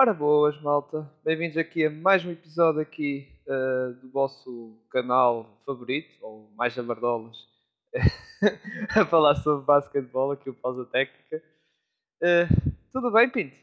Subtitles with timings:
[0.00, 1.10] Ora boas, malta.
[1.24, 7.36] Bem-vindos aqui a mais um episódio aqui uh, do vosso canal favorito, ou mais jabardolas,
[8.96, 11.42] a falar sobre basquetebol, aqui o Pausa Técnica.
[12.22, 13.56] Uh, tudo bem, Pinto?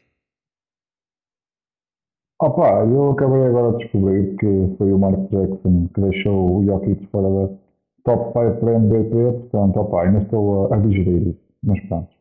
[2.42, 7.06] Opa, eu acabei agora de descobrir que foi o Mark Jackson que deixou o Jokic
[7.06, 7.56] fora da
[8.04, 9.08] top 5 para MVP,
[9.50, 12.14] portanto, opa, ainda estou a, a digerir isso, mas pronto.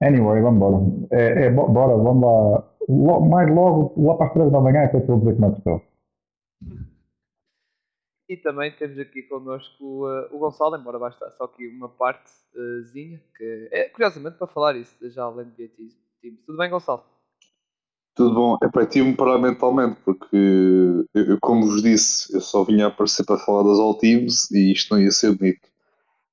[0.00, 0.76] Anyway, vamos embora.
[1.10, 2.77] É, é, bora, vamos lá.
[2.88, 5.46] Logo, mais logo, lá para as 3 da manhã, é que eu vou dizer como
[5.46, 5.82] é que estou.
[8.30, 13.18] E também temos aqui connosco uh, o Gonçalo, embora vai estar só aqui uma partezinha,
[13.18, 15.88] uh, que é curiosamente para falar isso, já além de BT
[16.46, 17.04] Tudo bem, Gonçalo?
[18.14, 18.58] Tudo bom.
[18.62, 20.36] É para ti me parar mentalmente, porque
[21.14, 24.50] eu, eu, como vos disse, eu só vinha a aparecer para falar das All Teams
[24.50, 25.68] e isto não ia ser bonito.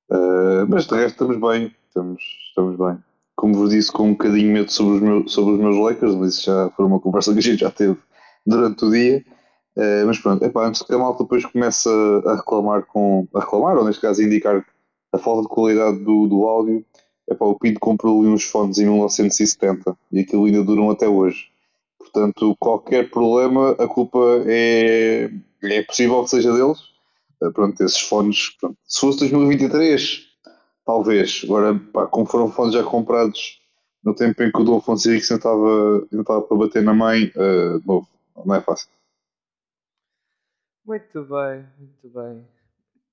[0.10, 3.04] Uh, mas de resto estamos bem, estamos, estamos bem
[3.36, 6.34] como vos disse, com um bocadinho medo sobre os meus, sobre os meus Lakers, mas
[6.34, 7.98] isso já foi uma conversa que a gente já teve
[8.46, 9.24] durante o dia.
[9.76, 11.90] Uh, mas pronto, epá, antes que a malta depois comece
[12.26, 13.28] a reclamar com.
[13.34, 14.66] a reclamar, ou neste caso a indicar
[15.12, 16.86] a falta de qualidade do, do áudio,
[17.30, 21.50] epá, o Pinto comprou ali uns fones em 1970 e aquilo ainda duram até hoje.
[22.00, 25.30] Portanto, qualquer problema, a culpa é,
[25.62, 26.80] é possível que seja deles.
[27.42, 28.78] Uh, pronto, esses fones, pronto.
[28.88, 30.35] se fosse 2023,
[30.86, 31.42] Talvez.
[31.44, 33.60] Agora, pá, como foram fones já comprados
[34.04, 38.08] no tempo em que o Dom ainda estava, estava para bater na mãe, uh, novo,
[38.46, 38.88] não é fácil.
[40.86, 42.48] Muito bem, muito bem.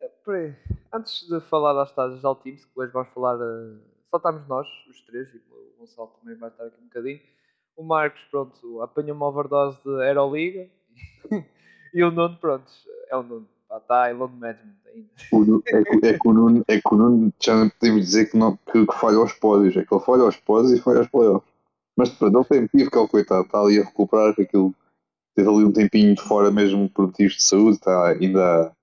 [0.02, 0.54] Eh,
[0.92, 4.68] antes de falar das taxas de Teams, que hoje vamos falar, uh, só estamos nós,
[4.90, 7.20] os três, e o Gonçalo também vai estar aqui um bocadinho.
[7.74, 10.68] O Marcos, pronto, apanhou uma overdose de Aeroliga
[11.94, 12.70] e o Nuno, pronto,
[13.08, 15.08] é o Nuno está em load management ainda.
[15.66, 18.36] é, que, é, que o Nuno, é que o Nuno já não podemos dizer que,
[18.36, 21.08] não, que, que falha aos pódios, é que ele falha aos pódios e falha aos
[21.08, 21.50] playoffs.
[21.96, 24.74] Mas depois ele tem motivo que é o coitado, está ali a recuperar, que aquilo
[25.34, 28.74] teve ali um tempinho de fora mesmo por motivos de saúde, está, ainda,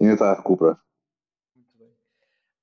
[0.00, 0.80] ainda está a recuperar.
[1.54, 1.88] Muito bem.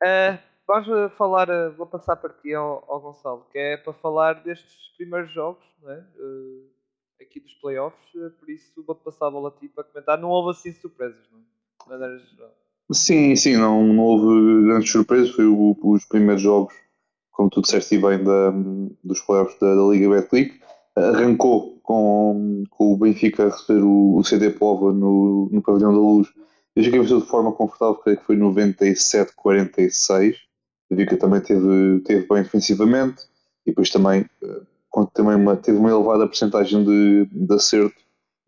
[0.03, 4.43] Uh, vamos falar, uh, vou passar para ti ao, ao, Gonçalo, que é para falar
[4.43, 5.99] destes primeiros jogos, não é?
[6.17, 6.71] Uh,
[7.21, 10.17] aqui dos playoffs, por isso vou-te passar a bola a ti para comentar.
[10.17, 11.50] Não houve assim surpresas, não é?
[12.91, 15.31] Sim, sim, não, não houve grandes surpresas.
[15.31, 16.73] Foi o, os primeiros jogos,
[17.31, 18.51] como tu disseste bem, da,
[19.03, 20.59] dos playoffs da, da Liga Betclic.
[20.95, 25.99] Arrancou com, com o Benfica a receber o, o CD Pova no, no Pavilhão da
[25.99, 26.27] Luz.
[26.75, 30.35] Eu venceu de forma confortável, creio que foi 97-46.
[30.89, 33.23] O Benfica também teve, teve bem defensivamente
[33.65, 34.61] e depois também, eh,
[35.13, 37.95] também uma, teve uma elevada porcentagem de, de acerto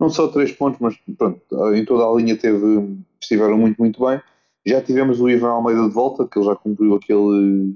[0.04, 1.42] não só três pontos, mas pronto,
[1.74, 4.22] em toda a linha teve, estiveram muito, muito bem.
[4.66, 7.74] Já tivemos o Ivan Almeida de volta, que ele já cumpriu aquele,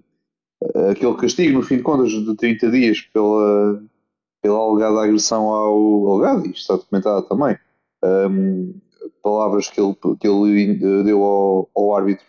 [0.91, 3.81] aquele castigo, no fim de contas, de 30 dias pela,
[4.41, 7.57] pela alegada agressão ao alegado, isto está documentado também.
[8.03, 8.73] Um,
[9.23, 12.25] palavras que ele, que ele deu ao, ao árbitro,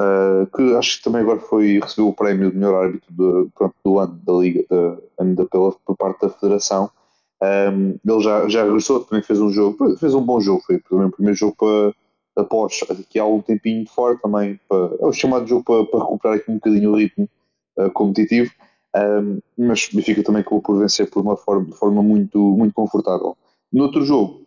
[0.00, 3.74] uh, que acho que também agora foi, recebeu o prémio de melhor árbitro de, pronto,
[3.84, 6.90] do ano da Liga, da, pela, por parte da Federação.
[7.42, 11.06] Um, ele já, já regressou, também fez um jogo, fez um bom jogo, foi também
[11.06, 11.94] o primeiro jogo para
[12.36, 16.00] após aqui há um tempinho de fora também, para, é o chamado jogo para, para
[16.00, 17.28] recuperar aqui um bocadinho o ritmo
[17.78, 18.52] uh, competitivo,
[18.94, 23.36] um, mas fica também acabou por vencer por uma forma, de forma muito, muito confortável.
[23.72, 24.46] No outro jogo,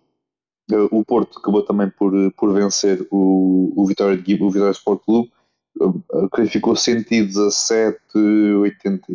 [0.71, 5.03] uh, o Porto acabou também por, por vencer o, o Vitória de o Vitória Sport
[5.03, 5.31] Clube,
[6.35, 7.97] que ficou 117-86,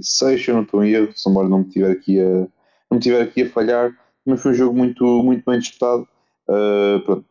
[0.03, 2.47] se eu não estou em erro, se não me tiver aqui a
[2.95, 6.09] não tiver aqui a falhar, mas foi um jogo muito, muito bem disputado,
[6.49, 7.25] uh, pronto,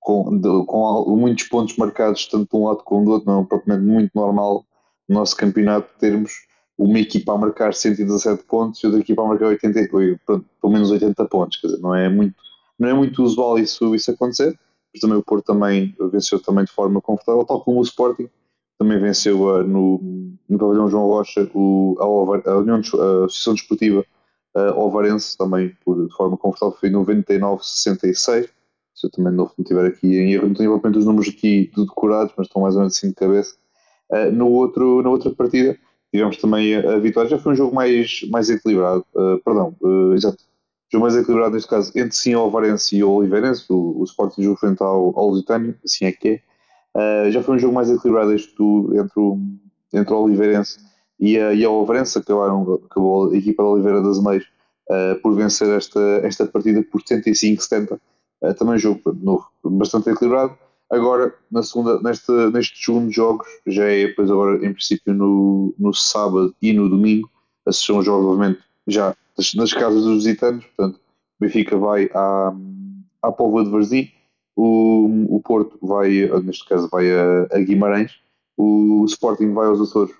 [0.00, 3.44] com, de, com muitos pontos marcados, tanto de um lado como do outro, não é
[3.44, 4.64] propriamente muito normal
[5.08, 6.32] no nosso campeonato termos
[6.78, 9.88] uma equipa a marcar 117 pontos e outra equipa a marcar 80,
[10.24, 12.34] pronto, pelo menos 80 pontos, quer dizer, não é muito,
[12.78, 14.56] não é muito usual isso, isso acontecer,
[14.94, 18.28] mas também o Porto também venceu também de forma confortável, tal como o Sporting,
[18.78, 20.00] também venceu uh, no,
[20.48, 24.06] no pavilhão João Rocha o, a, a, União, a Associação Desportiva
[24.58, 28.48] uh, Ovarense também por, de forma confortável foi 99-66.
[28.94, 31.70] Se eu também não me tiver aqui em erro, não tenho propriamente os números aqui
[31.76, 33.54] decorados, mas estão mais ou menos assim de cabeça.
[34.10, 35.78] Uh, no outro, na outra partida
[36.10, 40.14] tivemos também a, a, vitória, já foi um jogo mais, mais equilibrado, uh, perdão, uh,
[40.14, 40.42] exato,
[40.90, 44.42] jogo mais equilibrado neste caso entre sim o Ovarense e o Oliveirense, o, o Sporting
[44.42, 46.40] jogou frente ao, ao Lusitânio, assim é que
[46.96, 47.30] é.
[47.30, 49.38] já foi um jogo mais equilibrado este do, entre, o,
[49.92, 50.78] entre o Oliveirense
[51.18, 54.44] e a, e a acabaram, acabou a equipa da Oliveira das Meias
[54.88, 57.92] uh, por vencer esta, esta partida por 75-70.
[57.92, 58.00] Uh,
[58.40, 60.56] eh, também um jogo novo, bastante equilibrado.
[60.90, 65.92] Agora, na segunda, neste, nestes segundos jogos, já é depois agora em princípio no, no
[65.92, 67.28] sábado e no domingo,
[67.66, 69.14] esses são jogos obviamente já
[69.54, 70.98] nas casas dos visitantes, portanto
[71.38, 72.52] Benfica vai à,
[73.22, 74.10] à Póvoa de Varzim,
[74.56, 78.18] o, o Porto vai, neste caso, vai a, a Guimarães,
[78.58, 80.12] o Sporting vai aos Açores,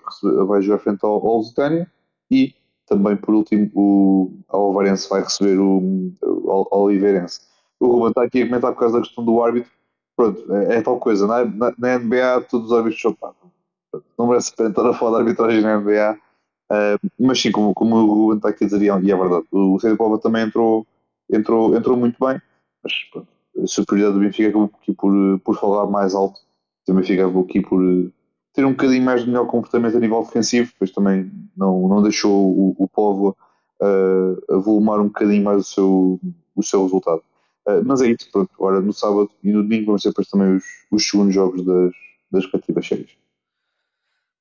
[0.47, 1.91] vai jogar frente ao, ao Lusitânia
[2.31, 2.55] e
[2.87, 7.41] também, por último, o Alvarense vai receber o, o, o Oliveirense.
[7.79, 9.71] O Ruben está aqui a comentar por causa da questão do árbitro.
[10.15, 11.27] Pronto, é, é tal coisa.
[11.27, 13.33] Na, na, na, NBA, todos os árbitros são pá.
[14.17, 16.17] Não merece estar a falar de arbitragem na NBA.
[16.71, 19.79] Uh, mas sim, como, como o Ruben está aqui a dizer, e é verdade, o
[19.79, 20.85] Céu Pova também entrou,
[21.31, 22.39] entrou, entrou muito bem,
[22.83, 23.27] mas pronto,
[23.57, 26.39] a superioridade do Benfica acabou aqui por, por falar mais alto.
[26.87, 27.81] Benfica acabou aqui por
[28.53, 32.31] ter um bocadinho mais de melhor comportamento a nível defensivo, depois também não, não deixou
[32.31, 33.37] o, o Povo
[33.81, 36.19] uh, a volumar um bocadinho mais o seu,
[36.55, 37.23] o seu resultado.
[37.67, 38.51] Uh, mas é isso, pronto.
[38.55, 41.91] Agora no sábado e no domingo vão ser depois também os, os segundos jogos das,
[42.31, 43.17] das respectivas séries.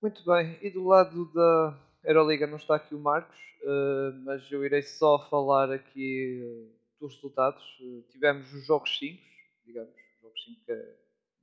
[0.00, 4.64] Muito bem, e do lado da Euroliga não está aqui o Marcos, uh, mas eu
[4.64, 6.40] irei só falar aqui
[7.00, 7.62] dos resultados.
[8.10, 9.20] tivemos os jogos 5,
[9.66, 10.72] digamos, jogos 5 que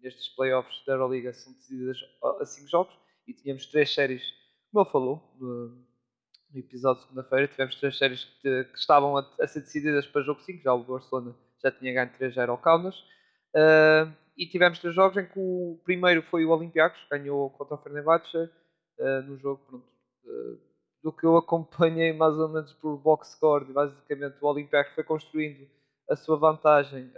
[0.01, 1.97] nestes playoffs da Euroliga são decididas
[2.39, 2.93] a 5 jogos
[3.27, 4.23] e tínhamos três séries,
[4.71, 5.85] como ele falou no,
[6.55, 10.21] no episódio de segunda-feira, tivemos três séries que, que estavam a, a, ser decididas para
[10.21, 12.95] jogo 5, já o Barcelona já tinha ganho 3-0 ao Kaunas.
[13.55, 17.77] Uh, e tivemos três jogos em que o primeiro foi o Olympiacos, ganhou contra o
[17.77, 19.87] Fenerbahçe uh, no jogo, pronto,
[20.25, 20.59] uh,
[21.01, 25.67] do que eu acompanhei mais ou menos por box score, basicamente o Olympiacos foi construindo
[26.09, 27.11] a sua vantagem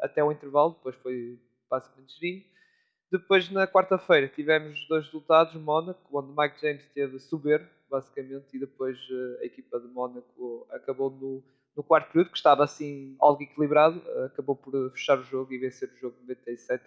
[0.00, 2.44] até o intervalo, depois foi basicamente gerindo.
[3.10, 8.98] Depois, na quarta-feira, tivemos dois resultados: Mónaco, onde Mike James teve soberbo, basicamente, e depois
[8.98, 11.42] uh, a equipa de Mónaco acabou no,
[11.76, 15.52] no quarto período, que estava assim algo equilibrado, uh, acabou por eh, fechar o jogo
[15.52, 16.78] e vencer o jogo 97-86.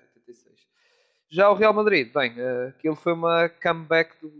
[1.30, 4.31] Já o Real Madrid, bem, uh, aquilo foi uma comeback do,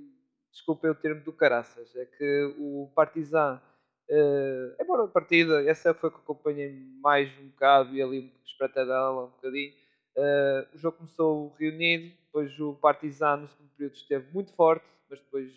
[0.52, 1.96] desculpem o termo, do caraças.
[1.96, 3.62] É que o Partizan,
[4.10, 6.72] uh, embora a partida, essa foi que acompanhei
[7.02, 9.74] mais um bocado e ali um dela um bocadinho,
[10.16, 15.20] Uh, o jogo começou reunido, depois o Partizan no segundo período esteve muito forte, mas
[15.20, 15.48] depois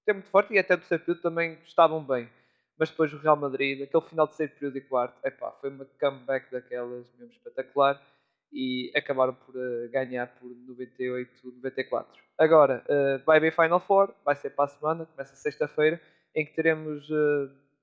[0.00, 2.28] esteve muito forte e até no terceiro período também estavam bem.
[2.78, 5.86] Mas depois o Real Madrid, aquele final de terceiro período e quarto, epá, foi uma
[5.98, 8.02] comeback daquelas mesmo espetacular
[8.52, 12.06] e acabaram por uh, ganhar por 98-94.
[12.38, 16.00] Agora, uh, vai haver Final Four, vai ser para a semana, começa sexta-feira,
[16.34, 17.08] em que teremos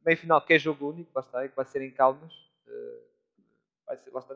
[0.05, 2.31] meio final que é jogo único, lá está, que vai ser em Calmas.
[3.87, 4.35] vai ser, está,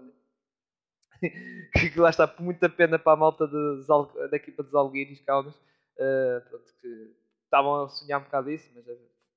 [1.93, 3.87] que lá está, muita pena para a malta de,
[4.29, 8.85] da equipa dos Alguiris, Caldas, uh, pronto, que estavam a sonhar um bocado disso, mas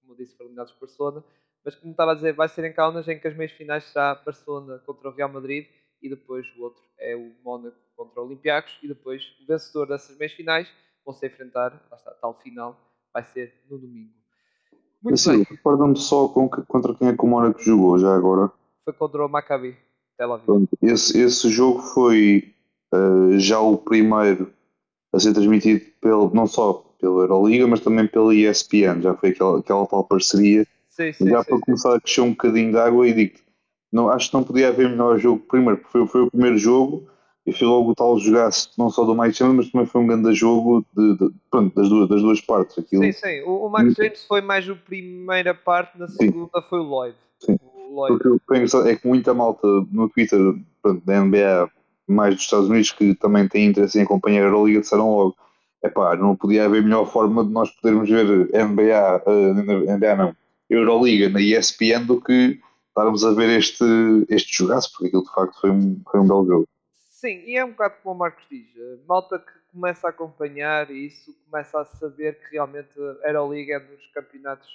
[0.00, 1.24] como eu disse, foram eliminados por Barcelona.
[1.64, 4.14] Mas como estava a dizer, vai ser em Kaunas, em que as meias finais será
[4.14, 5.66] Barcelona contra o Real Madrid
[6.02, 10.16] e depois o outro é o Mónaco contra o Olympiacos e depois o vencedor dessas
[10.16, 10.72] meias finais
[11.04, 12.80] vão se enfrentar, lá está, tal final,
[13.12, 14.12] vai ser no domingo.
[15.02, 15.42] Muito bem.
[15.42, 18.50] Recorda-me só com que, contra quem é que o Mónaco jogou já agora.
[18.84, 19.76] Foi contra o Maccabi.
[20.82, 22.52] Esse, esse jogo foi
[22.92, 24.52] uh, já o primeiro
[25.12, 29.00] a ser transmitido pelo, não só pela Euroliga, mas também pela ESPN.
[29.00, 30.66] Já foi aquela, aquela tal parceria.
[30.88, 33.38] Sim, sim, já sim, para começar a crescer um bocadinho de água e digo
[33.92, 37.08] não, acho que não podia haver melhor jogo primeiro, porque foi, foi o primeiro jogo
[37.44, 40.06] e foi logo o tal jogasse não só do Mike James, mas também foi um
[40.06, 42.78] grande jogo de, de, pronto, das, duas, das duas partes.
[42.78, 43.02] Aquilo.
[43.02, 43.40] Sim, sim.
[43.42, 46.66] O, o Mike James foi mais a primeira parte, na segunda sim.
[46.68, 47.16] foi o Lloyd.
[47.40, 47.58] Sim.
[47.94, 50.38] Porque o que é que muita malta no Twitter
[50.82, 51.70] pronto, da NBA,
[52.06, 55.36] mais dos Estados Unidos, que também tem interesse em acompanhar a Euroliga, disseram logo:
[55.82, 60.36] epá, não podia haver melhor forma de nós podermos ver NBA, uh, NBA não,
[60.68, 63.84] Euroliga na ESPN do que estarmos a ver este,
[64.28, 66.68] este jogaço, porque aquilo de facto foi um, foi um belo jogo.
[66.92, 68.66] Sim, e é um bocado como o Marcos diz:
[69.06, 72.90] malta que começa a acompanhar isso, começa a saber que realmente
[73.24, 74.68] a Euroliga é dos campeonatos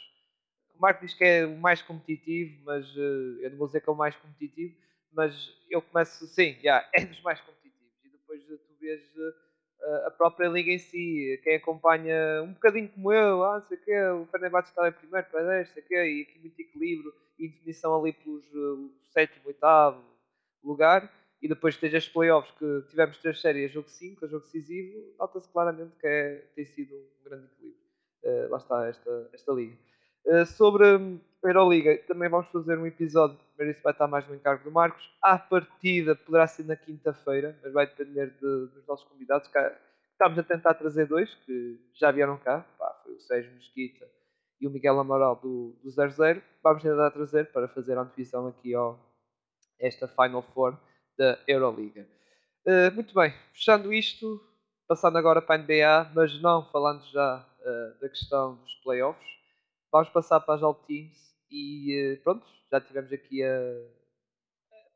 [0.77, 3.89] o Marco diz que é o mais competitivo, mas uh, eu não vou dizer que
[3.89, 4.75] é o mais competitivo,
[5.11, 7.93] mas eu começo, sim, yeah, é dos mais competitivos.
[8.03, 12.89] E depois uh, tu vês uh, a própria liga em si, quem acompanha um bocadinho
[12.89, 15.85] como eu, ah, sei o quê, o Fenerbahçe está em primeiro, para 10, sei o
[15.85, 20.03] quê, e aqui muito equilíbrio e definição ali pelos uh, sétimo, oitavo
[20.63, 21.11] lugar.
[21.41, 25.95] E depois tens as playoffs que tivemos três séries, jogo 5, jogo decisivo, nota-se claramente
[25.97, 28.49] que é, tem sido um grande equilíbrio.
[28.49, 29.77] lá está esta, esta liga.
[30.27, 34.35] Eh, sobre a Euroliga, também vamos fazer um episódio, primeiro isso vai estar mais no
[34.35, 35.07] encargo do Marcos.
[35.21, 39.47] A partida poderá ser na quinta-feira, mas vai depender de, dos nossos convidados.
[40.11, 42.65] Estamos a tentar trazer dois, que já vieram cá.
[42.79, 44.07] Pá, foi o Sérgio Mesquita
[44.59, 46.41] e o Miguel Amaral do, do 00.
[46.63, 48.99] Vamos tentar trazer para fazer a antevisão aqui ao
[49.79, 50.77] esta Final Four
[51.17, 52.07] da Euroliga.
[52.65, 54.41] Uh, muito bem, fechando isto,
[54.87, 59.34] passando agora para a NBA, mas não falando já uh, da questão dos playoffs.
[59.95, 63.59] Vamos passar para as All Teams E pronto, já tivemos aqui a.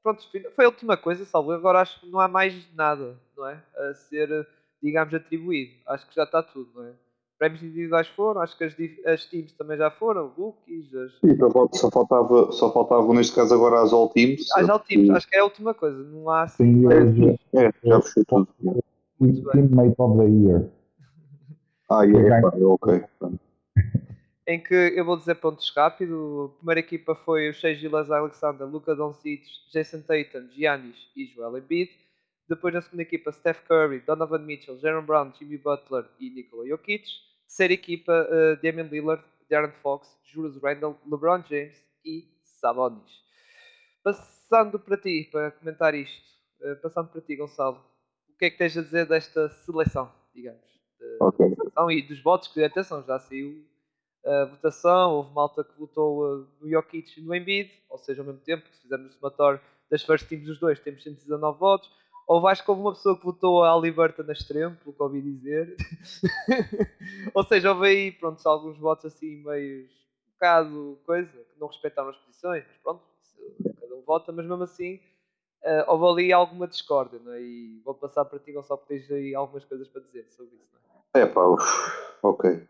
[0.03, 0.23] Pronto,
[0.55, 1.51] foi a última coisa, salvo.
[1.51, 3.63] Agora acho que não há mais nada, não é?
[3.77, 4.47] A ser,
[4.81, 5.73] digamos, atribuído.
[5.87, 6.93] Acho que já está tudo, não é?
[7.39, 8.75] prémios individuais foram, acho que as,
[9.05, 10.93] as teams também já foram, rookies.
[10.93, 11.13] As...
[11.19, 11.37] Sim,
[11.71, 14.45] só, faltava, só faltava neste caso agora as all teams.
[14.57, 16.65] As all teams, acho que é a última coisa, não há assim.
[16.65, 18.83] Sim, é, é, já fechou tudo.
[19.51, 20.69] Teammate of the Year.
[21.89, 23.03] Ah, yeah, é, ok.
[24.49, 26.51] Em que eu vou dizer pontos rápido.
[26.51, 31.59] A primeira equipa foi o Shea Gilles Alexander, Luca Doncic, Jason Tatum, Giannis e Joel
[31.59, 31.91] Embiid.
[32.47, 37.07] Depois na segunda equipa, Steph Curry, Donovan Mitchell, Jaron Brown, Jimmy Butler e Nikola Jokic.
[37.45, 43.21] Terceira equipa, uh, Damian Lillard, Darren Fox, Julius Randle, LeBron James e Sabonis.
[44.03, 46.25] Passando para ti, para comentar isto,
[46.61, 47.85] uh, passando para ti, Gonçalo,
[48.27, 50.65] o que é que tens a dizer desta seleção, digamos?
[50.97, 51.53] De, okay.
[51.53, 53.68] seleção e dos votos que, atenção, já saiu
[54.25, 58.25] a votação, houve malta que votou uh, no Jokic e no Embiid, ou seja, ao
[58.25, 59.59] mesmo tempo, se fizermos o somatório
[59.89, 61.89] das first teams dos dois, temos 119 votos.
[62.27, 65.19] Ou acho que houve uma pessoa que votou a Aliberta na extremo, pelo que ouvi
[65.19, 65.75] dizer.
[67.33, 72.09] Ou seja, houve aí, pronto, alguns votos assim meio um bocado coisa, que não respeitaram
[72.09, 73.03] as posições, mas pronto,
[73.81, 74.99] cada um vota, mas mesmo assim
[75.63, 77.41] uh, houve ali alguma discórdia, não é?
[77.41, 80.77] E vou passar para ti, Gonçalo, porque tens aí algumas coisas para dizer sobre isso,
[80.87, 81.23] não é?
[81.23, 81.41] É pá,
[82.21, 82.67] ok.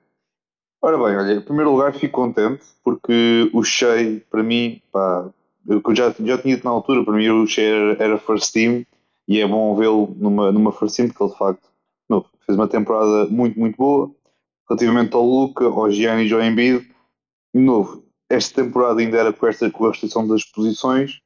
[0.81, 5.29] Ora bem, olha, em primeiro lugar fico contente porque o Shea, para mim, pá,
[5.67, 8.85] eu já, já tinha dito na altura, para mim o Shea era, era first team
[9.27, 11.69] e é bom vê-lo numa, numa Farsim, porque ele de facto
[12.09, 14.09] não, fez uma temporada muito, muito boa.
[14.67, 16.87] Relativamente ao Luca, ao Gianni e ao Embiid,
[17.53, 21.19] de novo, esta temporada ainda era com, esta, com a restrição das posições,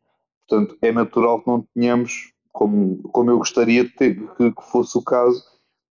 [0.48, 4.98] portanto é natural que não tenhamos, como, como eu gostaria de ter, que, que fosse
[4.98, 5.44] o caso,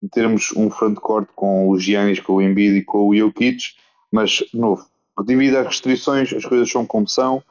[0.09, 3.75] termos um frontcourt com os Giannis, com o Embiid e com o Jokic,
[4.11, 4.85] mas, de novo,
[5.25, 7.43] devido às restrições, as coisas são como são,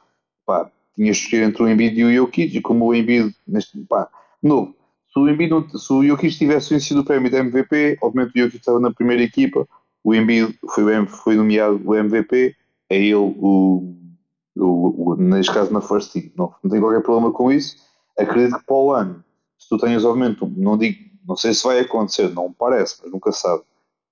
[0.44, 3.78] pá, tinhas de escolher entre o Embiid e o Jokic, e como o Embiid, neste,
[3.88, 4.08] pá,
[4.42, 4.74] novo.
[5.12, 8.56] Se o, Embiid se o Jokic tivesse vencido o prémio de MVP, obviamente o Jokic
[8.58, 9.66] estava na primeira equipa,
[10.04, 12.56] o Embiid foi, foi nomeado o MVP,
[12.88, 13.94] é ele o,
[14.56, 16.30] o, o, neste caso na first team.
[16.36, 17.76] Não, não tenho qualquer problema com isso.
[18.18, 19.24] Acredito que para o ano,
[19.58, 23.12] se tu tenhas obviamente, não digo, não sei se vai acontecer, não me parece, mas
[23.12, 23.62] nunca sabe.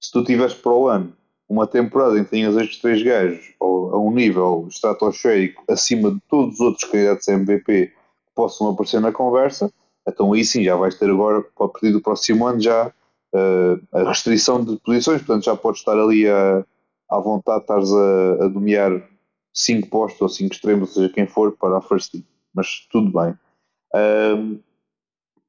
[0.01, 1.13] Se tu tiveres para o ano
[1.49, 6.55] uma temporada em que tenhas estes três gajos a um nível estratosférico acima de todos
[6.55, 7.95] os outros candidatos a MVP que
[8.35, 9.71] possam aparecer na conversa,
[10.07, 12.87] então aí sim já vais ter agora, a partir do próximo ano, já
[13.35, 16.65] uh, a restrição de posições, portanto já podes estar ali a,
[17.11, 19.11] à vontade, estares a, a
[19.53, 22.25] 5 postos ou 5 extremos, seja quem for, para a first team.
[22.55, 23.37] Mas tudo bem.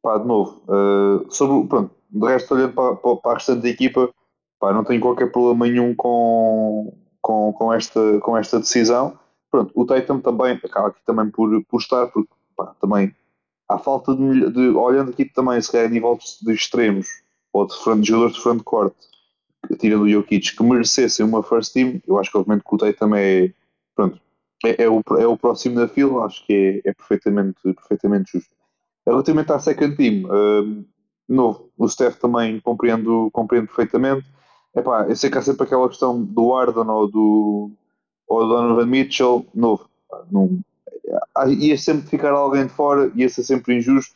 [0.02, 4.14] Pá, de novo, uh, sobre, pronto, de resto, olhando para, para, para a restante equipa,
[4.60, 9.18] pá, não tenho qualquer problema nenhum com, com, com, esta, com esta decisão.
[9.50, 13.14] Pronto, o Tatum também acaba aqui também por, por estar, porque pá, também
[13.70, 17.08] há falta de, de, olhando aqui também, se calhar a nível de extremos
[17.54, 18.94] ou de, front, de jogadores de front court,
[19.80, 23.22] tirando o Jokic, que merecessem uma first team, eu acho que obviamente que o também
[23.22, 23.54] é,
[23.96, 24.20] pronto,
[24.66, 28.61] é, é, o, é o próximo da fila, acho que é, é perfeitamente, perfeitamente justo.
[29.06, 30.86] Relativamente à second team, uh,
[31.28, 34.26] novo, o Steph também compreendo, compreendo perfeitamente.
[34.76, 37.72] Epá, eu sei que há sempre aquela questão do Arden ou do,
[38.28, 39.90] ou do Donovan Mitchell, novo,
[40.32, 40.62] não,
[41.48, 44.16] ia sempre ficar alguém de fora, ia ser sempre injusto.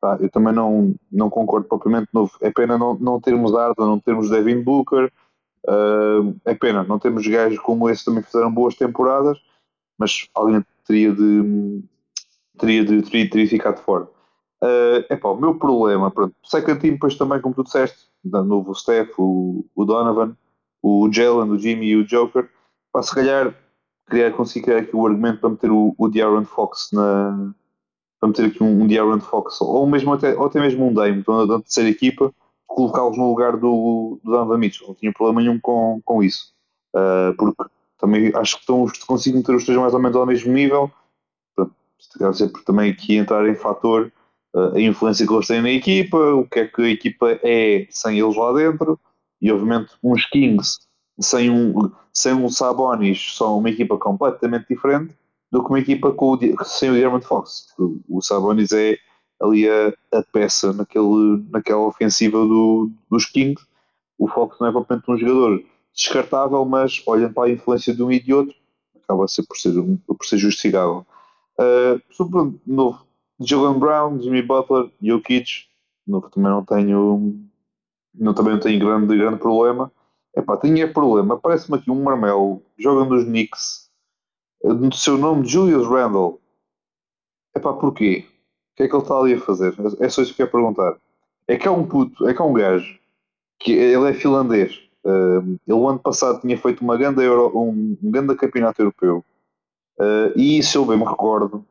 [0.00, 2.08] Pá, eu também não, não concordo propriamente.
[2.12, 2.32] Novo.
[2.40, 5.12] É pena não, não termos Arda, não termos Devin Booker.
[5.66, 9.38] Uh, é pena não termos gajos como esse também fizeram boas temporadas,
[9.98, 11.84] mas alguém teria de
[12.58, 14.08] teria de teria, teria ficado de fora.
[14.62, 18.74] Uh, epá, o meu problema, pronto, second team, depois também, como tu disseste, da novo
[18.74, 20.36] Steph, o, o Donovan,
[20.82, 22.48] o Jalen, o Jimmy e o Joker,
[22.92, 23.54] para se calhar
[24.08, 27.54] queria conseguir criar aqui o argumento para meter o, o De'Aaron Fox na.
[28.18, 31.20] para meter aqui um, um De'Aaron Fox, ou mesmo até, ou até mesmo um Dame,
[31.20, 32.34] então, da terceira equipa,
[32.66, 34.88] colocá-los no lugar do, do Donovan Mitchell.
[34.88, 36.52] Não tinha problema nenhum com, com isso.
[36.94, 37.64] Uh, porque
[37.98, 40.90] também acho que estão, consigo meter os três mais ou menos ao mesmo nível.
[42.18, 44.10] Deve ser por também aqui entrar em fator
[44.54, 48.18] a influência que eles têm na equipa, o que é que a equipa é sem
[48.18, 48.98] eles lá dentro,
[49.40, 50.78] e obviamente uns Kings
[51.20, 55.14] sem um, sem um Sabonis são uma equipa completamente diferente
[55.52, 57.66] do que uma equipa com o, sem o Diamond Fox.
[58.08, 58.96] O Sabonis é
[59.40, 63.64] ali a, a, peça naquele, naquela ofensiva do, dos Kings.
[64.18, 65.62] O Fox não é propriamente um jogador
[65.94, 68.54] descartável, mas olhando para a influência de um e de outro,
[69.02, 69.72] acaba por ser,
[70.06, 71.06] por ser justificável.
[71.58, 73.04] Uh, sobre novo,
[73.40, 75.66] Jalen Brown, Jimmy Butler, Jokic,
[76.06, 77.40] novo, também não tenho,
[78.14, 79.90] não, também não tenho grande, grande problema.
[80.36, 81.38] Epá, tinha problema.
[81.38, 83.90] Parece-me aqui um Marmelo joga nos Knicks.
[84.62, 86.40] no seu nome, Julius Randle.
[87.56, 88.26] Epá, porquê?
[88.72, 89.74] O que é que ele está ali a fazer?
[89.98, 90.96] É só isso que eu quero perguntar.
[91.48, 92.98] É que há um puto, é que há um gajo,
[93.58, 94.80] que ele é finlandês.
[95.04, 99.24] Uh, ele o ano passado tinha feito uma grande Euro, um, um grande campeonato europeu.
[99.98, 101.64] Uh, e se eu bem me recordo,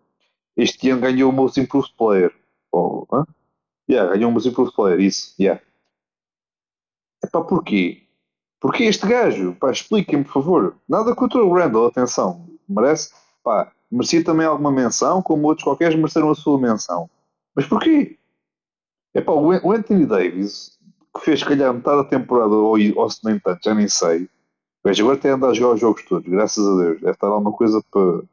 [0.62, 2.34] este ano ganhou o Most Improved Player.
[2.72, 3.08] Oh,
[3.89, 5.62] yeah, ganhou o Most Improved Player, isso, yeah.
[7.24, 8.04] Epá, porquê?
[8.60, 9.56] Porquê este gajo?
[9.56, 10.78] Pá, expliquem-me, por favor.
[10.88, 12.46] Nada contra o Randall, atenção.
[12.68, 13.13] Merece,
[13.44, 17.10] pá, merecia também alguma menção, como outros qualquer mereceram a sua menção.
[17.56, 18.18] Mas porquê?
[19.13, 20.78] Epá, o Anthony Davis,
[21.16, 24.30] que fez, calhar, metade da temporada, ou, ou se nem tanto, já nem sei.
[24.84, 27.00] Veja, agora tem andado a jogar os jogos todos, graças a Deus.
[27.00, 28.24] Deve estar alguma coisa para.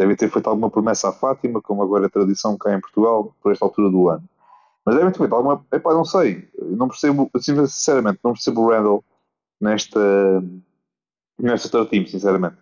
[0.00, 3.52] Deve ter feito alguma promessa à Fátima, como agora é tradição cá em Portugal, por
[3.52, 4.26] esta altura do ano.
[4.82, 5.62] Mas devem ter feito alguma.
[5.70, 6.48] Epá, não sei.
[6.58, 9.04] não percebo, sinceramente, não percebo o Randall
[9.60, 10.00] nesta.
[11.38, 12.56] nesta third team, sinceramente.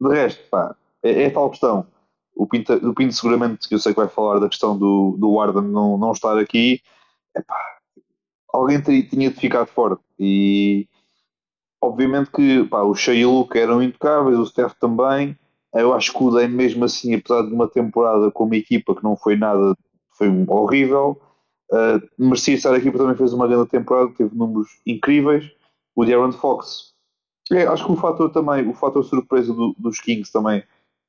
[0.00, 1.84] De resto, pá, é, é tal questão.
[2.32, 5.32] O Pinto, o Pinto seguramente, que eu sei que vai falar da questão do, do
[5.32, 6.80] Warden não, não estar aqui,
[7.36, 7.56] epá,
[8.52, 9.98] alguém tinha de ficar de fora.
[10.16, 10.88] E
[11.82, 15.36] obviamente que pá, o Shea e o Luke eram intocáveis, o Steph também.
[15.74, 19.02] Eu acho que o Dane, mesmo assim, apesar de uma temporada com uma equipa que
[19.02, 19.74] não foi nada,
[20.10, 21.20] foi horrível,
[21.72, 25.50] uh, merecia estar aqui porque também fez uma grande temporada, teve números incríveis.
[25.96, 26.92] O Darren Fox,
[27.52, 30.62] é, acho que o fator também, o fator surpresa do, dos Kings também,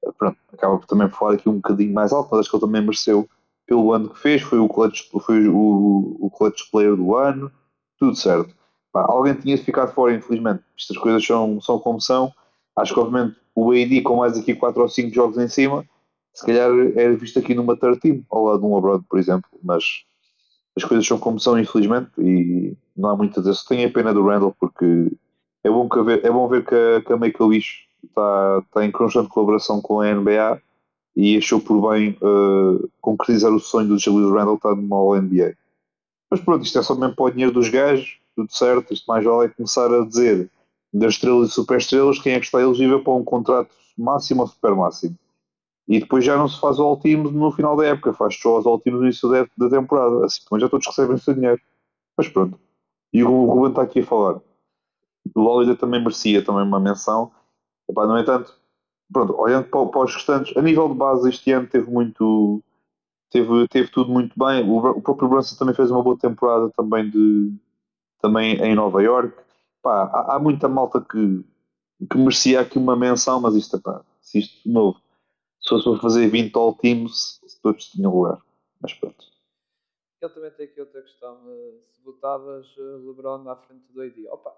[0.04, 2.66] eh, pronto, acaba por também falar aqui um bocadinho mais alto, mas acho que ele
[2.66, 3.28] também mereceu
[3.66, 7.52] pelo ano que fez, foi o clutch, foi o, o clutch player do ano,
[7.98, 8.56] tudo certo.
[8.92, 10.64] Pá, alguém tinha ficar fora, infelizmente.
[10.78, 12.32] Estas coisas são, são como são.
[12.78, 15.86] Acho que, obviamente, o AD com mais aqui 4 ou 5 jogos em cima,
[16.34, 19.50] se calhar era visto aqui numa third team, ao lado de um LeBron, por exemplo.
[19.64, 20.04] Mas
[20.76, 23.56] as coisas são como são, infelizmente, e não há muito a dizer.
[23.56, 25.10] Só tenho a pena do Randall, porque
[25.64, 28.92] é bom, que ver, é bom ver que a, que a Make-A-Wish está, está em
[28.92, 30.62] constante colaboração com a NBA
[31.16, 35.56] e achou por bem uh, concretizar o sonho do Julius Randle estar numa All-NBA.
[36.30, 39.24] Mas pronto, isto é só mesmo para o dinheiro dos gajos, tudo certo, isto mais
[39.24, 40.50] vale é começar a dizer
[41.00, 44.48] das estrelas e super estrelas quem é que está elegível para um contrato máximo ou
[44.48, 45.16] super máximo.
[45.88, 47.00] E depois já não se faz o all
[47.32, 50.26] no final da época, faz só os all no início da, da temporada.
[50.26, 51.62] Assim também já todos recebem o seu dinheiro.
[52.18, 52.60] Mas pronto.
[53.14, 54.42] E o Ruben está aqui a falar.
[55.36, 57.32] O Lolida também merecia também uma menção.
[57.90, 58.56] Epá, no entanto,
[59.12, 62.64] pronto, olhando para, para, os restantes, a nível de base este ano teve muito
[63.30, 64.68] teve, teve tudo muito bem.
[64.68, 67.54] O, o próprio Brunson também fez uma boa temporada também de
[68.22, 69.45] também em Nova York.
[69.86, 71.46] Pá, há, há, muita malta que,
[72.10, 75.00] que merecia aqui uma menção, mas isto, pá, se isto de novo,
[75.62, 78.42] se fosse para fazer 20 all teams, todos tinham lugar.
[78.82, 79.24] Mas pronto.
[80.20, 81.38] Ele também tem aqui outra questão.
[81.48, 84.56] Eh, se votavas eh, LeBron à frente do AD, opa,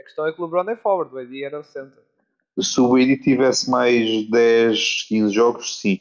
[0.00, 2.02] a questão é que o LeBron é forward, o AD era o center.
[2.58, 6.00] Se o AD tivesse mais 10, 15 jogos, sim.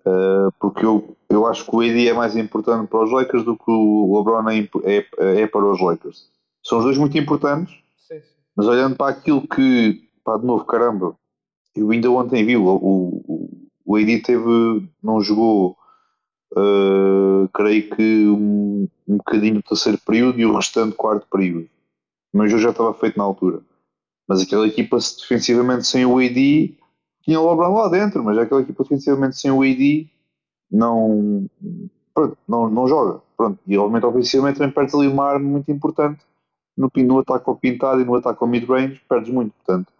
[0.00, 3.56] Uh, porque eu, eu acho que o AD é mais importante para os Lakers do
[3.56, 6.35] que o LeBron é, é, é para os Lakers.
[6.68, 7.74] São os dois muito importantes,
[8.08, 8.26] sim, sim.
[8.56, 11.16] mas olhando para aquilo que, pá, de novo, caramba,
[11.74, 15.76] eu ainda ontem vi, o, o, o AD teve, não jogou,
[16.52, 21.68] uh, creio que um, um bocadinho do terceiro período e o restante quarto período
[22.36, 23.60] mas eu já estava feito na altura.
[24.28, 26.76] Mas aquela equipa defensivamente sem o AD
[27.22, 30.08] tinha o LeBron lá dentro, mas aquela equipa defensivamente sem o AD
[30.70, 31.48] não,
[32.14, 33.22] pronto, não, não joga.
[33.36, 33.58] Pronto.
[33.66, 36.24] E obviamente ofensivamente também perdes ali uma arma muito importante
[36.76, 39.52] no, no ataque ao pintado e no ataque ao mid-range, perdes muito.
[39.52, 39.92] Portanto,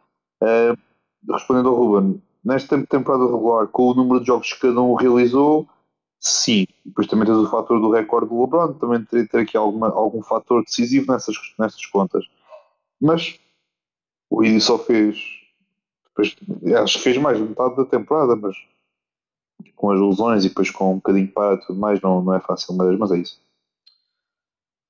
[0.42, 4.94] uh, respondendo ao Ruben, nesta temporada regular, com o número de jogos que cada um
[4.94, 5.68] realizou,
[6.18, 9.88] Sim, depois também tens o fator do recorde do LeBron, também teria ter aqui alguma,
[9.88, 12.26] algum fator decisivo nessas, nessas contas.
[13.00, 13.38] Mas
[14.30, 15.22] o Idi só fez,
[16.06, 16.36] depois,
[16.82, 18.56] acho que fez mais de metade da temporada, mas
[19.76, 22.74] com as lesões e depois com um bocadinho para tudo mais, não, não é fácil,
[22.74, 23.40] mas, mas é isso.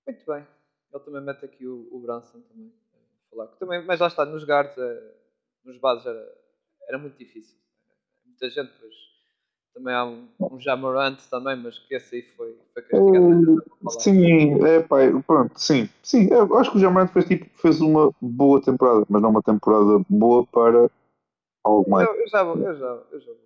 [0.06, 0.55] Muito bem.
[0.96, 2.72] Ele também mete aqui o, o Branson também.
[3.30, 3.46] Falar.
[3.58, 5.14] Também, mas lá está, nos guards, eh,
[5.64, 6.34] nos bases era,
[6.88, 7.58] era muito difícil.
[8.24, 8.94] Muita gente depois
[9.74, 13.62] também há um, um Jamorant também, mas que esse aí foi, foi castigado.
[13.84, 15.86] Uh, sim, é pá, pronto, sim.
[16.02, 19.42] Sim, eu acho que o Jamorant fez, tipo, fez uma boa temporada, mas não uma
[19.42, 20.90] temporada boa para
[21.62, 22.08] algo mais.
[22.08, 23.36] Eu, eu já, vou, eu, já, eu já vou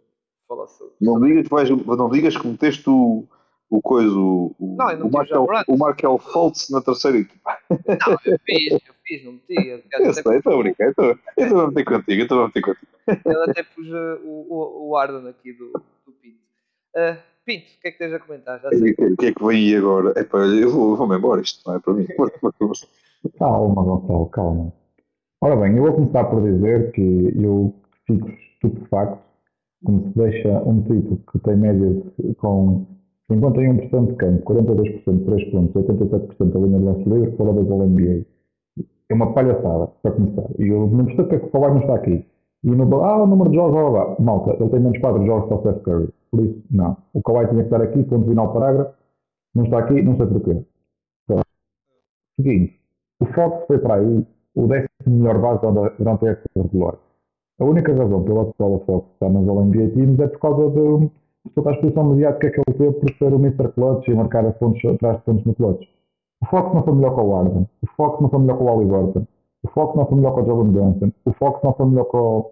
[0.47, 3.25] falar sobre Não digas, vais, não digas que meteste o,
[3.71, 7.57] o coisa, o, não, não o, Markel, o Markel Fultz na terceira equipa.
[7.71, 9.69] Não, eu fiz, eu fiz, não meti.
[9.69, 9.81] Eu
[10.13, 12.87] sei, estou a brincar, estou a meter contigo, estou a meter contigo.
[13.25, 15.73] Eu até pus uh, o, o, Arden aqui do,
[16.91, 18.61] Uh, Pinto, o que é que tens a comentar?
[18.65, 20.13] O que é que vem aí agora?
[20.17, 22.07] É para eu vou, vou-me embora, isto não é para mim.
[23.39, 24.73] calma, Gonçalo, calma.
[25.41, 27.75] Ora bem, eu vou começar por dizer que eu
[28.07, 29.23] fico estupefacto
[29.85, 32.03] como se deixa um tipo que tem média
[32.39, 32.87] com
[33.31, 37.63] 51% de campo, 42% de 3 pontos, 87% da linha de lance livre fora da
[37.63, 38.27] NBA.
[39.09, 40.49] É uma palhaçada, para começar.
[40.59, 42.27] E eu não percebo porque é que o Kawhi não está aqui.
[42.63, 44.17] E no, ah, o número de jogos, blá, blá, blá.
[44.21, 46.09] malta, ele tem menos 4 jogos para o Seth Curry.
[46.31, 46.97] Por isso, não.
[47.15, 48.95] O Kawhi tinha que estar aqui, ponto final parágrafo.
[49.55, 50.65] Não está aqui, não sei porquê.
[51.25, 51.43] Então,
[52.37, 52.81] seguinte,
[53.21, 55.61] o Fox foi para aí o décimo melhor base
[55.99, 56.99] durante a época regular.
[57.61, 61.11] A única razão pela qual o Fox está nas All-NBA Teams é por causa de
[61.55, 63.73] toda a exposição mediática que ele teve por ser o Mr.
[63.73, 65.87] Clutch e marcar a pontos, atrás de pontos no Clutch.
[66.43, 67.69] O Fox não foi melhor que o Arden.
[67.83, 69.27] O Fox não foi melhor que o Halliburton.
[69.63, 71.13] O Fox não foi melhor que o Jordan Johnson.
[71.27, 72.51] O Fox não foi melhor que o,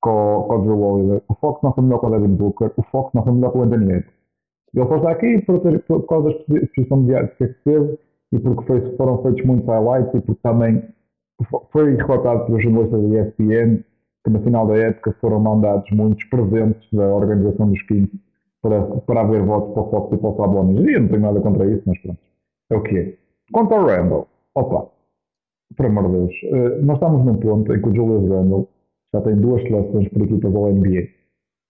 [0.00, 1.22] com, o Drew Holiday.
[1.28, 2.72] O Fox não foi melhor que o Devin Booker.
[2.76, 4.14] O Fox não foi melhor que o Anthony Edwards.
[4.74, 7.98] Ele só está aqui por, ter, por causa da exposição mediática que teve
[8.32, 10.82] e porque foi, foram feitos muitos highlights e porque também
[11.72, 13.84] foi relatado pelos jornalistas da ESPN
[14.24, 18.10] que no final da época foram mandados muitos presentes da organização dos Kings
[18.64, 20.84] para, para haver votos para o Fox e para o Sabonis.
[20.88, 22.18] E eu não tenho nada contra isso, mas pronto.
[22.70, 23.14] É o que é.
[23.52, 24.90] Quanto ao Randall, opa,
[25.76, 28.68] por amor de Deus, uh, nós estamos num ponto em que o Julius Randall
[29.14, 31.08] já tem duas seleções por equipas da NBA.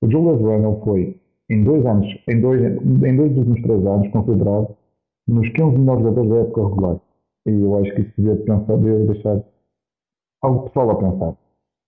[0.03, 4.09] O Julius Randall foi, em dois anos, em dois, em dois dos últimos três anos,
[4.13, 4.77] considerado
[5.27, 7.01] nos 15 melhores jogadores da época regular.
[7.47, 9.43] E eu acho que isso devia, pensar, devia deixar
[10.43, 11.37] algo pessoal a pensar.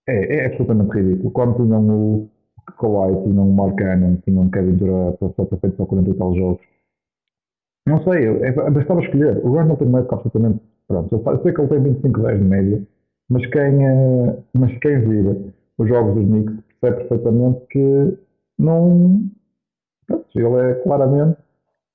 [0.08, 1.30] É, é absolutamente ridículo.
[1.30, 2.28] Quando tinham o
[2.78, 6.14] Kawhi, tinham o Mark Cannon, tinham o Kevin Durant, só ter feito só 40 e
[6.14, 6.62] tal jogos.
[7.86, 9.38] Não sei, é, bastava escolher.
[9.44, 10.60] O Randall tem uma época absolutamente.
[10.88, 12.82] Pronto, eu sei que ele tem 25 10 de média,
[13.28, 15.36] mas quem, uh, mas quem vira
[15.78, 18.18] os jogos dos Knicks percebe perfeitamente que
[18.58, 19.20] não.
[20.06, 21.38] Pronto, ele é claramente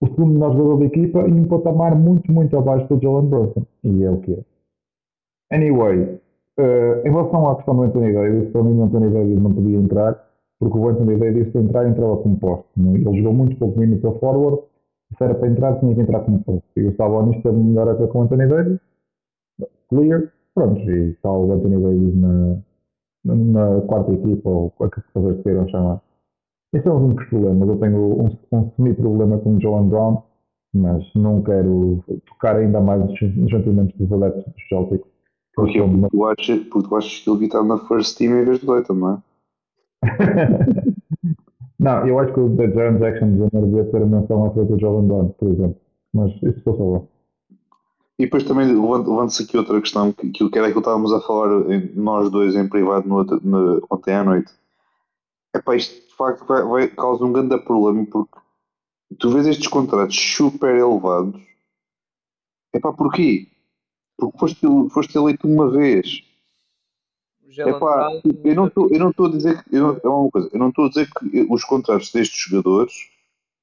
[0.02, 3.66] o segundo melhor jogador da equipa e um patamar muito, muito abaixo do Jalen Brunson.
[3.84, 5.56] E é o que é.
[5.56, 6.20] Anyway,
[6.60, 9.78] uh, em relação à questão do Anthony Davis, para mim o Anthony Davis não podia
[9.78, 10.31] entrar,
[10.62, 12.68] porque o Anthony Davis, se entrar, entrava como posto.
[12.78, 14.62] Ele jogou muito pouco minutos a forward,
[15.18, 16.64] se era para entrar, tinha que entrar como posto.
[16.78, 18.80] E o Sabonis teve melhor época com o Anthony Davis,
[19.90, 22.58] clear, pronto, e está o Anthony Davis na,
[23.26, 26.00] na quarta equipa, ou o que vocês queiram chamar.
[26.76, 27.68] Esse é um dos problemas.
[27.68, 30.22] Eu tenho um, um semi-problema com o Joan Brown,
[30.76, 35.10] mas não quero tocar ainda mais nos sentimentos dos adeptos dos Celtics.
[35.56, 36.08] Porque, porque, uma...
[36.08, 38.94] tu achas, porque tu achas que ele estar na first team em vez do Dayton,
[38.94, 39.31] não é?
[41.80, 43.66] não, eu acho que o Jaron Jackson Jr.
[43.66, 45.78] devia ter a menção à frente do Jovan Brown, por exemplo.
[46.14, 47.08] Mas isso foi só
[48.20, 51.50] E depois também levanta-se aqui outra questão, que, que era que estávamos a falar
[51.96, 54.52] nós dois em privado no, no, ontem à noite.
[55.54, 58.38] É pá, isto facto vai, vai, causa um grande problema porque
[59.18, 61.42] tu vês estes contratos super elevados.
[62.74, 63.48] É pá, porquê?
[64.18, 66.24] Porque foste, foste eleito uma vez.
[67.58, 68.10] Epá,
[68.44, 70.70] eu não estou eu não estou a dizer que eu é uma coisa, eu não
[70.70, 72.94] estou a dizer que os contratos destes jogadores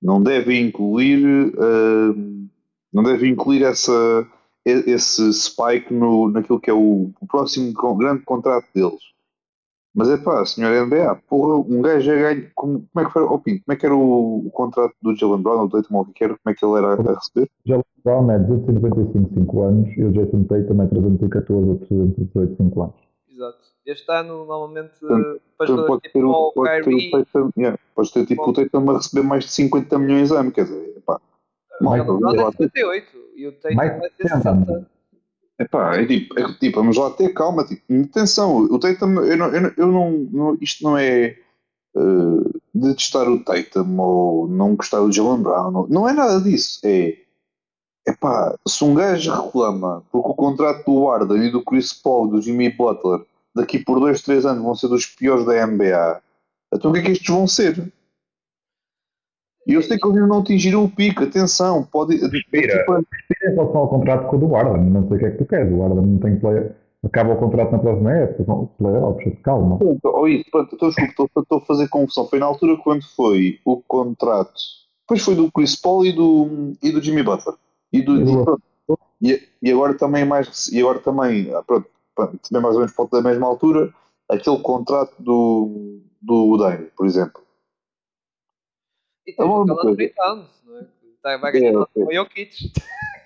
[0.03, 2.49] não devem incluir uh,
[2.93, 4.27] não devem incluir essa
[4.65, 9.01] esse spike no, naquilo que é o, o próximo grande contrato deles.
[9.95, 12.49] Mas é pá, senhor NBA, porra, um gajo já ganha.
[12.55, 15.17] Como, como é que foi, oh, Pinto, como é que era o, o contrato do
[15.17, 17.51] Jalen Brown, o Tatum, o que era, como é que ele era a receber?
[17.67, 22.83] Jalen Brown é 295, 5 anos, e o Jason Tatum é 314 ou 318, 5
[22.83, 23.08] anos.
[23.39, 23.59] Exato.
[23.87, 24.99] Este ano, normalmente,
[25.57, 27.11] para jogadores tipo o, Kyrie...
[27.13, 30.51] Tatum, yeah, podes ter tipo o Tatum a receber mais de 50 milhões a ano,
[30.51, 31.21] quer dizer, pá.
[31.81, 34.91] O Jalen Brown é 58, e o Tatum vai ser 60.
[35.61, 39.55] Epá, é tipo, é tipo, vamos lá ter calma, tipo, atenção, o Tatum, eu não,
[39.55, 41.39] eu não, eu não, não isto não é
[41.95, 46.41] uh, de testar o Tatum ou não gostar do Jalen Brown, não, não é nada
[46.41, 47.17] disso, é,
[48.07, 52.43] epá, se um gajo reclama porque o contrato do Warden e do Chris Paul do
[52.43, 56.21] Jimmy Butler daqui por 2, 3 anos vão ser dos piores da NBA,
[56.73, 57.93] então o que é que estes vão ser?
[59.67, 62.17] E eu sei que eles não atingiram o pico, atenção, pode.
[62.17, 65.31] Respira, respira em relação ao contrato com o do Arden, não sei o que é
[65.31, 66.71] que tu queres, o Arden não tem play,
[67.05, 69.79] acaba o contrato na próxima época, playoffs, calma.
[70.03, 72.27] Ou isso, pronto, então, desculpa, estou a fazer confusão.
[72.27, 74.55] Foi na altura quando foi o contrato,
[75.03, 77.55] depois foi do Chris Paul e do, e do Jimmy Butler.
[77.93, 78.59] E, do,
[79.21, 81.87] e, e, e agora também mais, e agora também, ah, pronto,
[82.27, 83.95] também mais ou menos da mesma altura,
[84.29, 87.43] aquele contrato do, do Dane, por exemplo
[89.29, 90.87] e tem é 30 anos, não é?
[91.23, 92.73] Tá, vai ganhar é, o Jokic.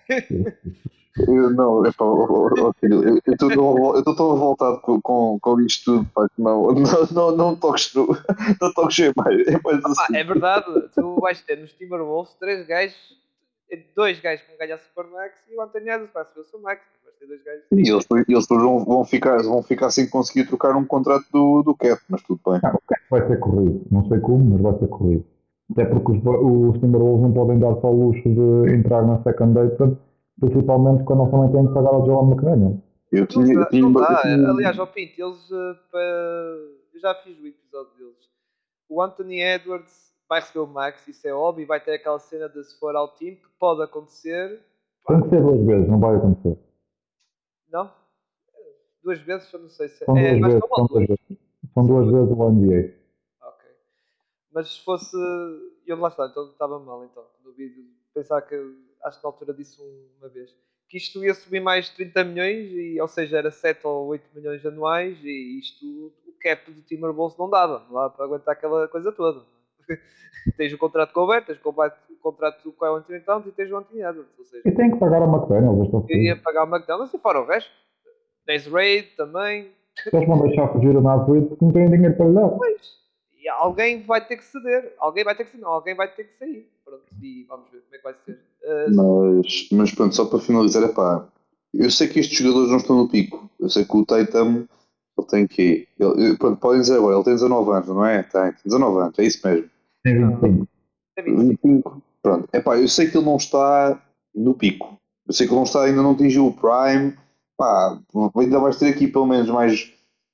[1.29, 6.41] Eu, não, é pá, eu estou tão revoltado com, com, com isto tudo, pá, que
[6.41, 8.17] não, não, não, não toques no,
[8.59, 9.47] não toques em mais.
[9.47, 10.17] É, mais assim.
[10.17, 12.97] é verdade, tu vais ter nos Timberwolves três gajos,
[13.95, 16.83] dois gajos que vão ganhar Supermax e o Anthony Edwards vai receber o seu Max.
[17.19, 17.65] ser dois gajos.
[17.73, 21.63] E eles, eles depois vão, vão, ficar, vão ficar sem conseguir trocar um contrato do,
[21.63, 22.61] do Cat, mas tudo bem.
[22.65, 23.83] Ah, o Cat vai ser corrido.
[23.91, 25.25] Não sei como, mas vai ser corrido.
[25.71, 29.55] Até porque os, os Timberwolves não podem dar só o luxo de entrar na second
[29.55, 29.99] data,
[30.41, 32.83] principalmente quando eles também têm que pagar ao Joel McDaniel.
[33.11, 34.21] Eu Não tinha, dá, tinha, não dá.
[34.23, 35.51] tinha- Aliás, ao Pinto, eles.
[35.51, 36.57] eh,
[36.95, 38.17] Eu já fiz o episódio deles.
[38.89, 42.49] O Anthony Edwards vai receber o Max, isso é óbvio, e vai ter aquela cena
[42.49, 44.65] de se for ao time, que pode acontecer.
[45.07, 46.59] Ser duas vezes, não vai acontecer.
[47.69, 47.93] Não?
[49.03, 50.39] Duas vezes, eu não sei se São é.
[50.39, 51.39] duas vezes, são duas vezes.
[51.75, 52.95] São duas vezes o NBA.
[53.43, 53.71] Ok.
[54.53, 55.17] Mas se fosse.
[55.87, 57.27] Eu lá está, então estava mal então.
[57.45, 58.55] No vídeo, pensar que
[59.05, 59.83] acho que na altura disse
[60.19, 60.55] uma vez
[60.89, 64.25] que isto ia subir mais de 30 milhões, e, ou seja, era 7 ou 8
[64.35, 65.85] milhões anuais, e isto
[66.27, 69.45] o cap do Timberwolves não dava, dava para aguentar aquela coisa toda.
[70.57, 73.71] tens o contrato com o Albert, tens o contrato- com o Anthony Towns e tens
[73.71, 75.29] o Anthony Edwards, ou seja, E tem que pagar ao
[75.85, 77.71] estão eu ia pagar o McDonald's e fora o resto.
[78.47, 79.71] Tens Raid também,
[80.13, 82.49] Eles vão deixar fugir o Nasrid porque não têm dinheiro para lhe dar.
[82.49, 83.03] Pois.
[83.41, 84.95] E alguém vai ter que ceder.
[84.99, 85.65] Alguém vai ter que ceder.
[85.65, 86.69] Não, alguém vai ter que sair.
[86.85, 87.03] Pronto.
[87.21, 88.41] E vamos ver como é que vai ser.
[88.63, 91.27] Uh, Mas, mas pronto, só para finalizar, é pá,
[91.75, 93.51] eu sei que estes jogadores não estão no pico.
[93.59, 94.67] Eu sei que o Tatum,
[95.23, 95.89] ele tem que.
[95.99, 98.23] Ele, pronto, podem dizer agora, ele tem 19 anos, não é?
[98.23, 99.71] Tem, tem 19 anos, é isso mesmo.
[100.03, 100.69] Tem 25.
[101.17, 101.49] é 25.
[101.49, 102.03] 25.
[102.23, 104.01] Pronto, é pá, eu sei que ele não está
[104.35, 104.99] no pico.
[105.27, 107.17] Eu sei que ele não está, ainda não atingiu o Prime.
[107.57, 108.01] Pá,
[108.37, 109.93] ainda vais ter aqui pelo menos mais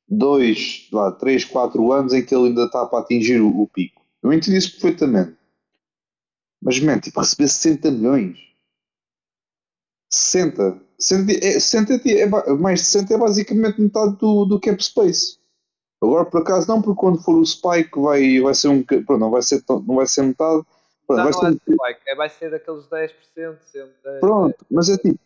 [0.09, 4.03] 2, 3, 4 anos em que ele ainda está para atingir o, o pico.
[4.23, 5.37] Eu entendi isso perfeitamente.
[6.63, 8.39] Mas, man, tipo, receber 60 milhões.
[10.11, 10.88] 60.
[10.99, 15.39] 60 é, 60 é, mais de 60 é basicamente metade do, do cap space.
[16.03, 18.83] Agora, por acaso, não, porque quando for o Spike vai, vai ser um.
[18.83, 20.63] Pronto, não vai ser, não vai ser metade.
[21.07, 23.59] Pronto, Não, vai não ser é um- spike, é, vai ser daqueles 10%.
[23.73, 25.19] Sempre, 10, Pronto, mas é tipo,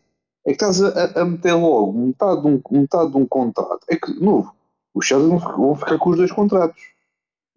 [0.46, 3.80] é que estás a, a meter logo metade de, um, metade de um contrato.
[3.90, 4.54] É que, de novo,
[4.94, 6.82] os Chargers vão, ficar- vão ficar com os dois contratos.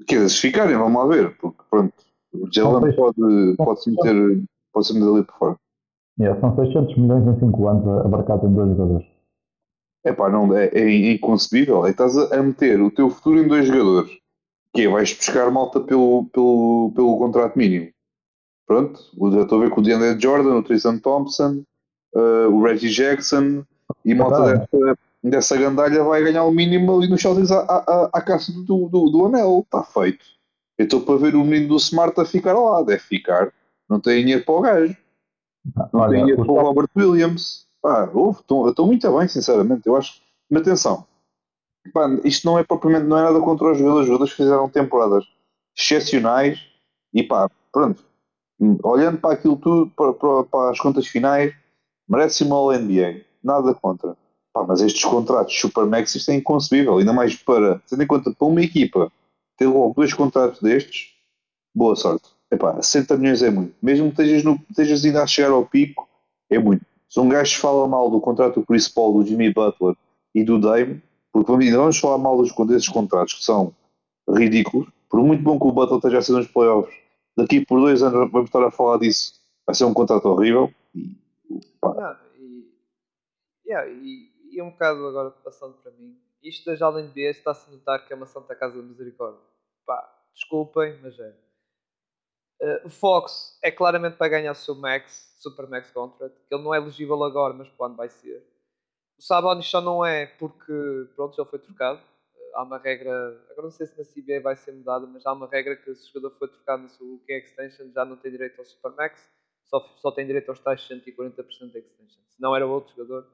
[0.07, 1.93] Quer dizer, se ficarem, vamos lá ver, porque pronto,
[2.33, 5.59] o Jalen pode, pode se meter, pode se meter ali por fora.
[6.19, 9.07] Yeah, são 600 milhões em 5 anos abarcados em dois jogadores.
[10.05, 11.85] É pá, não, é, é inconcebível.
[11.85, 14.11] É que estás a, meter o teu futuro em dois jogadores.
[14.73, 17.89] Que é, vais buscar malta pelo, pelo, pelo contrato mínimo.
[18.67, 18.99] Pronto,
[19.31, 21.63] já estou a ver com o DeAndre Jordan, o Tristan Thompson,
[22.15, 23.63] eh, o Reggie Jackson
[24.03, 24.53] e malta Tá.
[24.53, 28.89] dessa, dessa gandalha vai ganhar o mínimo ali no Celtics à, à, à caça do,
[28.89, 29.61] do, do anel.
[29.63, 30.25] Está feito.
[30.77, 32.81] Eu estou para ver o menino do Smart a ficar lá.
[32.81, 33.53] Deve ficar.
[33.87, 34.97] Não tem dinheiro para o gajo.
[35.93, 37.65] Olha, os para o Robert Williams.
[37.81, 39.85] Pá, ouve, estou estou muito bem, sinceramente.
[39.85, 40.21] Eu acho.
[40.49, 41.05] Mas atenção,
[41.93, 44.03] pá, isto não é propriamente, não é nada contra os jogadores.
[44.03, 45.25] Os jogadores fizeram temporadas
[45.77, 46.59] excepcionais
[47.13, 48.03] e pá, pronto.
[48.83, 51.53] Olhando para aquilo tudo, para, para, para as contas finais,
[52.07, 53.21] merece uma All-NBA.
[53.43, 54.15] Nada contra.
[54.53, 56.97] Pá, mas estes contratos Supermax, isto é inconcebível.
[56.97, 59.11] Ainda mais para, tendo em conta, para uma equipa
[59.57, 61.13] ter logo dois contratos destes,
[61.73, 62.34] boa sorte.
[62.55, 63.75] Epá, 60 milhões é muito.
[63.81, 66.07] Mesmo que estejas, no, estejas ainda a chegar ao pico,
[66.49, 66.85] é muito.
[67.09, 69.95] Se um gajo fala mal do contrato do Chris Paul, do Jimmy Butler
[70.33, 71.01] e do Dame,
[71.33, 73.75] porque vamos, ainda vamos falar mal dos, desses contratos que são
[74.29, 76.95] ridículos, por muito bom que o Butler esteja a ser nos playoffs,
[77.37, 79.33] daqui por dois anos vamos estar a falar disso,
[79.65, 80.73] vai ser um contrato horrível.
[80.93, 81.17] E,
[81.83, 82.73] Não, e,
[83.67, 87.73] yeah, e, e um bocado agora passando para mim, isto da Jalen NBA está-se a
[87.73, 89.41] notar que é uma Santa Casa da Misericórdia.
[89.85, 91.44] Pá, desculpem, mas é.
[92.61, 96.73] Eh, Fox é claramente para ganhar o seu Max, Super Max Contract, que ele não
[96.73, 98.43] é elegível agora, mas quando vai ser.
[99.17, 100.73] O Sabonis só não é porque,
[101.15, 101.99] pronto, já foi trocado.
[102.35, 103.11] Eh, há uma regra,
[103.51, 106.09] agora não sei se na CBA vai ser mudada, mas há uma regra que se
[106.09, 109.27] o jogador foi trocado no seu King Extension já não tem direito ao Super Max,
[109.65, 112.21] só, só tem direito aos tais 140% de Extension.
[112.29, 113.27] Se não era outro jogador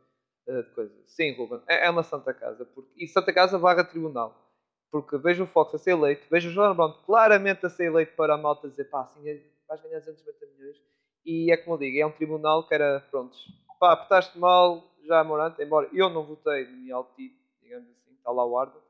[0.47, 0.93] de coisa.
[1.05, 2.65] Sim, Ruben, é, é uma Santa Casa.
[2.65, 4.50] Porque, e Santa Casa barra tribunal.
[4.91, 8.13] Porque vejo o Fox a ser eleito, vejo o Jordan Brown claramente a ser eleito
[8.15, 10.77] para a malta dizer pá, assim é- vais ganhar 250 milhões.
[11.25, 13.37] E é como eu digo, é um tribunal que era, pronto,
[13.79, 18.31] pá, apertaste mal, já Morante, embora eu não votei no meu tipo, digamos assim, está
[18.31, 18.81] lá o Arden,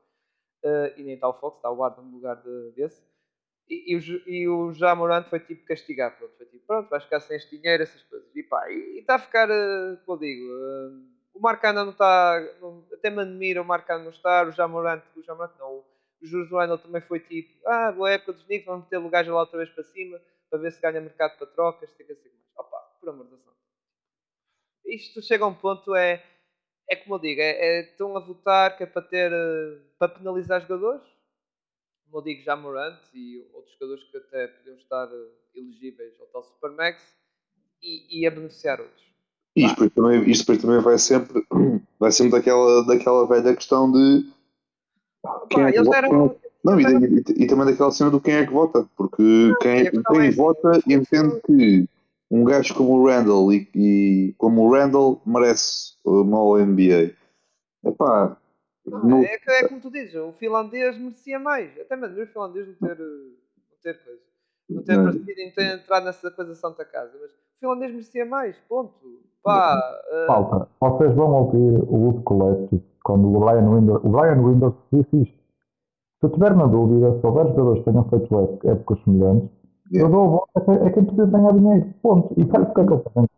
[0.64, 3.02] eh, e nem está o Fox, está o Arden no lugar de- desse.
[3.68, 7.04] E, e o, e o já Morante foi tipo castigar, pronto, foi tipo, pronto, vais
[7.04, 8.28] ficar sem este dinheiro, essas coisas.
[8.36, 10.90] E pá, e está a ficar, eh, como eu digo, eh,
[11.34, 12.38] o Marcano não está,
[12.92, 15.84] até me admira o Marcano não estar, o Jamorante, o Jamorante não,
[16.22, 19.34] o Jules Randle também foi tipo, ah, boa época dos Knicks, vamos meter o gajo
[19.34, 22.28] lá outra vez para cima, para ver se ganha mercado para trocas, tem que ser
[22.28, 22.42] mais.
[22.56, 23.42] Opa, por amor de Deus.
[24.86, 26.22] Isto chega a um ponto, é,
[26.88, 30.08] é como eu digo, é, é, estão a votar que é para ter, eh, para
[30.08, 31.06] penalizar jogadores,
[32.04, 36.26] como eu digo, já Morant e outros jogadores que até podiam estar eh, elegíveis ao
[36.26, 37.16] tal Supermax,
[37.82, 39.02] e, e a beneficiar outros.
[39.56, 41.42] Isto depois também, isto depois também vai sempre,
[41.98, 44.30] vai sempre daquela, daquela velha questão de
[45.50, 48.20] quem é que vota, eram- quem é- não, e, e- e também daquela cena do
[48.20, 51.88] quem é que vota, porque quem, a questão quem é- vota entende que
[52.30, 57.12] um gajo como o Randall e, e como o Randall merece uma All-NBA.
[57.84, 58.36] Epá,
[58.86, 61.70] Não, no- é, é como tu dizes, o finlandês merecia mais.
[61.80, 64.20] Até mesmo o finlandês não ter, eh, não ter coisa.
[64.70, 65.04] Não ter Não.
[65.04, 67.12] merecido em ter entrado nessa coisa Santa Casa.
[67.20, 68.94] Mas o finlandês merecia mais, ponto.
[69.42, 69.78] Pá,
[70.12, 70.68] eh, Falta.
[70.80, 75.42] Vocês vão ouvir o Wood Collective quando o Brian Winders, o Brian Winders disse isto.
[76.20, 79.50] Se eu tiver na dúvida, se houver jogadores que tenham feito ép- épocas semelhantes,
[79.92, 81.86] eu dou a volta a quem- a quem precisa ganhar dinheiro.
[82.02, 82.32] Ponto.
[82.40, 83.28] E sabe porque é que eles fazem?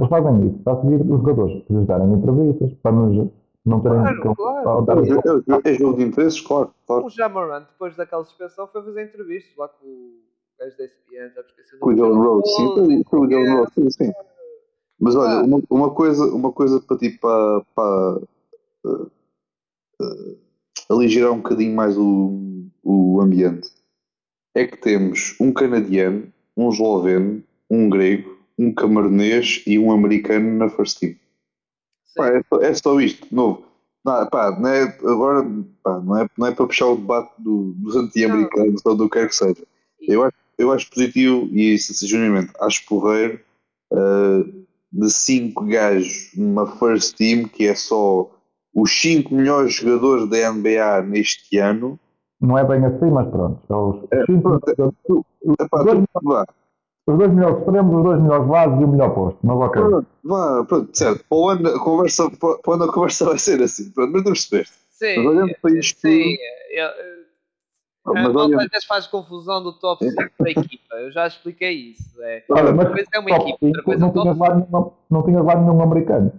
[0.00, 3.30] Eles fazem isso para seguir os jogadores, para lhes darem entrevistas, para nos
[3.66, 4.64] não terem Claro, que- claro.
[4.64, 6.70] para darem- é, é jogo de interesses, claro.
[6.86, 7.04] claro.
[7.06, 10.10] o Jamoran, depois daquela suspensão, foi fazer entrevistas lá com o
[10.58, 12.26] gajo da ESPN, já me esqueci o Com o nome dele.
[12.26, 14.12] Rose, sim, com o Rose, sim, sim.
[14.98, 15.42] Mas olha, Ah.
[15.44, 18.20] uma, uma coisa, uma coisa para ti, para, para
[20.90, 23.70] aligerar um bocadinho mais o, o ambiente,
[24.54, 30.68] é que temos um canadiano, um esloveno, um grego, um camaronês e um americano na
[30.68, 31.14] first team.
[32.14, 33.64] Pá, é, só, é só isto, de novo.
[34.04, 35.46] Não, pá, não é, agora
[35.82, 39.18] pá, não, é, não é para puxar o debate do- dos anti-americanos ou do que
[39.18, 39.64] quer que seja.
[40.00, 43.40] Eu acho, eu acho positivo, e isso genuinamente, acho porreiro
[43.92, 48.30] uh, de cinco gajos numa first team que é só
[48.74, 51.98] os cinco melhores jogadores da NBA neste ano.
[52.40, 53.60] Não é bem assim, mas pronto.
[53.70, 55.24] É os, É, cinco pronto, é- jogadores-
[55.60, 56.46] Epá, dois- tu- vá,
[57.06, 59.38] os dois melhores extremos, os dois melhores bases e o melhor posto.
[59.42, 59.82] Mas ok.
[59.82, 61.24] pronto, vá, pronto, certo.
[61.28, 63.90] Para o ano a conversa, para ano a conversa vai ser assim.
[63.92, 64.74] Pronto, mas tu percebeste.
[64.90, 66.36] Sim, Mas olhando para isto sim.
[66.70, 66.94] é, é,
[68.06, 70.94] Mas olhando- às vezes faz confusão do top 5 da equipa.
[70.96, 72.20] Eu já expliquei isso.
[72.22, 72.44] É.
[72.50, 74.54] Olha, mas Uma coisa é uma top equipa, outra coisa é não, top tinhas lá
[74.54, 76.32] nenhum, não tinhas lá nenhum americano.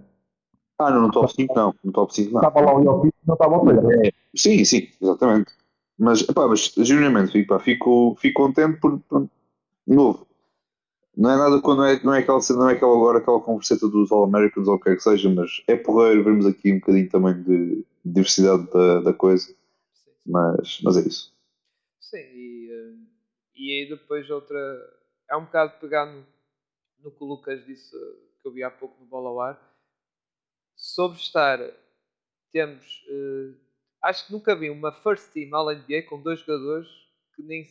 [0.80, 1.76] Ah, não, no top 5 não.
[1.84, 2.42] No top 5 não.
[2.42, 4.12] Estava lá o Jokic e não estava o Taylor.
[4.36, 5.52] Sim, sim, exatamente.
[5.98, 9.24] Mas, epá, mas genuinamente fico, pá, fico, fico contente por, por-
[9.88, 10.28] de novo.
[11.16, 13.88] Não é nada quando é, não é aquela cena, não é aquela agora aquela converseta
[13.88, 17.10] dos All-Americans ou o que quer que seja, mas é porreiro vermos aqui um bocadinho
[17.10, 19.54] também de diversidade da, da coisa.
[20.26, 21.34] Mas, mas é isso.
[22.00, 22.96] Sim, e, eh,
[23.56, 24.58] e aí depois outra.
[25.30, 26.26] É um bocado pegar no,
[27.00, 29.73] no que o Lucas disse eh, que eu vi há pouco no Bola ao Ar.
[30.84, 31.60] Sobre estar.
[32.52, 33.06] Temos.
[33.08, 33.54] eh,
[34.04, 36.90] acho que nunca vi uma first team all NBA com dois jogadores
[37.36, 37.66] que nem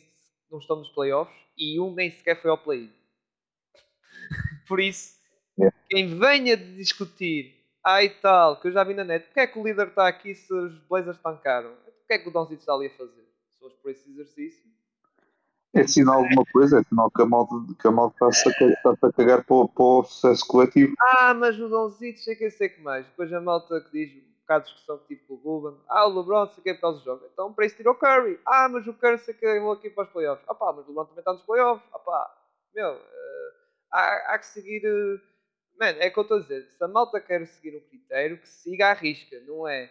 [0.49, 2.91] não estão nos playoffs e um nem sequer foi ao play-in.
[4.67, 5.19] Por isso,
[5.61, 5.69] É.
[5.89, 9.47] quem venha de discutir, ah e tal, que eu já vi na net, porque é
[9.47, 11.73] que o líder está aqui se os Blazers tancaram?
[11.73, 13.25] O que é que o Donzito está ali a fazer?
[13.53, 14.69] Se fosse por esse exercício.
[15.73, 18.67] É sinal de alguma coisa, é sinal que a malta, que a malta está-se a,
[18.69, 20.93] está-se a cagar para, o- para o sucesso coletivo.
[20.99, 23.05] Ah, mas o Donzito, sei que sei que mais.
[23.07, 25.79] Depois a malta que diz, um bocado de discussão que tive com o Ruben.
[25.89, 27.25] Ah, o LeBron, sei que é por causa do jogo.
[27.33, 28.39] Então para isso tirou o Curry.
[28.45, 30.45] Ah, mas o Curry sei que é aqui para os playoffs.
[30.47, 31.87] Ah pá, mas o LeBron também está nos playoffs.
[31.93, 32.35] Ah pá,
[32.75, 33.51] meu, eh,
[33.91, 34.83] há, há que seguir...
[34.85, 35.19] eh,
[35.79, 36.69] Mano, é o que eu estou a dizer.
[36.77, 39.89] Se a malta quer seguir um critério, que siga à risca, não é?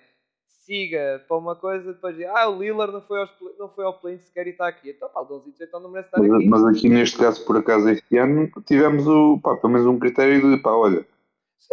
[0.65, 3.99] Siga para uma coisa, depois diz, ah, o Lillard não foi, aos, não foi ao
[3.99, 4.91] play sequer e está aqui.
[4.91, 6.49] Então pá, o Donzito então não merece estar Mas, aqui.
[6.49, 10.41] mas aqui neste caso, por acaso, este ano, tivemos o, pá, pelo menos um critério
[10.41, 11.05] de, pá, olha,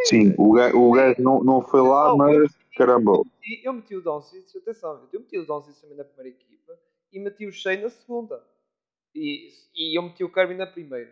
[0.06, 4.02] sim, o gajo, o gajo não, não foi lá, mas caramba, E eu meti o
[4.02, 6.74] Doncic, atenção, eu meti o Doncic também na primeira equipa
[7.14, 8.44] e meti o Shea na segunda.
[9.14, 11.12] E, e eu meti o Kirby na primeira.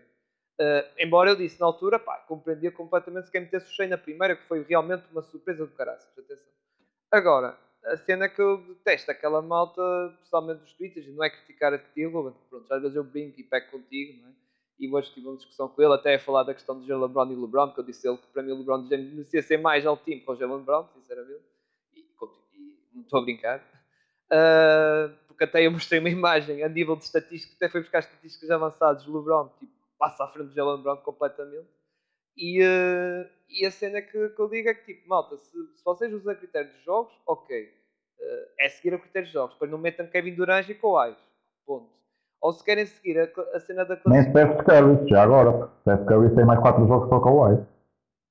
[0.60, 3.98] Uh, embora eu disse na altura, pá, compreendia completamente se quem metesse o Shea na
[3.98, 6.10] primeira, que foi realmente uma surpresa do caraças.
[6.18, 6.48] Atenção.
[7.12, 9.82] Agora, a cena que eu detesto, aquela malta,
[10.18, 13.44] principalmente dos e não é criticar a ti, Ruben, pronto, às vezes eu brinco e
[13.44, 14.34] pego contigo, não é?
[14.80, 17.32] E hoje tive uma discussão com ele, até a falar da questão de Jalen Brown
[17.32, 19.98] e LeBron, porque eu disse ele que para mim o LeBron merecia ser mais ao
[19.98, 21.42] time que o Jalen Brown, sinceramente.
[21.96, 23.60] E, e não estou a brincar.
[24.28, 28.52] Uh, porque até eu mostrei uma imagem a nível de estatística, até foi buscar estatísticas
[28.52, 31.68] avançadas LeBron, tipo, passa à frente do Jalen Brown completamente.
[32.38, 35.84] E, uh, e a cena que, que eu digo é que, tipo, malta, se, se
[35.84, 38.24] vocês usam critério de jogos, ok, uh,
[38.60, 41.16] é seguir o critério de jogos, depois não metam Kevin Durant e Kawhi,
[41.66, 41.90] ponto.
[42.40, 44.54] Ou se querem seguir a, a cena da Nem classificação.
[44.54, 45.72] Steph Curry, já agora.
[45.82, 47.66] Steph Curry tem mais 4 jogos para o Kawhi.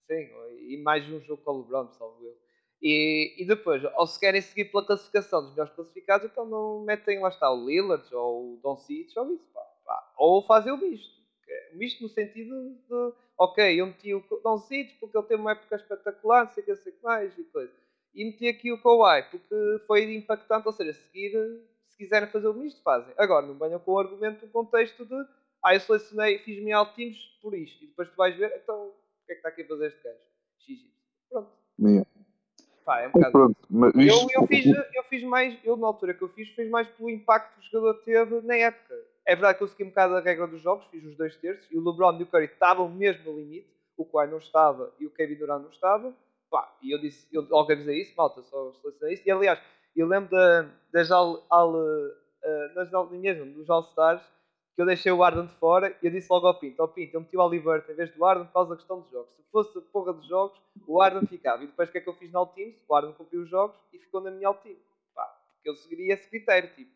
[0.07, 0.29] Sim,
[0.69, 2.37] e mais um jogo com o LeBron, salvo eu.
[2.81, 7.21] E, e depois, ou se querem seguir pela classificação dos melhores classificados, então não metem
[7.21, 10.13] lá está o Lillard ou o Don Cic ou isso, pá, pá.
[10.17, 11.17] Ou fazem o misto.
[11.73, 12.55] O misto no sentido
[12.89, 16.63] de, ok, eu meti o Don Cic porque ele teve uma época espetacular, não sei
[16.63, 17.73] o que, sei que mais e coisa.
[18.15, 21.33] E meti aqui o Kawhi porque foi impactante, ou seja, seguir,
[21.87, 23.13] se quiserem fazer o misto, fazem.
[23.19, 25.27] Agora, não venham com o argumento, o contexto de,
[25.63, 29.27] ah, eu selecionei, fiz-me alto times por isto, e depois tu vais ver, então, o
[29.27, 30.19] que é que está aqui a fazer este gajo?
[30.61, 30.91] XY.
[31.29, 31.51] Pronto.
[31.79, 32.09] Yeah.
[32.87, 33.33] Pá, é um bocado.
[33.33, 36.71] pronto, mas Eu, eu, fiz, eu fiz mais, eu na altura que eu fiz, fiz
[36.71, 38.95] mais pelo impacto que o jogador teve na época.
[39.27, 41.69] É verdade que eu segui um bocado a regra dos jogos, fiz os dois terços,
[41.71, 45.07] e o LeBron e o Curry estavam mesmo no limite, o Kawhi não estava e
[45.07, 46.15] o Kevin Durant não estava.
[46.49, 49.25] Pá, e eu disse, eu logo avisei isso, malta, só selecionei isso.
[49.27, 49.61] E aliás,
[49.97, 51.75] eu lembro da, das All, all,
[52.43, 54.23] eh, nas dos All-Stars,
[54.77, 57.17] que eu deixei o Arden de fora e eu disse logo ao Pinto, ao Pinto,
[57.17, 59.35] eu meti o Aliberto em vez do Arden por causa da questão dos jogos.
[59.35, 61.65] Se fosse a porra dos jogos, o Arden ficava.
[61.65, 62.77] E depois o que é que eu fiz na All Teams?
[62.87, 64.77] O Arden cumpriu os jogos e ficou na minha All Team.
[65.15, 65.25] Pá,
[65.55, 66.96] porque eu seguiria esse critério, tipo.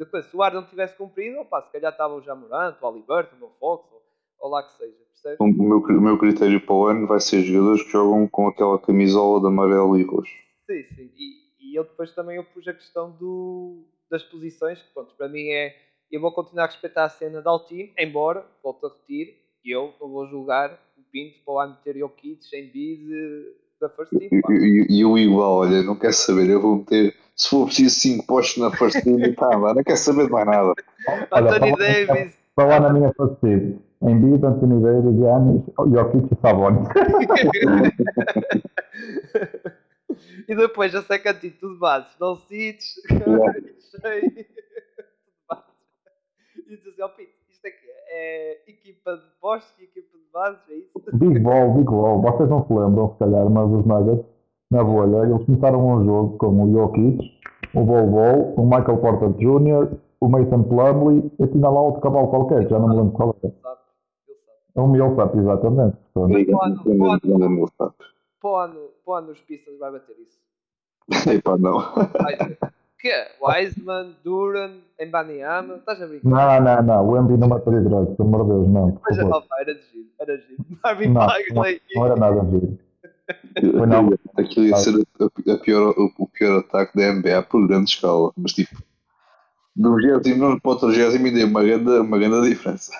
[0.00, 3.50] Depois, se o Arden tivesse cumprido, opá, se calhar estava o Jamorant, o Aliberto, o
[3.60, 4.02] Fox, ou,
[4.38, 5.38] ou lá que seja, percebes?
[5.38, 8.78] o, meu, o meu critério para o ano vai ser jogadores que jogam com aquela
[8.78, 10.32] camisola de amarelo e roxo.
[10.64, 11.10] Sim, sim.
[11.14, 15.28] E, e eu depois também eu pus a questão do, das posições, que pronto, para
[15.28, 15.76] mim é.
[16.10, 20.08] Eu vou continuar a respeitar a cena da Altim, embora, volto a repetir, eu não
[20.08, 23.06] vou julgar o Pinto para lá meter Jokic em bid
[23.80, 24.28] da First Team.
[24.88, 28.62] E, eu igual, olha, não quero saber, eu vou meter, se for preciso 5 postos
[28.62, 30.74] na first team, tá, lá, não quero saber de mais nada.
[31.30, 33.78] Olha, Anthony fala- Davis, Está lá na minha facilidade.
[34.02, 35.62] Embiid, Anthony Davis, Giannis,
[35.92, 36.88] Jokic e Sabonis.
[40.48, 43.52] e depois já sei que antigo, tudo bases, não cites, Yeah.
[44.00, 44.46] cheio.
[46.56, 47.39] E diz assim, ó Pinto, isto
[48.10, 50.90] é equipa de postos e equipa de bases, é isso?
[51.14, 52.20] Big Ball, Big Ball.
[52.20, 54.26] Vocês não se lembram, se calhar, mas os Nuggets,
[54.70, 57.40] na bolha, eles começaram um jogo com o Jokic,
[57.74, 62.28] o Bol Bol, o Michael Porter Jr., o Mason Plumlee e tinha lá outro cavalo
[62.28, 63.46] qualquer, já não me lembro qual é.
[63.46, 63.80] Ele sabe,
[64.28, 64.58] ele sabe.
[64.74, 65.96] É um Millsap, exatamente.
[68.42, 70.40] O ano, o ano os Pistons vai bater isso.
[71.30, 71.78] Epá, não.
[72.20, 72.58] Vai ser.
[73.00, 73.32] Que é?
[73.40, 76.28] Wiseman, Duran, Embanyama, estás a brincar?
[76.28, 77.08] Não, não, não.
[77.08, 79.00] O Embiid não mataria drogas, pelo amor de Deus, não.
[79.02, 79.36] Mas favor.
[79.36, 80.64] opa, era de giro, era de giro.
[80.84, 81.82] Marvin Não, Bagley.
[81.94, 82.78] Não era nada giro.
[83.78, 84.10] Foi não.
[84.36, 88.32] Aquilo ia ser a, a pior, o, o pior ataque da NBA por grande escala,
[88.36, 88.82] mas tipo,
[89.74, 92.92] do 29 para o 30 ainda é uma grande, uma grande diferença.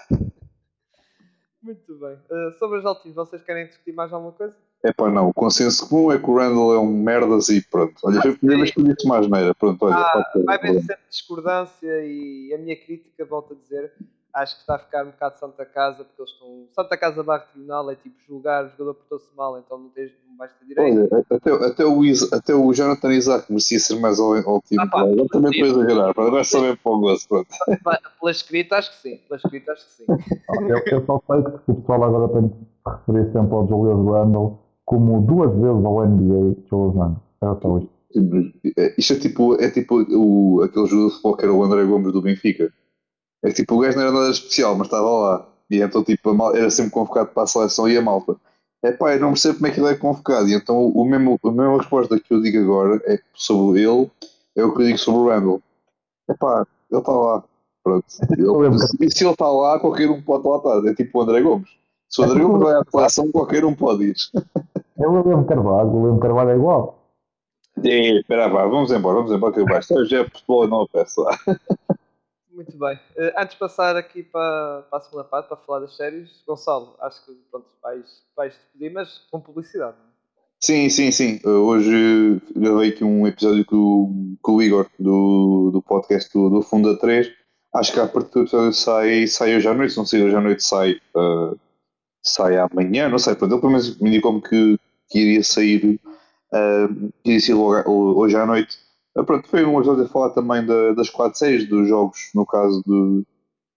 [1.62, 2.16] Muito bem.
[2.30, 4.56] Uh, sobre os altivos, vocês querem discutir mais alguma coisa?
[4.82, 5.28] É pá, não.
[5.28, 7.94] O consenso comum é que o Randall é um merdas e pronto.
[8.02, 9.54] Olha, foi a primeira vez que eu disse mais neira.
[9.54, 9.96] Pronto, olha.
[9.96, 10.44] Ah, pode ser.
[10.44, 13.92] vai haver sempre discordância e a minha crítica, volto a dizer,
[14.32, 16.66] acho que está a ficar um bocado Santa Casa, porque eles estão.
[16.72, 20.38] Santa Casa barra tribunal é tipo julgar, o jogador portou-se mal, então não, tens, não
[20.38, 21.08] vais ter direito.
[21.12, 24.82] Olha, até, até, o Isa, até o Jonathan Isaac merecia ser mais ao, ao time.
[24.82, 26.14] Ah, pá, Agora também estou a exagerar.
[26.14, 27.28] pá, Agora só bem para o gosto.
[27.28, 27.48] Pronto.
[28.18, 29.16] Pela escrita, acho que sim.
[29.28, 30.04] Pela escrita, acho que sim.
[30.68, 32.56] Eu, eu só sei que o pessoal agora tem que
[32.86, 36.60] referir sempre ao Julius Randle como duas vezes ao NBA.
[37.42, 37.90] É só isto.
[38.76, 41.84] É, Isto é tipo, é tipo o, aquele jogador de futebol que era o André
[41.84, 42.72] Gomes do Benfica.
[43.44, 45.48] É tipo, o gajo não era nada especial, mas estava lá.
[45.70, 48.36] E então, tipo, era sempre convocado para a seleção e a malta.
[48.82, 50.48] É pá, eu não percebo como é que ele é convocado.
[50.48, 54.10] E então, o mesmo, a mesma resposta que eu digo agora é sobre ele
[54.56, 55.62] é o que eu digo sobre o Randall.
[56.30, 57.44] É pá, ele está lá.
[57.84, 58.06] Pronto.
[58.38, 60.86] Ele- e se ele está lá, qualquer um pode lá estar.
[60.90, 61.68] É tipo o André Gomes.
[62.08, 64.16] Se o André Gomes vai à seleção, qualquer um pode ir.
[65.00, 65.88] É o William Carvalho.
[65.90, 66.98] O William Carvalho é igual.
[67.82, 69.94] E, espera, vá, vamos embora, vamos embora que eu baixo.
[69.94, 71.22] Hoje é futebol e não a peça.
[72.52, 72.96] Muito bem.
[73.16, 76.94] Uh, antes de passar aqui para, para a segunda parte, para falar das séries, Gonçalo,
[77.00, 78.04] acho que pronto, vais,
[78.36, 79.96] vais te pedir, mas com publicidade.
[79.96, 80.10] não é?
[80.60, 81.40] Sim, sim, sim.
[81.44, 86.50] Uh, Hoje gravei aqui um episódio com, o- com o Igor do, do podcast do,
[86.50, 87.30] do Funda 3.
[87.72, 90.36] Acho que a partir do episódio sai, sai hoje à noite, se não sei hoje
[90.36, 91.58] à noite sai, uh,
[92.22, 93.34] sai amanhã, não sei.
[93.36, 94.78] Pronto, ele pelo menos me indicou-me que,
[95.10, 96.00] que iria sair,
[96.52, 98.78] uh, iria sair hoje à noite.
[99.16, 102.46] Uh, pronto, foi um episódio a falar também da- das quatro séries, dos jogos, no
[102.46, 103.24] caso de,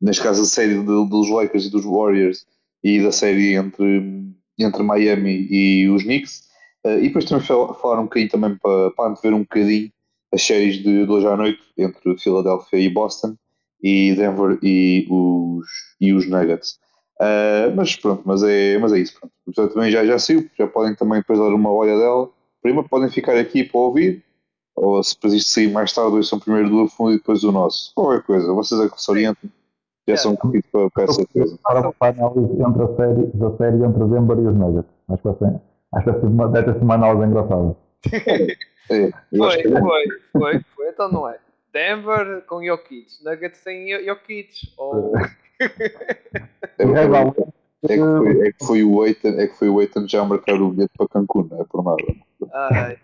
[0.01, 2.45] neste caso a série de- dos Lakers e dos Warriors
[2.83, 4.23] e da série entre,
[4.59, 6.43] entre Miami e os Knicks.
[6.85, 9.91] Uh, e depois também fal- falar um bocadinho também para, para antever um bocadinho
[10.33, 13.35] as séries de, de hoje à noite entre Philadelphia e Boston
[13.81, 15.67] e Denver e os,
[16.01, 16.79] e os Nuggets.
[17.21, 19.19] Uh, mas pronto, mas é, mas é isso.
[19.19, 19.31] Pronto.
[19.45, 22.29] O episódio também já, já saiu, já podem também depois dar uma olha dela.
[22.61, 24.23] Primeiro podem ficar aqui para ouvir,
[24.75, 27.93] ou se depois isto sair mais tarde, ouçam primeiro do fundo e depois o nosso.
[27.93, 29.49] Qualquer coisa, vocês é que se orientam.
[30.07, 31.59] Já são convidados para, para essa coisa.
[31.63, 34.91] Para uma análise entre a série, da série entre Denver e os Nuggets.
[35.09, 35.61] Acho que vai ser,
[35.93, 37.75] acho que vai ser ser uma análise engraçada.
[38.89, 39.79] É, eu acho Foi, que é.
[39.79, 40.03] foi,
[40.33, 40.89] foi, foi.
[40.89, 41.37] Então não é.
[41.71, 44.49] Denver com Jokic, Nuggets sem Jo- Jokic.
[44.77, 45.13] Ou...
[46.77, 50.07] É, é, é que foi, é que foi o Eitan, é que foi o Eitan
[50.07, 52.03] já a marcar o bilhete para Cancún, não é por nada.
[52.53, 52.97] Ai,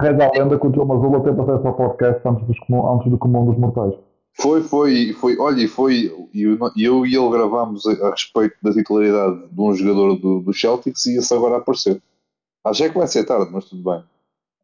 [0.00, 3.18] Reza a lenda que o Joe Mazzulla teve acesso ao podcast antes, dos antes do
[3.18, 3.94] comum dos mortais.
[4.34, 8.56] Foi, foi, foi, olha, e foi, e eu, eu e ele gravámos a, a respeito
[8.62, 12.00] da titularidade de um jogador do, do Celtics e esse agora apareceu.
[12.64, 14.02] Acho é que vai ser tarde, mas tudo bem.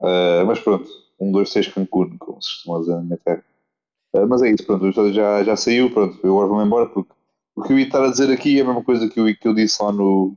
[0.01, 0.89] Uh, mas pronto,
[1.21, 3.45] um, dois, seis Cancún, como se costuma dizer na minha terra.
[4.15, 6.89] Uh, mas é isso, pronto, o episódio já, já saiu, pronto, eu agora vou-me embora
[6.89, 7.13] porque
[7.55, 9.47] o que eu ia estar a dizer aqui é a mesma coisa que eu, que
[9.49, 10.35] eu disse lá no,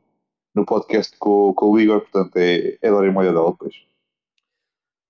[0.53, 3.75] no podcast com, com o Igor, portanto é, é dar molha dela depois.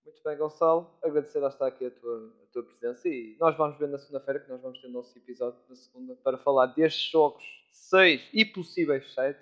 [0.05, 3.79] Muito bem, Gonçalo, agradecer lá estar aqui a tua, a tua presença e nós vamos
[3.79, 7.09] ver na segunda-feira que nós vamos ter o nosso episódio na segunda para falar destes
[7.11, 9.39] jogos 6 e possíveis 7.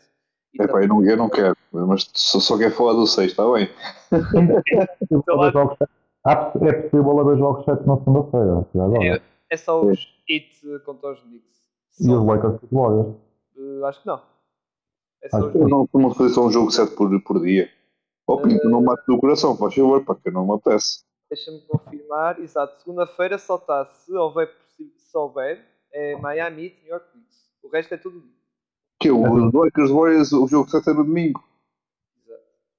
[0.59, 3.43] É pá, eu não, eu não quero, mas só, só quero falar do 6, está
[3.51, 3.69] bem?
[6.27, 9.05] é possível haver jogos 7 na segunda-feira, já agora.
[9.05, 11.59] É, é só os hits contra os Knicks.
[11.99, 13.15] E os Lakers e Warriors?
[13.55, 14.21] Uh, acho que não.
[15.21, 17.69] É só eu não costumam fazer só um jogo 7 por, por dia.
[18.27, 21.03] Ó oh, Pinto, uh, não mate do coração, faz favor, para que não me apetece.
[21.29, 22.79] Deixa-me confirmar, exato.
[22.79, 24.49] Segunda-feira só está, se houver,
[24.97, 27.37] se houver, é Miami e New York Knicks.
[27.63, 28.23] O resto é tudo.
[28.99, 31.43] Que o Lakers Warriors, o jogo 7 é no domingo.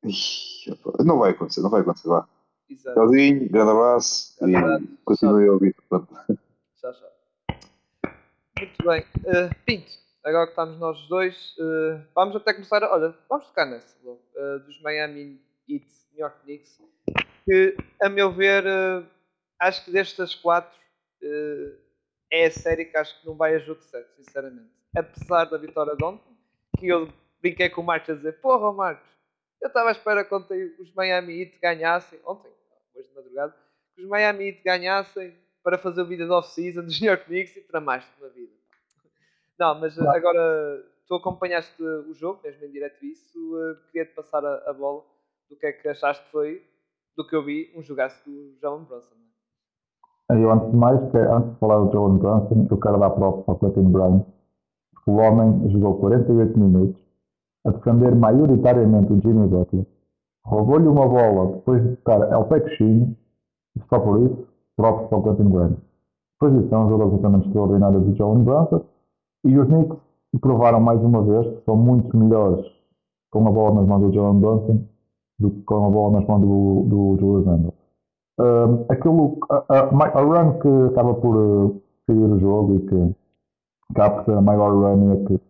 [0.04, 1.04] Exato.
[1.04, 2.28] não vai acontecer, não vai acontecer, vá.
[2.70, 2.94] Exato.
[2.94, 5.74] Tchauzinho, grande abraço grande e continue a ouvir.
[5.90, 6.06] Tchau,
[6.80, 7.10] tchau.
[8.56, 9.04] Muito bem.
[9.24, 9.90] Uh, Pinto,
[10.24, 12.84] agora que estamos nós dois, uh, vamos até começar.
[12.84, 16.80] A, olha, vamos tocar nessa uh, dos Miami Heat New York Knicks.
[17.44, 18.64] Que, a meu ver,
[19.58, 20.78] acho que destas quatro
[22.30, 24.70] é a série que acho que não vai a jogo 7, sinceramente.
[24.96, 26.36] Apesar da vitória de ontem,
[26.78, 29.08] que eu brinquei com o Marcos a dizer: Porra, Marcos,
[29.60, 32.50] eu estava à espera que ontem os Miami Heat ganhassem, ontem,
[33.00, 33.54] hoje de madrugada,
[33.94, 37.56] que os Miami Heat ganhassem para fazer o vídeo de off-season dos New York Knicks
[37.56, 38.52] e para mais de uma vida.
[39.58, 44.70] Não, mas agora tu acompanhaste o jogo, mesmo em direto isso, uh, queria-te passar a,
[44.70, 45.02] a, bola
[45.50, 46.62] do que é que achaste que foi,
[47.16, 49.14] do que eu vi, um jogaço do Jalen Brunson.
[50.30, 50.34] É?
[50.34, 53.48] Eu, antes de mais, que, antes de falar do Jalen Brunson, eu quero dar props
[53.48, 54.26] ao Clayton Brown,
[54.94, 57.02] porque o homem jogou 48 minutos
[57.66, 59.84] a defender maioritariamente o Jimmy Butler,
[60.44, 63.16] roubou-lhe uma bola depois de tocar El Pecchino,
[63.88, 65.76] só por isso, props para o Clayton Brown.
[66.40, 68.84] Depois disso, é um jogo absolutamente extraordinário do Jalen Brunson,
[69.44, 69.98] e os Knicks
[70.40, 72.64] provaram mais uma vez que são muito melhores
[73.30, 74.84] com a bola nas mãos do Jalen Brunson
[75.40, 77.74] do que com a bola nas mãos do, Julius Randle.
[78.38, 83.16] Um, aquilo, a, a, a, run que acaba por uh, seguir o jogo e que
[83.90, 85.40] acaba por ser a maior run é que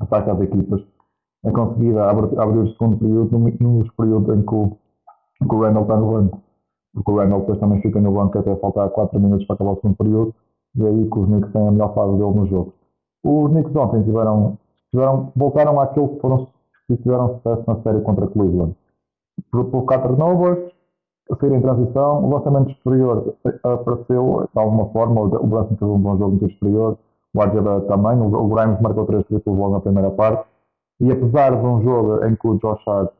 [0.00, 0.82] ataca as equipas
[1.44, 4.76] é conseguida abrir, abrir o segundo período nos períodos em que o,
[5.60, 6.40] Randall está no banco.
[6.94, 9.76] Porque o Randall depois também fica no banco até faltar 4 minutos para acabar o
[9.76, 10.34] segundo período
[10.76, 12.74] e é aí que os Knicks têm a melhor fase dele no jogo.
[13.24, 14.58] Os Knicks ontem tiveram,
[14.90, 16.48] tiveram, voltaram àquilo que foram
[16.86, 18.76] que tiveram sucesso na série contra Cleveland.
[19.50, 20.70] Provocar turnovers,
[21.30, 25.98] a sair em transição, o lançamento superior apareceu de alguma forma, o Brunson teve um
[25.98, 26.98] bom jogo muito superior,
[27.32, 30.46] o Arjada também, o Grimes marcou três triplos logo na primeira parte,
[31.04, 33.12] e apesar de um jogo em que o Josh Hart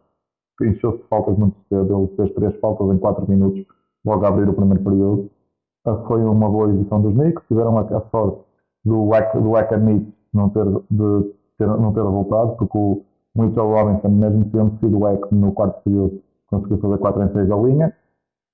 [0.63, 3.63] encheu-se de faltas muito cedo, ele fez três faltas em quatro minutos,
[4.05, 5.31] logo a abrir o primeiro período,
[6.07, 8.41] foi uma boa edição dos Knicks, tiveram a, sorte
[8.85, 9.07] do
[9.41, 9.77] do Wack
[10.33, 13.05] não ter, de ter, não ter voltado, porque o
[13.35, 17.57] Mitchell Robinson, mesmo tendo sido o no quarto período, conseguiu fazer 4 em 6 a
[17.57, 17.97] linha.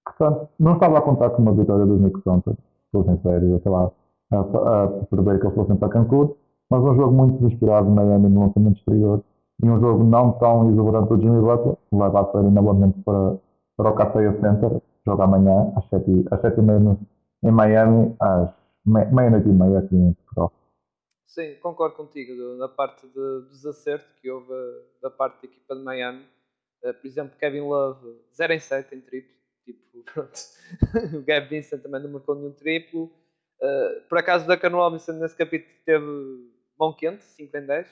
[0.05, 2.57] Portanto, não estava a contar com uma vitória dos Knicks ontem,
[2.87, 3.93] estou sincero, eu estava
[4.33, 6.35] a, a, a prever que eles fossem para Cancún,
[6.71, 9.23] mas um jogo muito inspirado em Miami no lançamento exterior
[9.63, 13.37] e um jogo não tão exuberante do Jimmy Butler, leva a série novamente para,
[13.77, 16.61] para o Café Center, joga amanhã às 7h30 às 7
[17.43, 18.51] em Miami, às
[18.87, 20.53] meia-noite e meia aqui em Portugal.
[21.27, 24.53] Sim, concordo contigo na parte de, desacerto que houve
[25.03, 26.25] da parte da equipa de Miami.
[26.83, 29.35] Uh, por exemplo, Kevin Love 0 em 7 em triplo.
[29.65, 30.05] Tipo,
[31.17, 33.13] o Gabe Vincent também não marcou nenhum triplo.
[33.61, 36.51] Uh, por acaso, o Duncan Robinson nesse capítulo teve
[36.81, 37.89] mão quente, 5 em 10.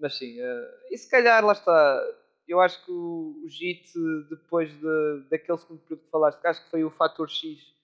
[0.00, 2.02] Mas sim, uh, e se calhar lá está.
[2.48, 3.92] Eu acho que o, o JIT,
[4.28, 7.74] depois de, daquele segundo período que falaste, acho que foi o fator X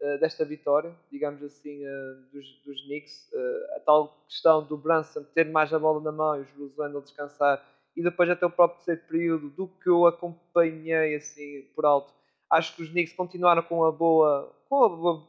[0.00, 3.28] eh, desta vitória, digamos assim, uh, dos, dos Knicks.
[3.32, 6.78] Uh, a tal questão do Brunson ter mais a bola na mão e o Julius
[6.78, 7.64] Randle descansar
[7.96, 12.14] e depois até o próprio terceiro período, do que eu acompanhei assim por alto,
[12.48, 15.28] acho que os Knicks continuaram com a boa, com a boa,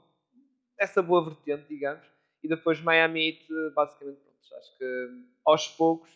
[0.78, 2.06] essa boa vertente, digamos,
[2.44, 4.20] e depois Miami Heat, basicamente,
[4.58, 5.08] acho que
[5.46, 6.10] aos poucos,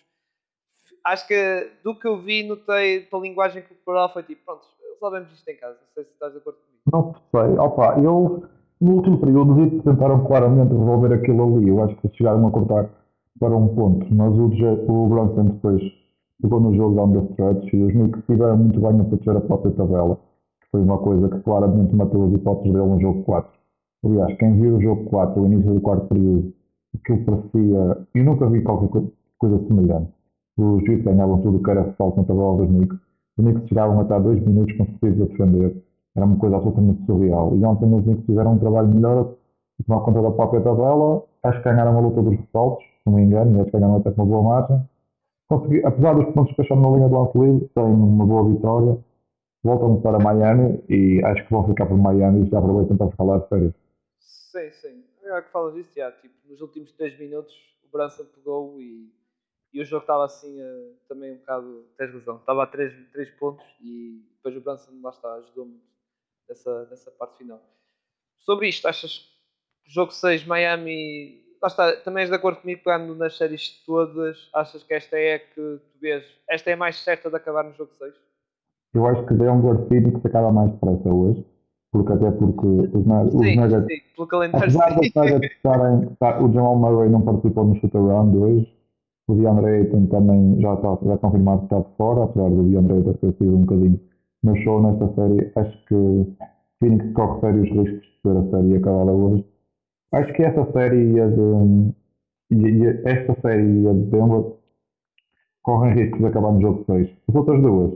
[1.06, 5.48] acho que do que eu vi, notei pela linguagem corporal, foi tipo, pronto, resolvemos isto
[5.50, 6.84] em casa, não sei se estás de acordo comigo.
[6.92, 7.58] Não sei.
[7.58, 8.44] Opa, eu
[8.84, 11.70] no último período vi que tentaram claramente resolver aquilo ali.
[11.70, 12.90] Eu acho que chegaram a cortar
[13.40, 14.06] para um ponto.
[14.14, 15.82] Mas o, o Brunson depois
[16.42, 19.42] jogou no jogo down the stretch e os Knicks tiveram muito bem a proteger a
[19.42, 20.16] própria tabela.
[20.62, 23.52] Que foi uma coisa que claramente matou as hipóteses dele no jogo 4.
[24.06, 26.54] Aliás, quem viu o jogo 4, o início do quarto período,
[26.96, 28.08] aquilo parecia.
[28.14, 29.04] Eu nunca vi qualquer
[29.38, 30.12] coisa semelhante.
[30.58, 33.00] Os Jets ganhavam tudo que era ressalto na tabela dos Knicks
[33.38, 35.84] os Knicks chegavam a estar dois minutos consecutivos a defender.
[36.16, 37.56] Era uma coisa absolutamente surreal.
[37.56, 39.34] E ontem os Knicks fizeram um trabalho melhor,
[39.86, 41.24] tomar conta da própria tabela.
[41.44, 43.98] Acho que ganharam a luta dos ressaltos, se não me engano, e acho que ganharam
[43.98, 44.88] até com uma boa margem.
[45.50, 48.98] Consegui, apesar dos pontos que na linha do lance livre, têm uma boa vitória.
[49.64, 53.40] Voltam para Miami e acho que vão ficar por Miami e já aproveitam para falar
[53.40, 53.74] de férias.
[54.20, 55.03] Sim, sim.
[55.34, 57.54] É que falas disso, já, tipo, nos últimos 3 minutos
[57.84, 59.12] o Branson pegou e
[59.74, 61.86] e o jogo estava assim uh, também um bocado.
[61.98, 65.84] Tens razão, estava a 3, 3 pontos e depois o Branson lá está, ajudou muito
[66.48, 67.60] nessa, nessa parte final.
[68.38, 69.18] Sobre isto, achas
[69.84, 71.42] que o jogo 6 Miami.
[71.60, 75.36] Lá está, também és de acordo comigo pegando nas séries todas, achas que esta é
[75.36, 76.26] a que tu vês?
[76.48, 78.14] Esta é a mais certa de acabar no jogo 6?
[78.94, 81.44] Eu acho que Denver Phoenix acaba mais depressa hoje,
[81.94, 83.32] porque até porque os.
[83.32, 84.66] Sim, Nuggets sim, pelo calendário.
[84.66, 86.10] Apesar dos Nuggets estarem.
[86.20, 88.74] Tá, o Jamal Murray não participou no shoot around hoje
[89.28, 92.98] o DeAndre Ayton também já está já confirmado que está de fora, apesar do DeAndre
[92.98, 94.00] Ayton ter sido um bocadinho
[94.44, 95.52] no show nesta série.
[95.56, 96.36] Acho que
[96.80, 99.46] Phoenix corre sérios riscos de ter a série acabada hoje.
[100.12, 104.54] Acho que essa série e a de, esta série e a de Denver
[105.62, 107.10] correm riscos de acabar no jogo 6.
[107.30, 107.94] As outras duas,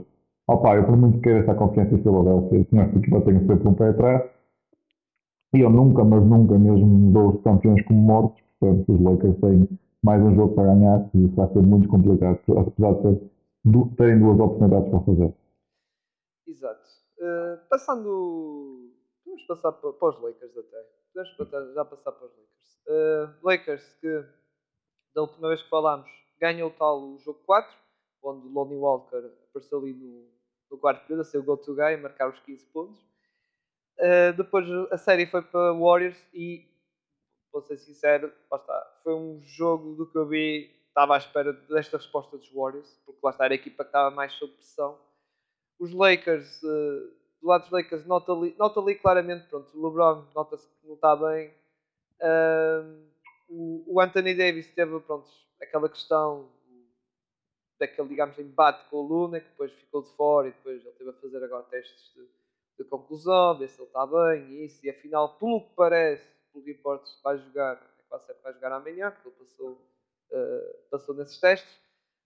[0.48, 3.74] opa, eu por muito queira essa confiança em Philadelphia, senão esta equipa tem sempre um
[3.74, 4.30] pé atrás.
[5.54, 9.68] E eu nunca, mas nunca mesmo dou os campeões como mortos, portanto os Lakers têm
[10.02, 14.18] mais um jogo para ganhar e isso vai ser muito complicado, apesar de ter, terem
[14.18, 15.34] duas oportunidades para fazer.
[16.46, 16.88] Exato.
[17.18, 18.90] Uh, passando.
[19.26, 20.86] Vamos passar para, para, os Lakers até.
[21.36, 22.78] Podemos já passar para os Lakers.
[22.86, 24.24] Uh, Lakers que
[25.14, 26.08] da última vez que falámos
[26.40, 27.70] ganhou tal o jogo 4,
[28.22, 30.26] onde Lonnie Walker apareceu ali no,
[30.70, 33.00] no quarto período, a ser o go-to guy, marcar os 15 pontos.
[33.98, 36.68] Uh, depois a série foi para Warriors e
[37.52, 38.58] vou ser sincero, lá
[39.02, 43.20] foi um jogo do que eu vi, estava à espera desta resposta dos Warriors, porque
[43.22, 44.98] lá está, era a equipa que estava mais sob pressão.
[45.78, 50.26] Os Lakers, uh, do lado dos Lakers, nota ali, nota ali claramente, pronto, o LeBron
[50.34, 51.52] nota-se que não está bem.
[52.20, 53.08] Uh,
[53.86, 55.28] o, Anthony Davis teve, pronto,
[55.60, 56.50] aquela questão
[57.78, 61.10] daquele, digamos, embate com o Luna, que depois ficou de fora e depois ele teve
[61.10, 62.28] a fazer agora testes de,
[62.78, 66.64] de conclusão, ver se ele está bem e isso, e afinal, pelo que parece, pelo
[66.64, 69.70] reportes vai jogar, é quase certo vai jogar amanhã, porque ele passou,
[70.30, 71.78] uh, passou nesses testes.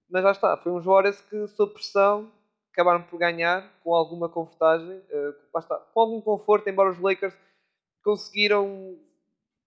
[0.09, 2.31] Mas já está, foi um Juarez que, sob pressão,
[2.73, 7.35] acabaram por ganhar com alguma confortagem, uh, está, com algum conforto, embora os Lakers
[8.03, 8.99] conseguiram.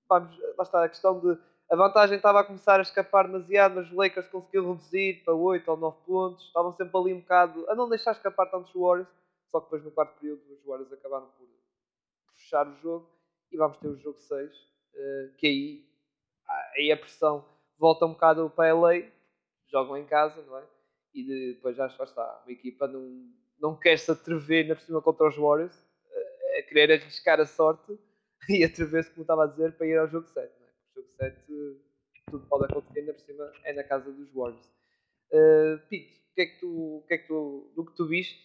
[0.08, 1.38] Vamos, lá está a questão de.
[1.70, 5.68] A vantagem estava a começar a escapar demasiado, mas os Lakers conseguiram reduzir para 8
[5.72, 6.46] ou 9 pontos.
[6.46, 9.10] Estavam sempre ali um bocado a não deixar escapar tantos Warriors.
[9.50, 11.48] Só que depois no quarto período os Warriors acabaram por
[12.36, 13.10] fechar o jogo
[13.52, 14.58] e vamos ter o jogo 6, uh,
[14.96, 15.86] eh, que aí,
[16.78, 17.46] aí a pressão
[17.78, 19.10] volta um bocado para LA,
[19.68, 20.64] jogam em casa, não é?
[21.14, 25.28] E depois já está, uma equipa não, não quer se atrever na por cima contra
[25.28, 27.98] os Warriors, uh, a querer arriscar a sorte
[28.50, 30.65] e atrever-se, como estava a dizer, para ir ao jogo 7.
[30.96, 31.36] Jogo 7
[32.32, 34.66] tudo pode acontecer, ainda por cima é na casa dos Warriors.
[35.32, 38.40] Uh, o que é que tu, que é que tu, do que tu viste,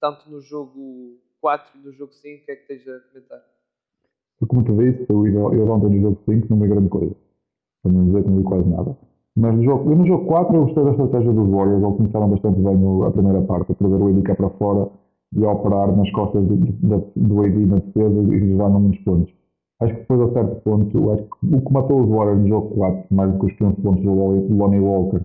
[0.00, 3.42] tanto no jogo 4 e no jogo 5, o que é que tens a comentar?
[4.48, 7.14] como tu disse, eu, eu ontem no jogo 5 não vi grande coisa.
[7.82, 8.98] Para não dizer que não vi quase nada.
[9.36, 11.82] Mas no jogo, no jogo 4 eu gostei da estratégia dos Warriors.
[11.82, 14.90] Eles começaram bastante bem a primeira parte, a trazer o AD cá para fora
[15.34, 19.41] e a operar nas costas do, do, do AD na defesa e reservando muitos pontos.
[19.82, 22.74] Acho que depois a certo ponto, acho que o que matou os Warriors no jogo
[22.76, 25.20] 4, mais do que os 15 pontos do Lonnie Walker,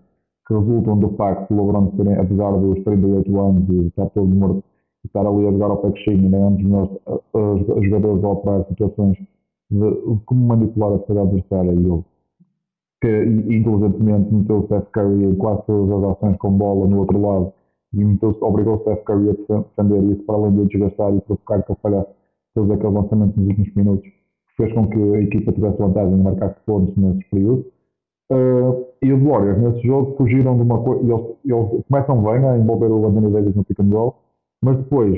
[0.48, 4.64] que resultam do facto de LeBron serem, apesar dos 38 anos e estar todo morto,
[5.06, 6.90] estar ali a jogar ao pé coxinho, nem antes nós,
[7.34, 9.18] os jogadores a operar situações
[9.70, 12.04] de como manipular a defesa adversária e ele
[13.00, 17.22] que inteligentemente meteu o Steph Curry em quase todas as ações com bola no outro
[17.22, 17.54] lado
[17.94, 18.04] e
[18.42, 21.80] obrigou o Steph Curry a defender isso para além de desgastar e provocar que ele
[21.82, 22.10] falhasse
[22.56, 24.17] todos aqueles lançamentos nos últimos minutos
[24.58, 27.66] fez com que a equipa tivesse vantagem e marcasse pontos nesses períodos
[28.32, 32.58] uh, e os Warriors nesse jogo fugiram de uma coisa eles, eles começam bem a
[32.58, 34.16] envolver o Anthony Davis no pick and roll
[34.64, 35.16] mas depois,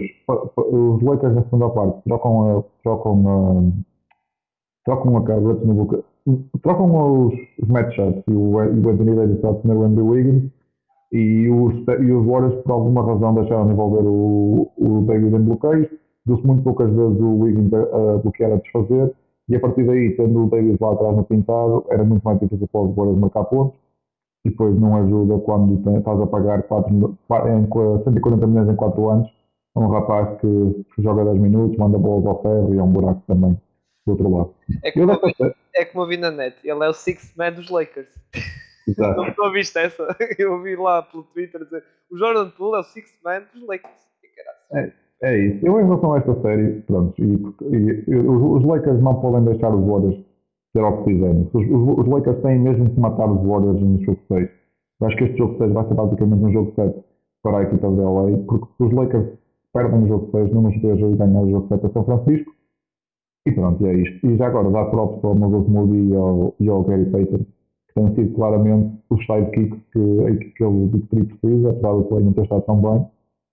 [0.57, 3.71] os Lakers na segunda parte trocam a, trocam a,
[4.85, 6.03] trocam a coverage no boca,
[6.61, 10.51] trocam os, os matchups e o, o Anthony Davis está a defender o Andrew Wiggins
[11.13, 15.41] e os, e os Warriors por alguma razão deixaram de envolver o, o Davis em
[15.41, 15.89] bloqueios,
[16.25, 19.15] deu-se muito poucas vezes o Wiggins a, a bloquear, a desfazer
[19.49, 22.67] e a partir daí, tendo o Davis lá atrás no pintado, era muito mais difícil
[22.67, 23.79] para os Warriors marcar pontos
[24.45, 29.39] e depois não ajuda quando estás a pagar 4, em 140 milhões em 4 anos
[29.75, 33.23] a um rapaz que joga 10 minutos, manda bolas ao ferro e é um buraco
[33.27, 33.59] também
[34.05, 34.55] do outro lado.
[34.83, 37.51] É como, eu vi, é como eu vi na net, ele é o six man
[37.51, 38.09] dos Lakers.
[38.87, 39.21] Exato.
[39.21, 40.15] Não, não viste essa?
[40.37, 44.07] Eu vi lá pelo Twitter dizer o Jordan Poole é o six man dos Lakers.
[44.19, 44.93] Que caraças.
[45.21, 45.65] É isso.
[45.65, 47.25] Eu, em relação a esta série, pronto, e,
[47.75, 50.23] e- e os, os Lakers não podem deixar os Warriors
[50.73, 51.49] ter o que fizerem.
[51.53, 54.49] Os, os- os Lakers têm mesmo que matar os Warriors no jogo 6.
[55.01, 56.99] Eu acho que este jogo 6 vai ser basicamente um jogo 7
[57.43, 59.27] para a equipa de LA, porque os Lakers
[59.73, 62.51] perdem o jogo 6, não nos vejo ganhar o jogo 7 a São Francisco.
[63.47, 64.25] E pronto, é isto.
[64.27, 67.93] E já agora dá props ao Moses Moody e ao, e ao Gary Payton, que
[67.95, 72.33] têm sido claramente os sidekicks que, equipe- que o Big precisa, apesar do play não
[72.33, 73.05] ter estado tão bem.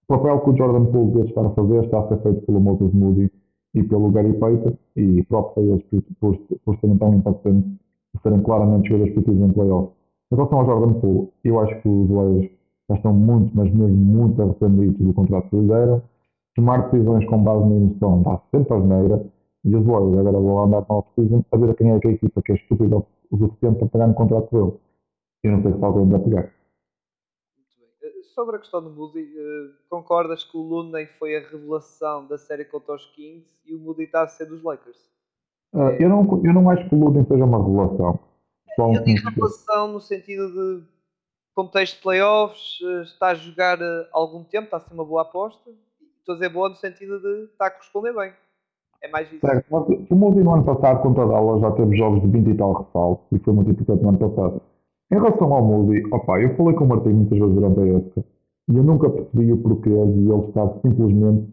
[0.09, 2.61] O papel que o Jordan Poole deve estar a fazer está a ser feito pelo
[2.61, 3.29] Moses Moody
[3.75, 7.73] e pelo Gary Payton e props a eles por, por, por serem tão impactantes
[8.15, 9.93] e serem claramente jogadores positivos em playoff.
[10.33, 12.51] Em relação ao Jordan Poole, eu acho que os Warriors
[12.89, 16.01] já estão muito, mas mesmo muito arrependidos do contrato que lhe deram.
[16.55, 19.27] Tomar decisões com base na emoção dá sempre a asneira
[19.65, 22.43] e os Warriors agora vão andar com off-season a ver quem é que a equipa
[22.43, 24.73] que é estúpida o suficiente para pegar no contrato dele.
[25.43, 26.56] Eu não sei se alguém vai pegar.
[28.37, 32.67] Sobre a questão do Moody, eh, concordas que o Looney foi a revelação da série
[32.67, 34.99] contra os Kings e o Moody está a ser dos Lakers?
[35.75, 38.21] Ah, eu, não, eu não acho que o Luden seja uma revelação.
[38.77, 40.85] Só um Eu digo revelação no sentido de
[41.55, 45.23] contexto de playoffs, eh, está a jogar eh, algum tempo, está a ser uma boa
[45.23, 45.71] aposta.
[46.19, 48.35] Estou a dizer boa no sentido de está a corresponder bem.
[49.03, 49.41] É mais isso.
[49.41, 52.55] Certo, mas o Moody no ano passado contra Dallas já teve jogos de 20 e
[52.55, 54.63] tal ressaltos e foi muito importante no ano passado.
[55.11, 58.25] Em relação ao Moody, opa, eu falei com o Martim muitas vezes durante a época
[58.69, 59.97] e eu nunca percebi o porquê de
[60.31, 61.49] ele estar simplesmente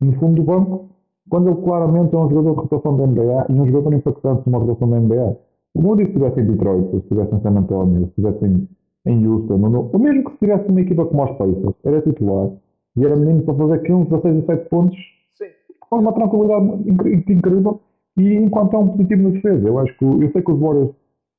[0.00, 0.88] no fundo do banco
[1.28, 4.58] quando ele claramente é um jogador de rotação da NBA e um jogador impactante numa
[4.58, 5.36] rotação da NBA.
[5.74, 8.68] O Moody se estivesse em Detroit, se estivesse em San Antonio, se estivesse em,
[9.06, 12.02] em Houston, ou, no- ou mesmo que se estivesse numa equipa como os Pacers, era
[12.02, 12.50] titular
[12.96, 14.98] e era menino para fazer 15, 16 e 7 pontos
[15.34, 15.44] Sim.
[15.88, 16.90] com uma tranquilidade
[17.32, 17.80] incrível
[18.16, 19.68] e enquanto é um positivo na defesa.
[19.68, 20.90] Eu acho que eu sei que os Warriors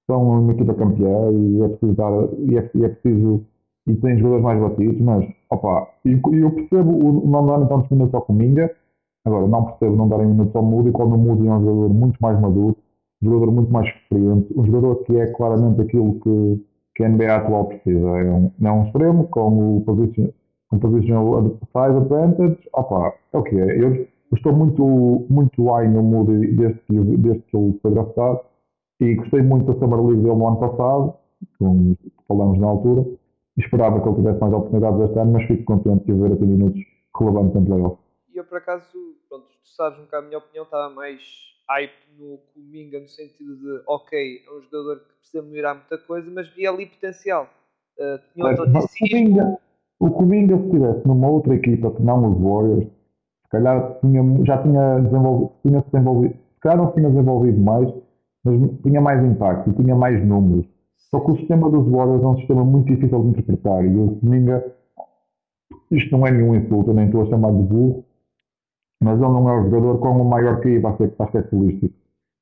[0.08, 3.46] são uma equipa campeã e é preciso dar, e é, e é preciso
[3.88, 8.14] e tem jogadores mais batidos, mas opa, e eu percebo o não darem tantos minutos
[8.14, 8.72] ao Cominga,
[9.26, 12.18] agora não percebo não darem minutos ao Moody quando o Moody é um jogador muito
[12.22, 12.78] mais maduro,
[13.22, 17.36] um jogador muito mais experiente, um jogador que é claramente aquilo que, que a NBA
[17.36, 18.08] atual precisa.
[18.08, 20.30] É um, é um extremo com o position,
[20.70, 23.84] com positional size advantage, opa, é o que é.
[23.84, 28.42] Eu estou muito, muito high no Moody desde que, desde que ele foi draftado
[29.02, 31.16] e gostei muito da Summer League dele no ano passado,
[31.58, 31.98] como
[32.28, 33.06] falamos na altura,
[33.58, 36.36] esperava que ele tivesse mais oportunidades este ano, mas fico contente de o ver a
[36.36, 36.82] ter minutos
[37.18, 37.98] relevantes em playoff.
[38.34, 38.86] E eu, por acaso,
[39.28, 41.22] pronto, tu sabes um bocado a minha opinião, estava mais
[41.70, 46.30] hype no Cominga, no sentido de, ok, é um jogador que precisa melhorar muita coisa,
[46.32, 47.50] mas via ali potencial.
[47.98, 48.86] Uh, tinha outro mas
[50.00, 54.62] o Cominga, se estivesse numa outra equipa que não os Warriors, se calhar tinha, já
[54.64, 57.94] tinha desenvolvido, tinha -se desenvolvido, se calhar não tinha desenvolvido mais,
[58.44, 60.66] mas tinha mais impacto e tinha mais números.
[61.10, 64.16] Só que o sistema dos Warriors é um sistema muito difícil de interpretar e o
[64.18, 64.64] Cominga,
[65.92, 68.04] isto não é nenhum insulto, nem estou a chamar de burro,
[69.02, 71.94] mas ele não é um jogador com o maior QI para ser basquetebolístico.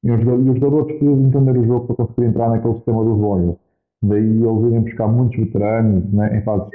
[0.03, 2.75] E, um jogador, e o jogador precisa de entender o jogo para conseguir entrar naquele
[2.75, 3.57] sistema dos Warriors.
[4.03, 6.69] Daí eles irem buscar muitos veteranos né, em fases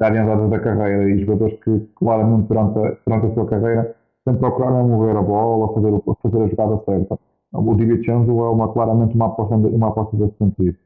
[0.00, 4.40] já adiantadas da carreira e jogadores que claramente durante a, durante a sua carreira sempre
[4.40, 7.18] procuraram mover a bola, fazer, o- fazer a jogada certa.
[7.52, 10.76] O DiVincenzo é uma, claramente uma aposta, uma aposta desse sentido.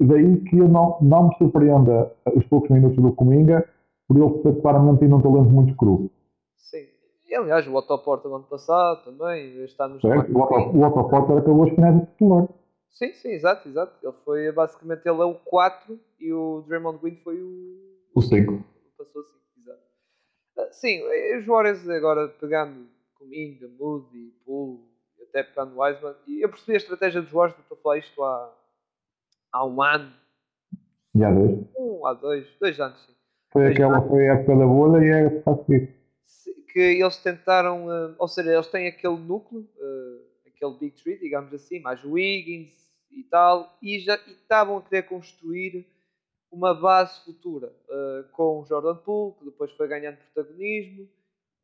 [0.00, 3.68] Daí que eu não, não me surpreenda os poucos minutos do Cominga
[4.08, 6.10] por ele ser claramente ainda um talento muito cru.
[6.56, 6.84] Sim.
[7.28, 10.32] E, aliás, o Otto Porta no ano passado também, está nos Certo?
[10.36, 12.48] O Otto- O Otto Porter acabou as finais de titular.
[12.90, 13.94] Sim, sim, exato, exato.
[14.02, 17.78] Ele foi basicamente ele é o 4 e o Draymond Green foi o
[18.14, 18.62] O 5.
[18.98, 19.80] Passou assim, exato.
[20.58, 22.86] Ah, Sim, eh, os Warriors agora pegando
[23.18, 24.80] Cominga, Moody, Poole,
[25.32, 28.54] até pegando Wiseman, e eu percebi a estratégia dos Warriors, estou a falar isto há,
[29.50, 30.12] há um ano,
[31.14, 31.58] Já vês?
[31.78, 33.12] um, há dois, dois anos, sim.
[33.50, 34.08] Foi Dois aquela anos.
[34.08, 35.42] foi a época da bolha e é.
[36.26, 41.18] Se- Que eles tentaram, ah, ou seja, eles têm aquele núcleo, ah, aquele Big Tree,
[41.18, 42.72] digamos assim, mais Wiggins
[43.10, 45.86] e tal, e já e estavam a querer construir
[46.50, 51.08] uma base futura ah, com o Jordan Poole, que depois foi ganhando protagonismo,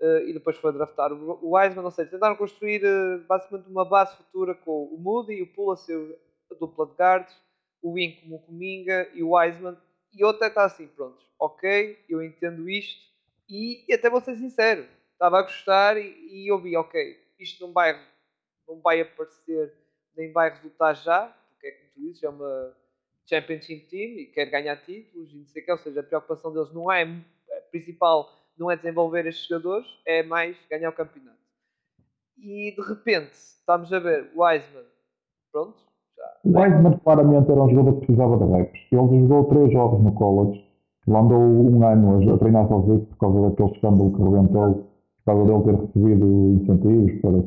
[0.01, 4.55] e depois foi draftar o Wiseman, ou seja, tentaram construir ah, basicamente uma base futura
[4.55, 6.18] com o Moody o Poole a ser
[6.51, 7.36] a dupla de guards,
[7.82, 9.76] o Wing como o Cominga e o Wiseman,
[10.12, 13.09] e eu até está assim, pronto, ok, eu entendo isto,
[13.49, 17.66] e, e até vou ser sincero, estava a gostar e, e eu vi, ok, isto
[17.66, 18.01] não vai,
[18.66, 19.74] não vai aparecer,
[20.16, 22.76] nem vai resultar já, porque é como tu dizes, é uma
[23.28, 26.53] Championship Team e quer ganhar títulos e não sei o que, ou seja, a preocupação
[26.53, 31.39] deles não é, a principal não é desenvolver estes jogadores, é mais ganhar o campeonato.
[32.37, 34.85] E de repente, estamos a ver o Wiseman,
[35.53, 35.77] pronto,
[36.45, 38.81] O Wiseman claramente era um jogador que precisava de reps.
[38.93, 40.65] Ele jogou três jogos no college,
[41.07, 45.45] ele andou um ano a treinar sozinho por causa daquele escândalo que rebentou, por causa
[45.45, 47.39] dele ter recebido incentivos para,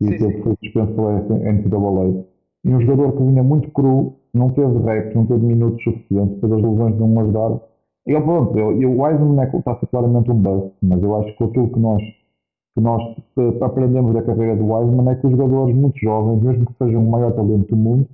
[0.00, 0.42] e Sim, sim.
[0.42, 2.24] feito suspenso pela NCAA.
[2.64, 6.52] E um jogador que vinha muito cru, não teve reps, não teve minutos suficientes, depois
[6.52, 7.62] as lesões não ajudaram.
[8.06, 11.16] E pronto, eu- e o Wiseman é, está a ser claramente um bust, mas eu
[11.16, 12.02] acho que aquilo que nós,
[12.74, 13.16] que nós
[13.62, 17.10] aprendemos da carreira do Wiseman é que os jogadores muito jovens, mesmo que sejam o
[17.10, 18.06] maior talento do mundo,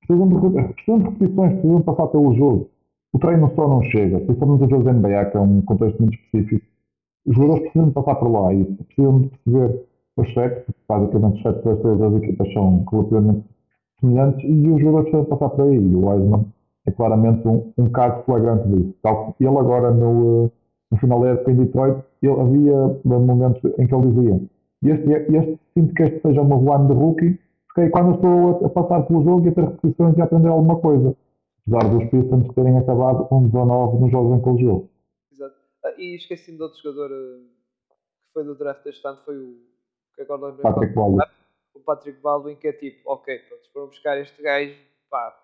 [0.00, 2.68] precisam de, re- precisam de repetições, precisam de passar pelo jogo.
[3.12, 6.14] O treino só não chega, principalmente os jogos da NBA, que é um contexto muito
[6.14, 6.66] específico.
[7.26, 9.84] Os jogadores precisam de passar por lá e precisam de perceber
[10.18, 13.44] os sets, porque basicamente os sets das equipas são relativamente
[14.00, 15.76] semelhantes e os jogadores precisam passar por aí.
[15.76, 16.44] E o Wiseman
[16.88, 18.94] é claramente um, um caso flagrante disso.
[19.02, 20.50] Tal que ele agora no, eh,
[20.90, 24.40] no final da época em Detroit, ele, havia eh, momentos em que ele dizia
[24.82, 28.66] este, este, sinto que este seja o meu ano de rookie, porque quando estou a,
[28.66, 31.16] a passar pelo jogo e a ter repetições e a aprender alguma coisa.
[31.66, 34.88] Apesar dos Pistons terem acabado com 19 nos jogos em que ele jogou.
[35.32, 35.56] Exato.
[35.84, 37.40] Ah, e esqueci-me de outro jogador eh,
[37.90, 39.56] que foi do draft deste ano, foi o
[40.14, 41.24] que agora não Patrick Baldwin.
[41.74, 44.74] o Patrick Baldwin, que é tipo, ok, pronto, foram buscar este gajo,
[45.10, 45.36] pá,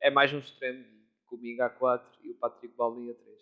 [0.00, 0.84] é mais um extremo,
[1.26, 3.38] comigo a 4 e o Patrick Baldwin a 3.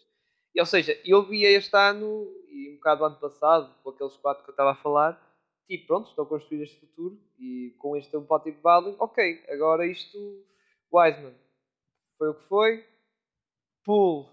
[0.54, 4.44] E, ou seja, eu via este ano e um bocado ano passado, com aqueles quatro
[4.44, 5.20] que eu estava a falar,
[5.66, 9.86] tipo, pronto, estou a construir este futuro e com este um Patrick Baldwin, ok, agora
[9.86, 10.18] isto,
[10.92, 11.34] Wiseman,
[12.18, 12.84] foi o que foi,
[13.84, 14.26] Poole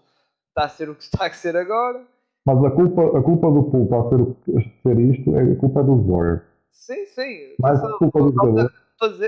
[0.48, 2.06] está a ser o que está a ser agora,
[2.46, 4.52] Mas a culpa, a culpa do Poole para ser, o que-
[4.82, 6.42] ser isto é a culpa dos Warriors.
[6.70, 8.72] sim, sim, atenção, a culpa do jogador.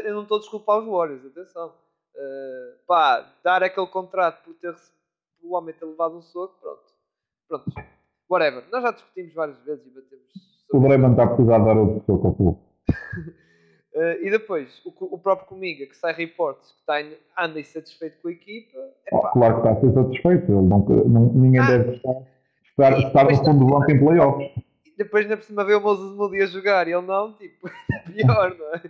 [0.04, 1.74] eu não estou a desculpar os Warriors, atenção.
[2.22, 4.74] Uh, pá, dar aquele contrato por ter
[5.40, 6.82] por o homem ter levado um soco, pronto.
[7.48, 7.64] Pronto.
[8.30, 8.64] Whatever.
[8.70, 10.26] Nós já discutimos várias vezes e batemos
[10.72, 12.56] O Draymond está a precisar dar outro soco ao Poole.
[13.94, 17.02] Uh, e depois, o, o próprio Comiga, que sai reportes que está
[17.36, 18.78] anda insatisfeito com a equipa,
[19.12, 20.44] Oh, claro que está a ser satisfeito.
[20.44, 21.66] Ele não, não- ninguém Ah.
[21.66, 22.22] deve estar,
[22.70, 24.50] estar, E estar no fundo do banco em playoffs.
[24.86, 27.98] e depois por cima vê o Moses Moody a jogar e ele não, tipo, é
[28.12, 28.82] pior, não é?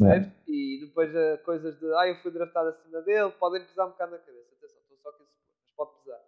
[0.00, 0.32] Percebes?
[0.48, 4.12] E depois uh, coisas de, ah, eu fui draftado acima dele, podem pesar um bocado
[4.12, 4.48] na cabeça.
[4.56, 5.28] Atenção, estou só a supor,
[5.60, 6.20] mas pode pesar.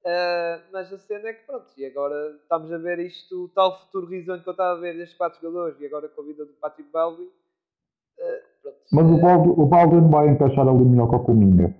[0.00, 3.78] Uh, mas a cena é que pronto, e agora estamos a ver isto, o tal
[3.80, 6.44] futuro risonho que eu estava a ver destes quatro jogadores e agora com a vida
[6.46, 7.26] do Patrick Baldwin.
[7.26, 8.50] uh.
[8.92, 11.74] Mas o Baldwin, o Baldwin vai encaixar ali melhor com o Cominga.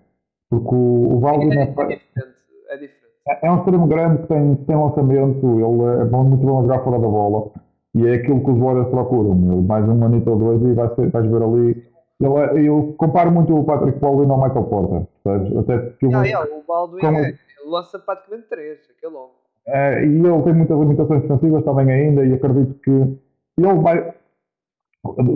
[0.50, 2.36] Porque o, o Baldwin é, é, é diferente,
[2.68, 3.14] é diferente.
[3.28, 6.84] é, é um extremo grande que tem, tem lançamento, ele é muito bom a jogar
[6.84, 7.52] fora da bola.
[7.94, 9.32] E é aquilo que os Warriors procuram.
[9.52, 11.90] Ele, mais um anito ou dois e vai ser, vais ver ali.
[12.20, 12.34] Ele
[12.64, 15.02] é- eu comparo muito o Patrick Baldwin ao Michael Porter.
[15.24, 15.56] Sabes?
[15.56, 17.36] Até porque ele- Ah, yeah, o Baldwin como- é, ele
[17.70, 19.30] lança praticamente três, aquele homem.
[19.66, 24.14] É, e ele tem muitas limitações defensivas também ainda e acredito que ele vai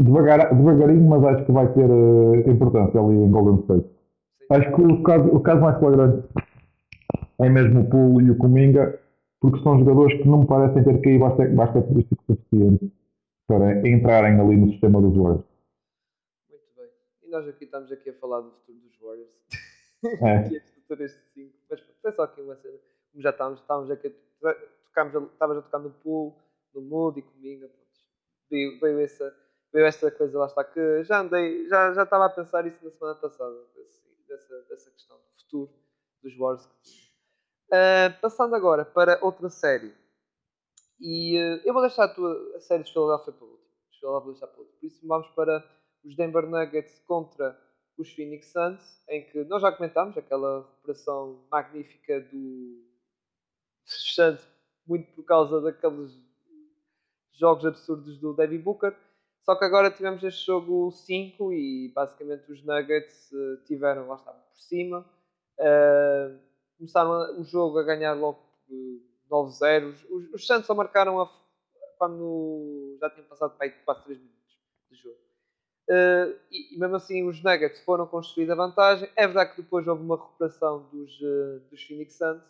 [0.02, 3.84] devagar, devagarinho, mas acho que vai ter eh, importância ali em Golden State.
[3.84, 4.46] Sim.
[4.50, 6.22] Acho que o caso, o caso mais flagrante
[7.40, 8.98] é mesmo o Poole e o Cominga,
[9.50, 12.90] porque são jogadores que não me parecem ter caído basta- basquetebolístico suficiente
[13.46, 15.44] para entrarem ali no sistema dos Warriors.
[16.48, 16.88] Muito bem.
[17.24, 19.30] E nós aqui estamos aqui a falar do futuro dos Warriors.
[20.22, 20.48] É.
[20.48, 21.52] que futuro este 5.
[21.70, 22.78] Mas foi só aqui uma cena.
[23.12, 24.54] Como já estávamos, estávamos aqui a,
[24.86, 26.34] tocámos, a- estavas a tocar no pool,
[26.74, 27.68] no mood e comigo.
[28.50, 29.34] Veio, veio, essa,
[29.74, 32.90] veio essa coisa lá está que já andei, já, já estava a pensar isso na
[32.90, 33.54] semana passada,
[34.26, 35.70] dessa, dessa questão do futuro
[36.22, 37.03] dos Warriors.
[37.76, 39.92] Ah, passando agora para outra série.
[41.00, 43.68] E eh, eu vou deixar a, tua, a série dos Philadelphia para o último.
[43.98, 44.78] Philadelphia deixar para o último.
[44.78, 45.68] Por isso vamos para
[46.04, 47.60] os Denver Nuggets contra
[47.98, 52.80] os Phoenix Suns, em que nós já comentámos aquela recuperação magnífica do
[53.84, 54.48] Suns,
[54.86, 56.16] muito por causa daqueles
[57.32, 58.96] jogos absurdos do Devin Booker.
[59.42, 64.32] Só que agora tivemos este jogo 5 e basicamente os Nuggets eh, tiveram, lá está,
[64.32, 65.04] por cima.
[65.58, 66.43] Eh,
[66.78, 69.00] começaram o jogo a ganhar logo eh,
[69.30, 69.94] 9-0.
[70.10, 71.30] Os, os Suns só marcaram a-
[71.98, 74.58] quando já tinham passado para aí quase 3 minutos
[74.90, 75.18] de jogo.
[75.88, 79.08] Uh, e, e mesmo assim os Nuggets foram construir a vantagem.
[79.16, 82.42] É verdade que depois houve uma recuperação dos, uh, dos Phoenix Suns,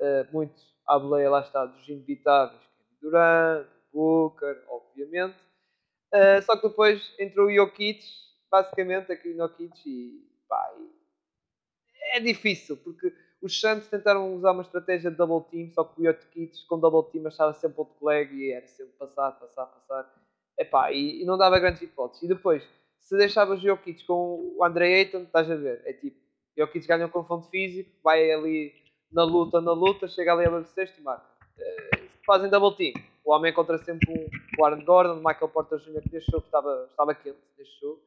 [0.00, 0.54] uh, muito
[0.86, 5.36] à boleia lá está dos inevitáveis, Kevin Durant, Booker, obviamente.
[6.12, 8.02] Uh, só que depois entrou o Jokic,
[8.50, 10.74] basicamente aqui o Jokic e, pá,
[12.12, 16.04] é difícil porque os Suns tentaram usar uma estratégia de double team, só que o
[16.04, 20.12] Jokic com double team achava sempre outro colega e era sempre passar, passar, passar.
[20.58, 22.22] Epá, e, e não dava grandes hipóteses.
[22.22, 22.62] E depois,
[22.98, 26.18] se deixavas o Jokic com o Andre Ayton, estás a ver, é tipo,
[26.56, 28.74] Jokic ganha um confronto físico, vai ali
[29.10, 31.24] na luta, na luta, chega ali a sexto e marca.
[31.58, 32.92] Uh, fazem double team.
[33.24, 34.28] O homem encontra sempre um,
[34.58, 36.02] o Aaron Gordon, o Michael Porter Jr.
[36.02, 37.38] que neste jogo estava, estava quente,
[37.80, 38.00] jogo.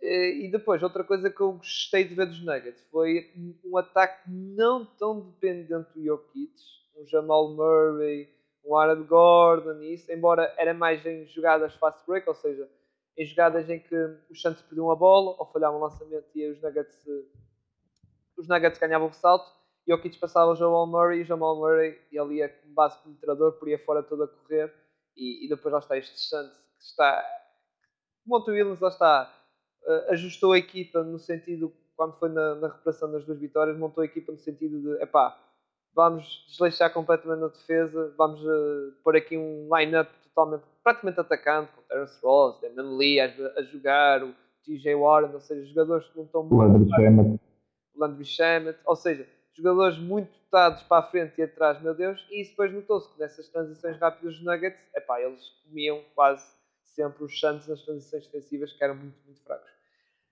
[0.00, 3.32] E depois, outra coisa que eu gostei de ver dos Nuggets foi
[3.64, 6.52] um ataque não tão dependente do Jokic,
[6.96, 8.28] um Jamal Murray,
[8.64, 12.68] um Aaron Gordon e isso, embora era mais em jogadas fast break, ou seja,
[13.16, 13.96] em jogadas em que
[14.30, 16.98] os Santos perdiam a bola ou falhavam um lançamento e os Nuggets,
[18.36, 19.50] os Nuggets ganhavam o salto,
[19.86, 23.52] e o passava o Jamal Murray e o Jamal Murray ele ia como base penetrador,
[23.52, 24.72] por ia fora todo a correr
[25.14, 27.22] e, e depois lá está este Santos que está
[28.26, 29.43] Monte Williams lá está
[30.08, 34.04] ajustou a equipa no sentido quando foi na, na recuperação das duas vitórias montou a
[34.04, 35.38] equipa no sentido de epá,
[35.94, 41.82] vamos desleixar completamente na defesa vamos uh, pôr aqui um line-up totalmente praticamente atacante com
[41.82, 43.26] Terence Ross, Damon Lee a,
[43.56, 47.40] a jogar o TJ Warren, ou seja, jogadores que não estão muito Landry Shamet.
[47.96, 49.26] Landry Shamet, ou seja
[49.56, 53.20] jogadores muito dotados para a frente e atrás, meu Deus, e isso depois notou-se que
[53.20, 56.44] nessas transições rápidas dos Nuggets, epá, eles comiam quase
[56.94, 59.70] sempre os Santos nas transições defensivas que eram muito, muito fracos.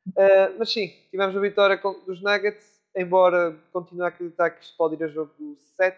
[0.08, 4.96] Uh, mas sim, tivemos a vitória dos Nuggets, embora continue a acreditar que isto pode
[4.96, 5.96] ir a jogo 7.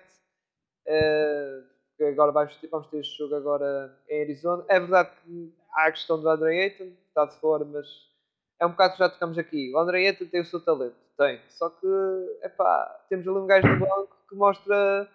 [0.87, 4.65] Uh, agora vamos ter, vamos ter este jogo agora em Arizona.
[4.69, 7.87] É verdade que há a questão do Andre Ayton, está de fora, mas
[8.61, 9.73] é um bocado que já tocamos aqui.
[9.75, 11.41] O Andre Ayton tem o seu talento, tem.
[11.49, 11.87] Só que,
[12.43, 15.09] epá, temos ali um gajo no banco que mostra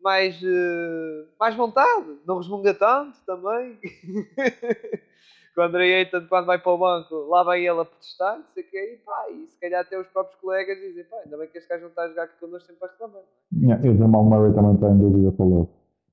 [0.00, 3.78] mais, uh, mais vontade, não resmunga tanto também.
[5.56, 8.62] o André Ayton, quando vai para o banco, lá vai ele a protestar, não sei
[8.62, 11.48] o quê, e pá, e se calhar até os próprios colegas dizem, pá, ainda bem
[11.48, 13.22] que este gajo não está a jogar aqui connosco sempre a reclamar.
[13.52, 15.70] Yeah, e o Jamal Murray também está em dúvida para logo.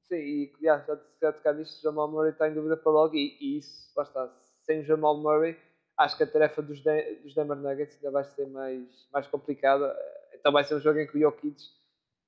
[0.07, 3.15] Sim, e já, já, já tocar nisto, o Jamal Murray está em dúvida para logo,
[3.15, 4.29] e, e isso, lá está,
[4.61, 5.57] sem o Jamal Murray,
[5.97, 9.95] acho que a tarefa dos, de, dos Denver Nuggets ainda vai ser mais, mais complicada.
[10.33, 11.55] Então vai ser um jogo em que o Jokic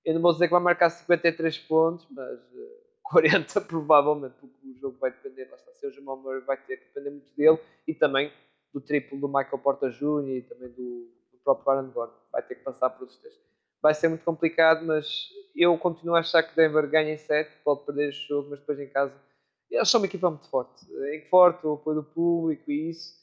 [0.06, 4.68] eu não vou dizer que vai marcar 53 pontos, mas uh, eh, 40 provavelmente, porque
[4.68, 7.60] o jogo vai depender, basta ser o Jamal Murray vai ter que depender muito dele
[7.88, 8.32] e também
[8.74, 10.28] do triplo do Michael Porta Jr.
[10.28, 12.16] e também do, do próprio Aaron Gordon.
[12.32, 13.36] Vai ter que passar por os três.
[13.82, 17.86] Vai ser muito complicado, mas eu continuo a achar que Denver ganha em 7, pode
[17.86, 19.14] perder este jogo, mas depois em casa
[19.70, 20.86] eles são uma equipa muito forte.
[21.14, 23.16] Em forte, o apoio do público e isso.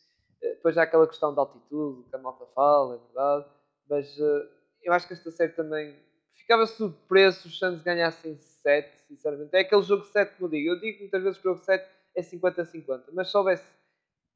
[0.42, 3.46] Eh, depois há aquela questão da altitude, que a malta fala, é verdade.
[3.88, 4.48] Mas uh,
[4.82, 5.96] eu acho que esta série também
[6.42, 9.54] ficava surpreso se os Suns ganhassem 7, sinceramente.
[9.54, 10.70] É aquele jogo 7 que eu digo.
[10.70, 13.66] Eu digo muitas vezes que o jogo 7 é 50-50, mas se houvesse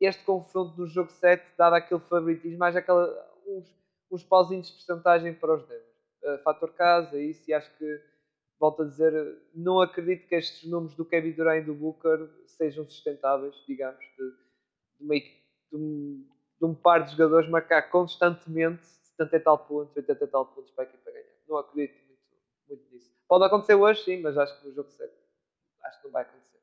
[0.01, 3.07] este confronto no jogo 7, dado aquele favoritismo, mais aquela,
[3.47, 3.75] uns,
[4.11, 5.85] uns pauzinhos de porcentagem para os Denver.
[6.23, 8.03] Uh, fator casa, isso, e acho que,
[8.59, 12.85] volto a dizer, não acredito que estes números do Kevin Durant e do Booker sejam
[12.85, 14.31] sustentáveis, digamos, de,
[14.99, 15.37] de, uma, de,
[15.75, 16.27] um,
[16.59, 20.71] de um par de jogadores marcar constantemente 70 e tal pontos, 80 e tal pontos
[20.73, 22.21] para a equipa ganhar não acredito muito,
[22.69, 23.11] muito nisso.
[23.29, 25.27] Pode acontecer hoje, sim, mas acho que no jogo 7
[25.87, 26.59] acho que não vai acontecer.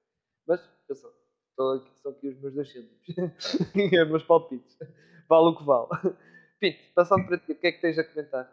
[0.47, 1.09] Mas, atenção,
[1.49, 3.01] estou aqui, são aqui os meus dois cêntimos.
[4.03, 4.77] os meus palpites.
[5.29, 5.87] Vale o que vale.
[6.59, 8.49] Pinto, passando para ti, o que é que tens a comentar?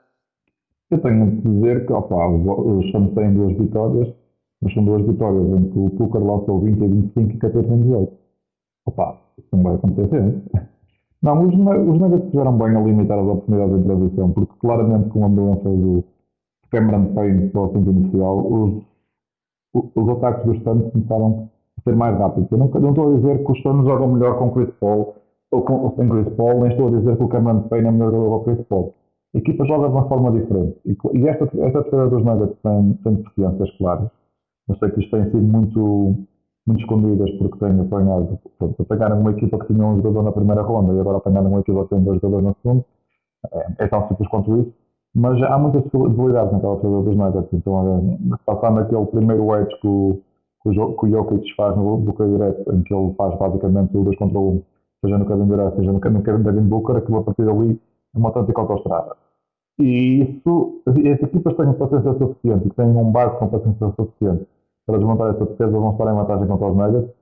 [0.91, 4.15] Eu tenho de dizer que opa, os Santos têm duas vitórias,
[4.61, 7.77] mas são duas vitórias em que o Tucker lançou 20 a 25 e 14 a
[7.77, 8.19] 18.
[8.87, 10.43] Opa, isso não vai acontecer.
[11.23, 15.25] Não, os, os Nuggets fizeram bem a limitar as oportunidades de transição, porque claramente com
[15.25, 16.05] a mudança do,
[16.71, 18.83] Cameron Payne para o fim inicial, os,
[19.95, 21.49] os ataques dos Suns começaram
[21.79, 22.51] a ser mais rápidos.
[22.51, 25.15] Eu não, não estou a dizer que os Suns jogam melhor com Chris Paul
[25.51, 27.91] ou, com, ou sem Chris Paul, nem estou a dizer que o Cameron Payne é
[27.91, 28.95] melhor jogador que o Chris Paul.
[29.35, 30.77] A equipa joga de uma forma diferente.
[30.85, 34.11] E, e esta, esta defesa dos Nuggets tem, tem deficiências claras.
[34.69, 36.15] Eu sei que isto tem sido muito,
[36.67, 38.39] muito escondidas porque têm apanhado.
[38.79, 41.85] Apanharam uma equipa que tinha um jogador na primeira ronda e agora apanharam uma equipa
[41.85, 42.85] que tem dois jogadores na segunda.
[43.53, 44.73] É, é tão simples quanto isso.
[45.15, 47.53] Mas há muitas debilidades naquela defesa dos Nuggets.
[47.53, 50.23] Então, passando aquele primeiro edge que o,
[50.63, 54.39] que o Jokic faz no bloqueio direto, em que ele faz basicamente o 2 contra
[54.39, 54.63] 1, um,
[55.05, 57.81] seja no Kevin Durant, seja no, Kevin Devin Booker, aquilo a partir dali
[58.15, 59.17] é uma autêntica autostrada.
[59.79, 64.47] E isso, as equipas têm paciência suficiente e têm um base com paciência suficiente
[64.87, 67.15] para desmontar essa defesa, vão estar em vantagem contra os Nuggets.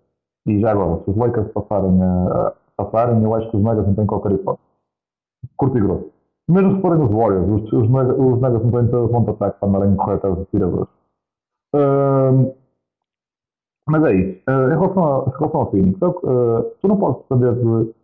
[0.46, 3.94] E já agora, se os Lakers passarem, a, passarem eu acho que os Nuggets não
[3.94, 4.66] têm qualquer hipótese.
[5.56, 6.17] Curto e grosso.
[6.48, 9.68] Mesmo se forem os Warriors, os, os, os Nuggets não têm todo ponto ataque para
[9.68, 10.88] andarem correr até os tiradores.
[11.74, 12.54] Uh,
[13.86, 14.40] mas é isso.
[14.48, 17.94] Uh, em, relação a, em relação ao Phoenix, uh, tu não podes depender de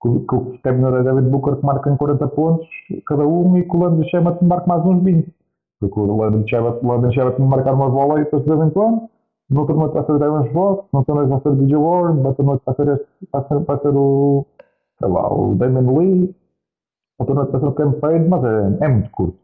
[0.00, 2.66] que o Kevin Durant e David Booker que marcam 40 pontos
[3.06, 5.28] cada um e que o Landry Shamet marque mais uns 20.
[5.78, 6.46] Porque o Landry
[6.82, 9.08] Landry Shamet marcar uma bola e depois de vez em quando.
[9.50, 12.28] No outro noite vai ser Devin Voss, no outro noite vai ser DJ Warren, no
[12.28, 14.46] outro noite vai ser, este, vai ser, vai ser o,
[14.98, 16.34] sei lá, o Damon Lee
[17.24, 19.38] torneio de passou campanha, mas é, é muito curto.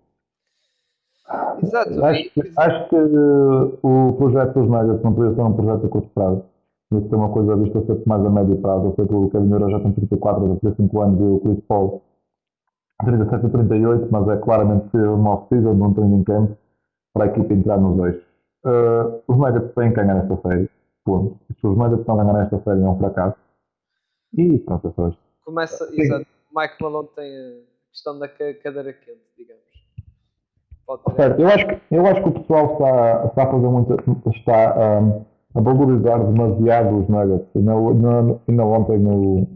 [1.62, 2.05] Exato.
[2.05, 5.89] Acho, que, acho que uh, o projeto dos Nuggets não podia ser um projeto a
[5.89, 6.45] curto prazo.
[6.93, 8.87] Isso é uma coisa vista sempre mais a médio prazo.
[8.87, 11.64] Eu sei que o Kevin Durant já tem 34 ou 35 anos e o Chris
[11.66, 12.03] Paul
[13.05, 16.53] 37 e 38, mas é claramente ser uma off-season, um training camp
[17.12, 18.16] para a equipa entrar nos dois.
[18.64, 20.70] Uh, os Nuggets têm que ganhar esta série.
[21.05, 21.37] Ponto.
[21.61, 23.37] Se os Nuggets estão a ganhar esta série, é um fracasso.
[24.35, 25.20] E pronto, é só isto.
[25.45, 26.27] Começa, exato.
[26.57, 29.66] Mike Malone tem a questão da cadeira quente, digamos.
[31.16, 34.30] Certo, eu acho, que, eu acho que o pessoal está, está a fazer muito.
[34.30, 37.48] está um, a valorizar demasiado os Nuggets.
[37.57, 37.72] Ainda,
[38.48, 39.48] ainda ontem, no,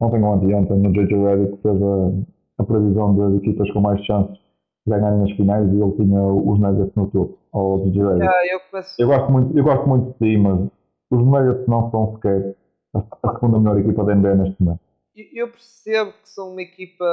[0.00, 4.38] ontem ou anteontem, no JJ Redick fez a, a previsão das equipas com mais chances
[4.86, 8.24] de ganharem as finais e ele tinha os Nuggets no topo, ao JJ Redick.
[8.24, 9.02] Yeah, eu, começo...
[9.02, 10.60] eu, gosto muito, eu gosto muito de ti, mas
[11.10, 12.56] os Nuggets não são sequer
[12.94, 14.89] a, a segunda melhor equipa da NBA neste momento.
[15.32, 17.04] Eu percebo que são uma equipa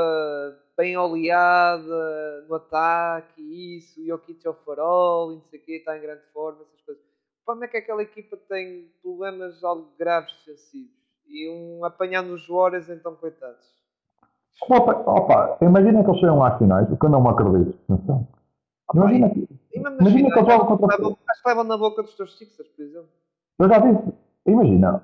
[0.78, 5.64] bem oleada no ataque e isso, e o Jokic ao farol e não sei o
[5.64, 7.04] quê, está em grande forma, essas coisas.
[7.04, 10.96] O problema é que aquela equipa tem problemas algo graves defensivos
[11.28, 13.66] e um apanhar nos Warriors, então coitados.
[14.70, 17.78] Opa, opa, imagina que eles chegam às finais, o que eu não me acredito.
[17.90, 18.28] Atenção.
[18.94, 20.98] Imagina que, imagina que eles jogam contra.
[20.98, 23.10] Levam, acho que levam na boca dos teus Sixers, por exemplo.
[23.60, 24.14] Eu já disse,
[24.46, 25.04] imagina,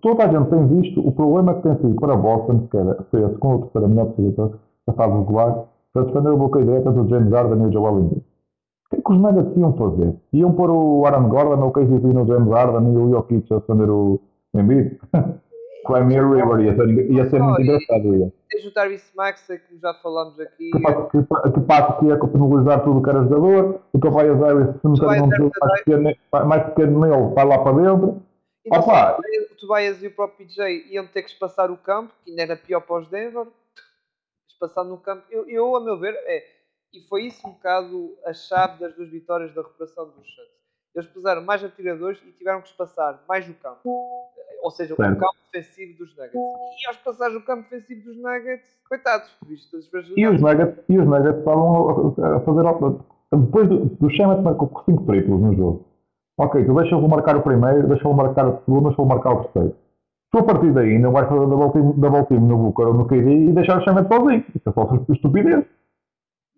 [0.00, 3.24] toda a gente tem visto o problema que tem sido para Boston, que era, foi
[3.24, 4.52] a segunda ou terceira melhor defesa
[4.86, 8.18] da fase regular, para defender o bloqueio direto do James Harden e o Joel Embiid.
[8.20, 10.14] O que é que os Nuggets iam fazer?
[10.32, 13.90] Iam pôr o Aaron Gordon, o KCP no James Harden e o Jokic a defender
[13.90, 14.20] o
[14.54, 14.98] Embiid?
[15.86, 18.16] Crimea River ia ser, ia ser muito engraçado.
[18.16, 18.32] Ia.
[18.50, 20.70] Tens o Travis Maxey, que já falámos aqui.
[20.70, 23.80] Que passo que, que, passo que ia penalizar tudo o que era jogador.
[23.92, 26.14] O Tobias Harris, se meter num jogo mais pequeno,
[26.46, 28.22] mais pequeno nele, vai lá para dentro.
[28.68, 29.18] E Opa.
[29.50, 32.56] o Tobias e o próprio PJ iam ter que espaçar o campo, que ainda era
[32.56, 33.46] pior para os Denver.
[34.48, 35.24] Espaçar no campo.
[35.30, 36.44] Eu, eu, a meu ver, é.
[36.92, 40.58] E foi isso um bocado a chave das duas vitórias da recuperação dos Suns.
[40.94, 43.80] Eles puseram mais atiradores e tiveram que espaçar mais o campo.
[44.62, 45.16] Ou seja, certo.
[45.16, 46.34] o campo defensivo dos Nuggets.
[46.34, 49.84] E aos passares o campo defensivo dos Nuggets, coitados, visto as
[50.16, 52.64] e os Nuggets E os Nuggets estavam a fazer.
[53.30, 55.87] Depois do, do Shemet marcou 5 triplos no jogo.
[56.38, 59.76] Ok, tu deixa-o marcar o primeiro, deixa-o marcar o segundo, deixa-o marcar o terceiro.
[60.30, 63.08] Tu a partir daí não vais fazer double team, double team no Booker ou no
[63.08, 64.44] KD e deixar o Shemet sozinho.
[64.54, 65.66] Isso é só estupidez.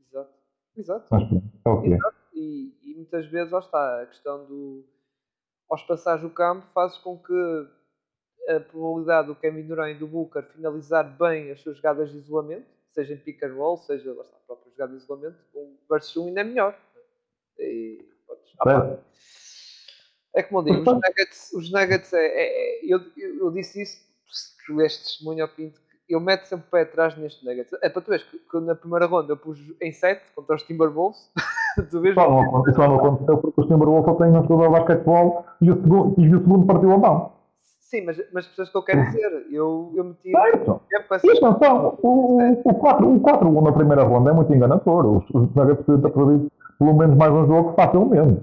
[0.07, 0.31] Exato.
[0.77, 1.07] Exato.
[1.11, 1.99] Mas pronto, é o que é.
[2.35, 4.85] E, e muitas vezes, lá está, a questão do.
[5.71, 7.69] Aos passares do campo faz com que
[8.49, 12.67] a probabilidade do Kevin Durant e do Booker finalizar bem as suas jogadas de isolamento,
[12.91, 16.17] seja em pick and roll, seja lá está, a própria jogada de isolamento, um versus
[16.17, 16.79] um ainda é melhor.
[17.59, 18.99] E, pode,
[20.35, 23.01] é como eu digo, os Nuggets, os nuggets é, é, é eu,
[23.41, 24.01] eu, disse isso,
[24.81, 27.73] és testemunho ao Pinto, eu meto sempre o pé atrás neste Nuggets.
[27.83, 30.63] É para tu veres que, que na primeira ronda eu pus em 7 contra os
[30.65, 31.19] Timberwolves.
[31.91, 32.15] tu vês?
[32.15, 35.71] Só não, isso não aconteceu porque os Timberwolves só têm um jogador de basquetebol e
[35.71, 37.33] o segundo, e o segundo partiu a mão.
[37.91, 39.47] Sim, mas, mas o que eu quero dizer?
[39.51, 40.31] Eu, eu meti.
[40.31, 40.81] Certo.
[40.91, 45.07] E atenção, o, o, 4, o 4 na primeira ronda é muito enganador.
[45.07, 48.43] Os, os Nuggets perdido pelo menos mais um jogo facilmente.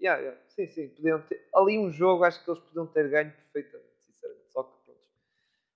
[0.00, 0.40] Yeah, yeah.
[0.48, 0.88] Sim, sim.
[0.88, 4.52] Podiam ter, ali um jogo acho que eles podiam ter ganho perfeitamente, sinceramente.
[4.52, 5.00] Só que pronto.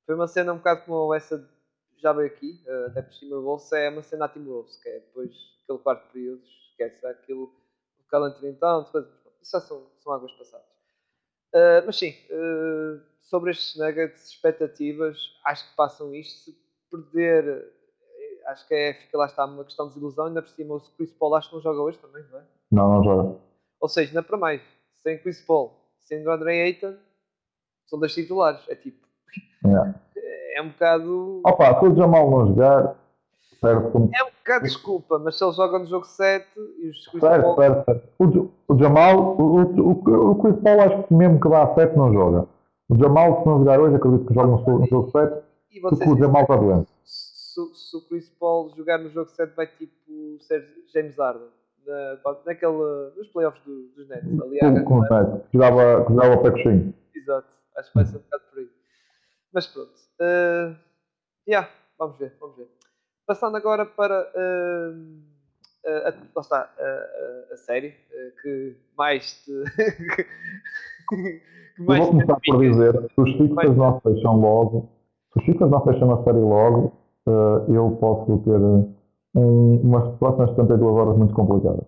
[0.07, 1.49] Foi uma cena um bocado como essa
[1.97, 4.39] já veio aqui, uh, até por Timberwolves, é uma cena a que
[4.89, 7.45] é depois aquele quarto período, esquece aquilo,
[7.99, 9.07] o calentro então, depois,
[9.41, 10.67] isso já são, são águas passadas.
[11.55, 16.51] Uh, mas sim, uh, sobre estes Nuggets, expectativas, acho que passam isto.
[16.51, 16.59] Se
[16.91, 20.27] perder, eh, acho que é, fica lá está uma questão de desilusão.
[20.27, 22.45] Ainda por cima, o Chris Paul acho que não joga hoje também, não é?
[22.71, 23.41] Não, não joga.
[23.85, 24.63] Ou seja, ainda para mais,
[25.03, 26.95] sem Chris Paul, sem Andre Ayton,
[27.87, 28.63] são dois titulares.
[28.67, 29.07] É tipo.
[29.63, 29.95] Yeah.
[30.57, 31.43] É um bocado.
[31.45, 32.97] Opa, se o Jamal não jogar,
[33.61, 34.09] certo.
[34.15, 36.47] É um bocado desculpa, mas se ele joga no jogo 7
[36.79, 37.57] e os Chris certo, Paul...
[37.57, 38.09] certo, certo.
[38.21, 41.97] O, o Jamal, o, o, o Chris Paul acho que mesmo que vá a 7
[41.97, 42.47] não joga.
[42.89, 45.43] O Jamal, se não jogar hoje, acredito que joga no, no jogo 7,
[45.83, 46.89] porque o Jamal está doente.
[47.05, 51.49] Se, se, o Chris Paul jogar no jogo 7 vai tipo ser James Harden.
[51.87, 54.41] Na, naquele, nos playoffs do, dos Nets.
[54.41, 55.09] Ali com, com os
[55.51, 56.95] que jogava, que jogava coxinho.
[57.15, 58.69] Exato, acho que vai ser um bocado por aí.
[59.53, 59.93] Mas pronto.
[60.21, 60.77] Uh,
[61.47, 62.69] yeah, vamos ver, vamos ver.
[63.27, 65.35] Passando agora para uh,
[65.87, 69.53] a, a, está, a, a, série uh, que mais te.
[71.09, 74.89] que mais vou começar por dizer: se os Sixers não fecham logo,
[75.33, 76.93] se os Sixers não fecham a série logo,
[77.27, 78.59] uh, eu posso ter
[79.35, 81.85] um, umas próximas 72 horas muito complicadas.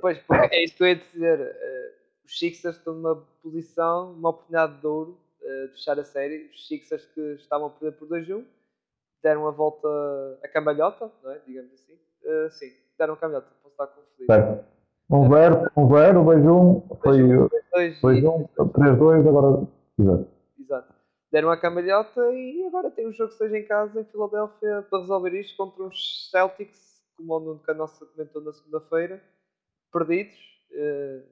[0.00, 1.40] Pois, porque é isso que eu ia dizer.
[1.40, 6.50] Uh, os Sixers estão numa posição, uma oportunidade de ouro de fechar a série.
[6.54, 8.44] Os Sixers que estavam a perder por 2-1
[9.22, 9.88] deram a volta
[10.42, 11.40] a cambalhota, não é?
[11.46, 11.94] digamos assim.
[12.24, 14.64] Uh, sim, deram a cambalhota, posso estar confundido.
[15.10, 17.22] Um 0, um 0, 2 1, foi
[17.72, 19.66] 2 2 1, 3 2, agora.
[19.98, 20.37] Exato.
[21.30, 25.00] Deram a cambalhota e agora tem um jogo que seja em casa, em Filadélfia, para
[25.00, 29.22] resolver isto contra uns Celtics, como o Nuno Canossa comentou na segunda-feira,
[29.92, 30.38] perdidos.
[30.70, 31.22] Uh,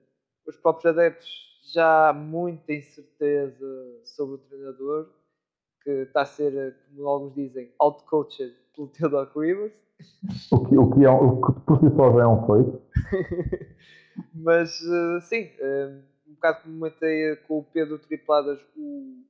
[0.47, 1.29] os próprios adeptos
[1.73, 5.09] já há muita incerteza sobre o treinador,
[5.83, 9.73] que está a ser, como alguns dizem, outcoached pelo Theodore Rivers.
[10.53, 12.83] O que, o que, é, o que por si só já é um feito.
[14.35, 19.25] Mas uh, sim, uh, um bocado como comentei com o Pedro Tripladas o,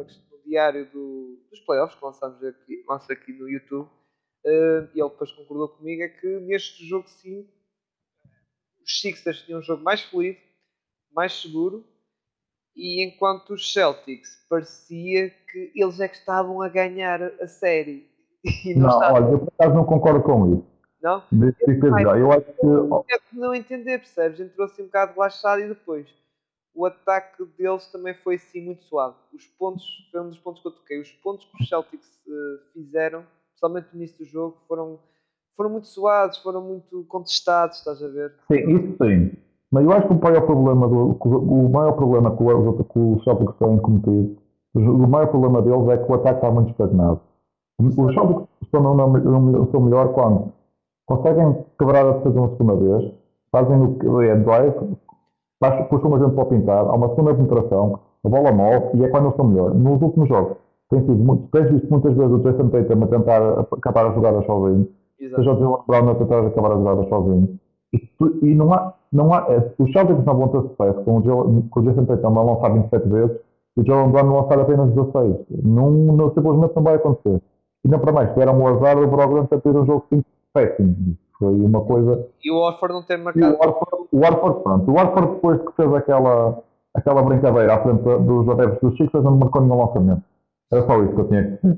[0.00, 5.10] o diário do, dos playoffs que lançámos aqui, lança aqui no YouTube, uh, e ele
[5.10, 7.48] depois concordou comigo, é que neste jogo sim
[8.82, 10.38] os Sixers tinham um jogo mais fluido,
[11.12, 11.84] mais seguro,
[12.74, 18.10] e enquanto os Celtics parecia que eles é que estavam a ganhar a série.
[18.74, 20.66] Não, não olha, eu por acaso não concordo com isso.
[21.00, 21.22] Não?
[21.30, 23.14] Eu, eu acho que.
[23.14, 24.40] É não entender, percebes?
[24.40, 26.08] Entrou assim um bocado relaxado e depois
[26.74, 29.14] o ataque deles também foi assim muito suave.
[29.32, 32.72] Os pontos, foi um dos pontos que eu toquei, os pontos que os Celtics uh,
[32.72, 34.98] fizeram, principalmente no início do jogo, foram,
[35.56, 38.34] foram muito suaves, foram muito contestados, estás a ver?
[38.50, 39.32] Sim, isso sim.
[39.70, 43.24] Mas eu acho que o maior problema, do, o maior problema que, o, que os
[43.24, 44.36] Celtics têm cometido,
[44.74, 47.20] o maior problema deles é que o ataque está muito estagnado.
[47.78, 50.52] Os Celtics estão, estão melhor quando
[51.06, 53.14] conseguem quebrar a defesa uma segunda vez,
[53.50, 54.96] fazem o que é drive,
[55.88, 59.08] puxam a gente para o pintar, há uma segunda penetração, a bola move e é
[59.08, 59.74] quando eles estão melhor.
[59.74, 60.56] Nos últimos jogos,
[60.90, 64.42] tem sido muito, tens visto muitas vezes o Jason Tatum a tentar acabar a jogada
[64.42, 67.58] sozinho, seja o Jalen Brown a tentar acabar a jogada sozinho.
[67.94, 68.08] E,
[68.42, 71.80] e não há, não há, é, os Celtics não vão ter sucesso com o, com
[71.80, 73.36] o Jason Tatum a lançar 27 vezes
[73.76, 75.36] e o Jalen Brown a lançar apenas 16.
[75.64, 77.40] Não, não, simplesmente não vai acontecer.
[77.84, 81.16] E não para mais, tiveram o azar do Brogdon ter tido um jogo 5 péssimo.
[81.42, 82.28] Foi uma coisa.
[82.44, 83.56] E o Orford não ter marcado.
[84.12, 84.90] o Orford, pronto.
[84.92, 86.62] O Orford, depois que fez aquela,
[86.94, 90.22] aquela brincadeira à frente dos adeptos dos Chicos, não marcou nenhum lançamento.
[90.70, 91.76] Era só isso que eu tinha que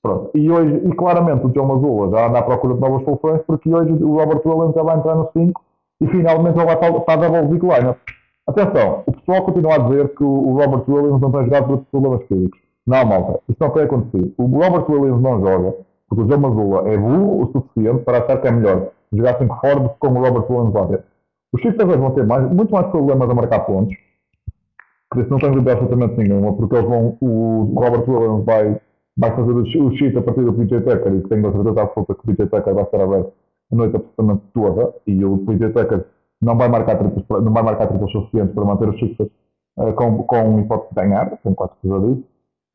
[0.00, 0.30] Pronto.
[0.32, 3.68] E hoje, e claramente, o João Mazula já anda à procura de novas soluções, porque
[3.74, 5.60] hoje o Robert Williams já vai entrar no 5
[6.00, 7.98] e finalmente ele vai estar, estar a double big lineup.
[8.46, 12.26] Atenção, o pessoal continua a dizer que o Robert Williams não tem jogado por problemas
[12.28, 12.60] físicos.
[12.86, 14.32] Não, malta, isso não foi acontecer.
[14.38, 15.74] O Robert Williams não joga
[16.10, 19.60] porque o João Mazula é burro o suficiente para achar que é melhor jogar 5
[19.60, 21.04] Ford com o Robert Williams lá dentro.
[21.52, 23.96] Os Chiefs vão ter mais, muito mais problemas a marcar pontos,
[25.10, 28.80] por isso não tenho dúvida absolutamente nenhuma, porque eles vão, o Robert Williams vai,
[29.16, 32.20] vai fazer o, cheat a partir do PJ Tucker e tenho a certeza absoluta que
[32.20, 33.32] o PJ Tucker vai estar aberto
[33.72, 36.06] a noite absolutamente toda e o PJ Tucker
[36.40, 39.28] não vai marcar triplos, não vai marcar triplos suficientes para manter os Chiefs
[39.78, 42.24] uh, com, com hipótese de ganhar, tenho quase certeza disso.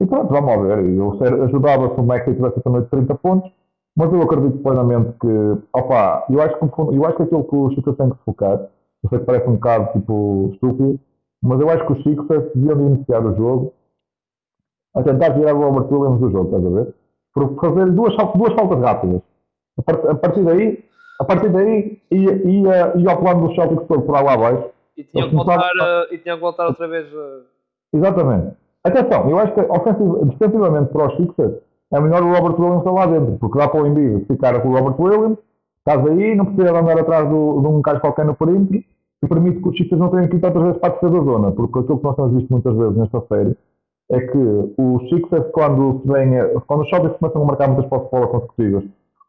[0.02, 0.84] E pronto, vamos ver.
[0.84, 3.50] Eu ajudava se o Mac tivesse essa noite 30 pontos,
[3.96, 6.66] mas eu acredito plenamente que, opa, eu acho que,
[6.96, 8.60] eu acho que aquilo que o Chico tem que se focar,
[9.04, 11.00] eu sei que parece um bocado tipo estúpido,
[11.42, 13.74] mas eu acho que o Chico deviam de iniciar o jogo
[14.96, 16.94] a tentar tirar o Robert Williams do jogo, estás a ver?
[17.34, 19.22] Por fazer duas, duas faltas rápidas.
[19.78, 20.84] A partir daí,
[21.20, 24.70] a partir daí ia, ia, ia ao plano do Celtics todo por lá abaixo.
[24.98, 27.12] E tinham que voltar, uh, e tinham que voltar outra vez.
[27.14, 27.44] Uh...
[27.94, 28.56] Exatamente.
[28.86, 29.62] Atenção, eu acho que
[30.26, 31.62] defensivamente para os Sixers
[31.94, 34.70] é melhor o Robert Williams estar lá dentro, porque dá para o Embiid ficar com
[34.70, 35.38] o Robert Williams,
[35.80, 38.84] estás aí, não precisa andar atrás do, de um gajo qualquer no perímetro,
[39.24, 41.52] e permite que os Sixers não tenham que ir tantas vezes para a terceira zona,
[41.52, 43.58] porque aquilo que nós temos visto muitas vezes nesta série
[44.12, 46.32] é que os Sixers, quando, se vem,
[46.68, 48.84] quando os Celtics começam a marcar muitas posses de bola consecutivas,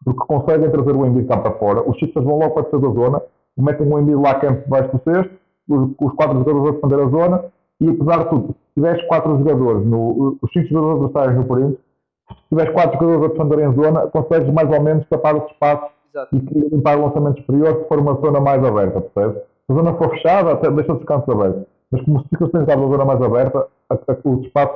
[0.05, 2.95] porque conseguem trazer o Embiid cá para fora, os Sixers vão logo para a terceira
[2.95, 3.23] zona,
[3.57, 5.35] metem o Embiid lá campo debaixo do cesto,
[5.69, 7.45] os, os quatro jogadores a defender a zona,
[7.81, 11.86] e apesar de tudo, se tiveres quatro jogadores, no, os cinco jogadores adversários no perímetro,
[12.28, 15.89] se tiveres quatro jogadores a defender em zona, consegues mais ou menos tapar os espaços
[16.15, 16.36] Exato.
[16.36, 19.43] e limpar o lançamento superior se for uma zona mais aberta, percebes?
[19.66, 21.65] Se a zona for fechada, até deixa os cantos abertos.
[21.90, 24.74] Mas como se ficas tens a zona mais aberta, a, a, os espaços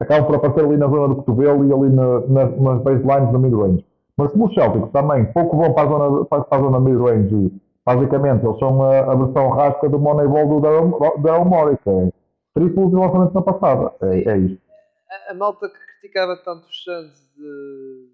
[0.00, 3.38] acabam por aparecer ali na zona do cotovelo e ali na, na, nas baselines do
[3.38, 3.84] mid-range.
[4.16, 7.34] Mas como os Celtics também pouco vão para a zona, para, para a zona mid-range
[7.34, 7.52] e
[7.84, 12.12] basicamente eles são a, a versão rasca do Moneyball do Daryl Morey, que é
[12.54, 13.92] triplo de lançamento na passada.
[14.02, 14.62] É, é isto.
[15.10, 15.74] A, a, malta que
[16.04, 18.10] criticava tanto os Suns de.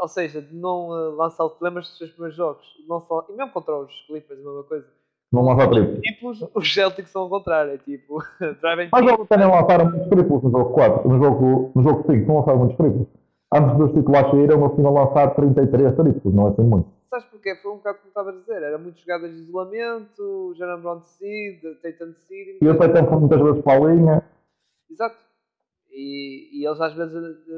[0.00, 3.32] Ou seja, de não uh, lançar o lembras dos seus primeiros jogos, não só, e
[3.32, 4.86] mesmo contra os Clippers, a mesma coisa.
[5.32, 6.00] Não lançar triplos.
[6.00, 8.22] Triplos, os Celtics são ao contrário, é tipo.
[8.62, 12.26] driving Mas eles também lançaram muitos triplos no jogo 4, no jogo, no jogo 5,
[12.26, 13.06] não lançaram muitos triplos.
[13.52, 16.88] Antes dos titulares saíram, eles tinham lançado 33 triplos, não é assim muito.
[17.10, 17.56] Sabes porquê?
[17.56, 18.62] Foi um bocado como estava a dizer.
[18.62, 22.58] Era muitas jogadas de isolamento, Jaron Brown decide, Tatum decide.
[22.60, 24.22] E o Tatum foi muitas vezes para a linha.
[24.90, 25.27] Exato.
[26.00, 27.12] E, e eles às vezes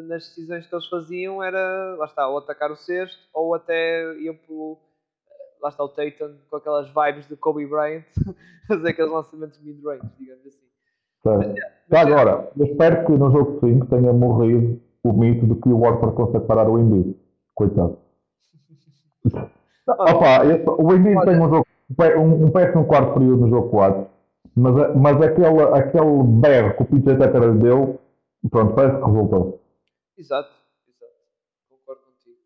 [0.09, 4.35] nas decisões que eles faziam era, lá está, ou atacar o sexto ou até iam
[4.35, 4.79] pelo
[5.63, 8.03] lá está o Tatum com aquelas vibes de Kobe Bryant,
[8.67, 10.67] fazer aqueles lançamentos mid-range, digamos assim.
[11.23, 11.55] Certo.
[11.91, 15.81] Já agora, eu espero que no jogo 5 tenha morrido o mito de que o
[15.81, 17.15] Warford consegue parar o Embiid.
[17.55, 17.99] Coitado.
[19.87, 21.67] Opa, esse- o Embiid tem um, jogo,
[22.17, 24.07] um, um péssimo quarto período no jogo 4,
[24.57, 27.99] mas, mas aquele, aquele berro que o PJ Tucker deu,
[28.49, 29.63] pronto, parece que resultou.
[30.17, 30.53] Exato,
[30.89, 31.15] exato.
[31.69, 32.39] Concordo contigo.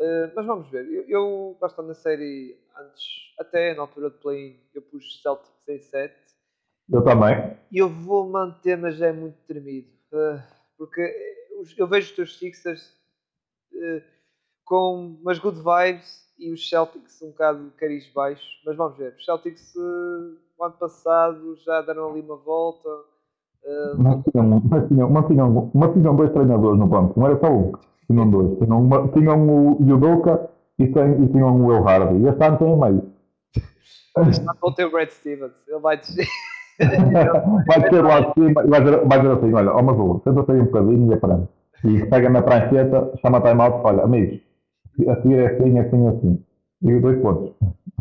[0.00, 0.86] Eh, mas vamos ver.
[0.90, 5.78] Eu, eu bastante na série antes, até na altura de play eu pus Celtics em
[5.80, 6.14] 7
[6.92, 7.56] Eu também.
[7.70, 9.88] e eu vou manter, mas é muito tremido.
[10.12, 10.42] Eh,
[10.76, 12.92] porque eh, eu vejo os teus Sixers
[13.74, 14.02] eh,
[14.64, 18.44] com umas good vibes e os Celtics um bocado de cariz baixo.
[18.66, 19.14] Mas vamos ver.
[19.16, 22.88] Os Celtics o ano passado já deram ali uma volta.
[23.64, 27.72] Eh, Mantinham, mantinham, mantinham, mantinham dois treinadores no banco, não era só um.
[28.06, 28.58] Tinham dois.
[28.58, 32.18] Tinham, uma, tinham o Yudoka e, tem, e tinham o Will Hardy.
[32.18, 33.14] E este ano tem em meio.
[34.16, 35.52] Não vou ter o Brad Stevens.
[35.66, 36.26] Ele vai descer.
[37.66, 40.50] vai ter lá de cima e vai dizer, vai dizer assim: olha, ó Mazul, senta-se
[40.52, 41.48] aí um bocadinho e aprende.
[41.84, 44.40] E pega na prancheta, chama time out, olha, amigos,
[45.08, 46.44] a seguir é assim, assim, assim.
[46.82, 47.54] E dois pontos.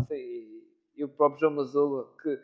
[0.08, 0.64] Sim, e,
[0.98, 2.40] e o próprio João Mazula, que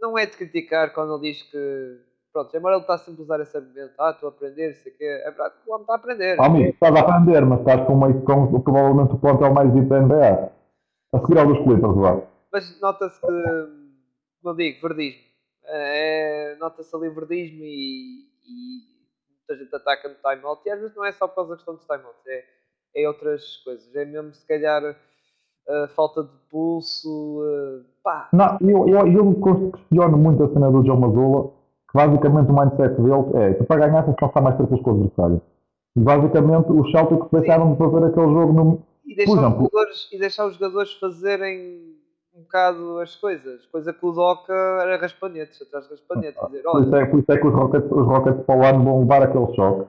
[0.00, 1.98] não é de criticar quando ele diz que,
[2.32, 4.96] pronto, embora ele está sempre a usar esse argumento, ah, estou a aprender, sei o
[4.96, 6.40] quê, é verdade que o homem está a aprender.
[6.40, 9.88] Ó, amigo, estás a aprender, mas estás com, meio, com provavelmente o plantel mais dito
[9.88, 10.52] da NBA.
[11.12, 12.22] A seguir ao dos Clippers lá.
[12.52, 13.26] Mas nota-se que,
[14.44, 15.22] não digo, verdismo.
[15.64, 18.80] É, nota-se ali verdismo e, e
[19.38, 20.62] muita gente ataca no timeout.
[20.66, 22.44] E às vezes não é só por causa da questão dos timeouts, é,
[22.96, 23.94] é outras coisas.
[23.94, 24.96] É mesmo, se calhar,
[25.68, 27.42] a falta de pulso.
[27.44, 31.52] eh, pá, Não, eu, eu, eu questiono muito a cena do João Mazula,
[31.90, 34.90] que basicamente o mindset dele é, tu para ganhar tens que passar mais triplas com
[34.90, 35.40] o adversário.
[35.96, 38.82] E basicamente os Celtics deixaram de fazer aquele jogo no...
[39.04, 41.90] e deixar, Por os exemplo- jogadores, e deixar os jogadores fazerem
[42.32, 43.66] um bocado as coisas.
[43.66, 46.40] Coisa que o Doca era raspanetes, atrás de raspanetes.
[46.46, 48.64] Dizer, Por isso olha, é, por isso é que os Rockets, os Rockets para o
[48.64, 49.86] ano vão levar aquele choque.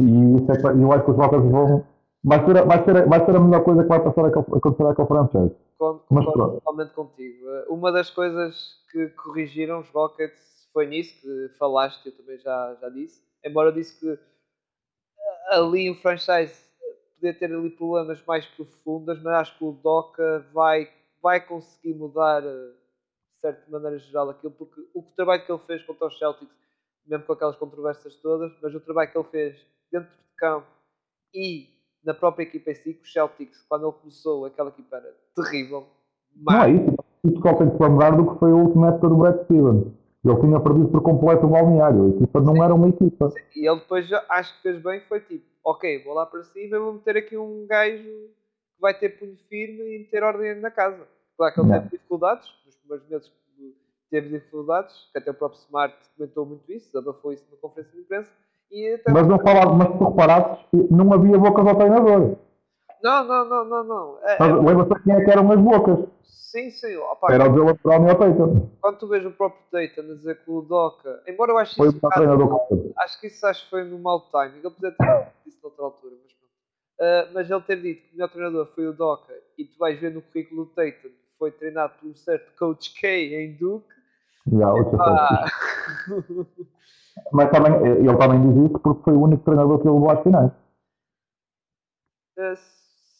[0.00, 1.84] E isso é que, eu acho que os Rockets vão...
[2.24, 4.86] Vai ser, a- vai, ser, vai ser a melhor coisa que vai passar a acontecer
[4.86, 5.54] àquele franchise.
[5.78, 7.46] concordo totalmente contigo.
[7.68, 10.40] Uma das coisas que corrigiram os Rockets
[10.76, 13.24] foi nisso, que falaste, eu também já, já disse.
[13.42, 16.54] Embora eu disse que eh, ali o franchise
[17.14, 20.90] podia ter ali problemas mais profundas, mas acho que o Doca vai,
[21.22, 22.72] vai conseguir mudar eh,
[23.36, 26.54] de certa maneira geral aquilo, porque o trabalho que ele fez contra os Celtics,
[27.06, 30.66] mesmo com aquelas controvérsias todas, mas o trabalho que ele fez dentro de campo
[31.32, 31.70] e
[32.04, 35.86] na própria equipa em si, que os Celtics, quando ele começou, aquela equipa era terrível.
[36.36, 36.96] Não é isso.
[37.40, 40.05] Só tem que lembrar do que foi a última época do Brad Stevens.
[40.24, 42.04] Ele tinha perdido por completo o balneário.
[42.06, 43.32] A equipa não era uma equipa.
[43.54, 46.78] E ele depois acho que fez bem, foi tipo, ok, vou lá para cima e
[46.80, 51.06] vou meter aqui um gajo que vai ter punho firme e meter ordem na casa.
[51.36, 51.74] Claro que ele Não.
[51.78, 53.32] teve dificuldades, nos primeiros meses
[54.10, 58.00] teve dificuldades, que até o próprio Smart comentou muito isso, abafou isso na conferência de
[58.02, 58.30] imprensa.
[59.12, 62.36] Mas não falava, mas tu reparasses, não havia bocas ao treinador.
[63.02, 64.18] Não, não, não, não, não.
[64.22, 66.08] É, Mas é- Lembra-se quem é que eram as bocas?
[66.24, 66.96] sim, sim.
[66.96, 68.70] Opa, Era o Jalen Brown e o Tatum.
[68.80, 71.88] quando tu vês o próprio Dayton a dizer que o Doca, embora eu ache Foi
[71.88, 72.60] isso um bocado
[72.98, 74.58] acho que isso acho que foi no mau timing.
[74.58, 76.52] Ele podia ter dito noutra altura, mas pronto.
[77.00, 79.98] Ah, mas ele ter dito que o melhor treinador foi o Doca e tu vais
[80.00, 83.94] ver no currículo do Tatum que foi treinado por um certo Coach K em Duke.
[84.52, 84.68] Já.
[85.00, 85.44] Ah,
[87.32, 90.22] Mas também, ele também diz isso porque foi o único treinador que ele levou às
[90.22, 90.52] finais.
[92.38, 92.54] ah,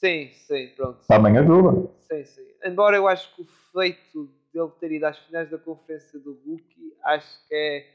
[0.00, 0.98] sim, sim, pronto.
[1.08, 1.88] Também ajuda.
[2.00, 2.46] Sim, sim.
[2.64, 6.94] Embora eu acho que o feito dele ter ido às finais da conferência do Rookie,
[7.04, 7.86] acho que é.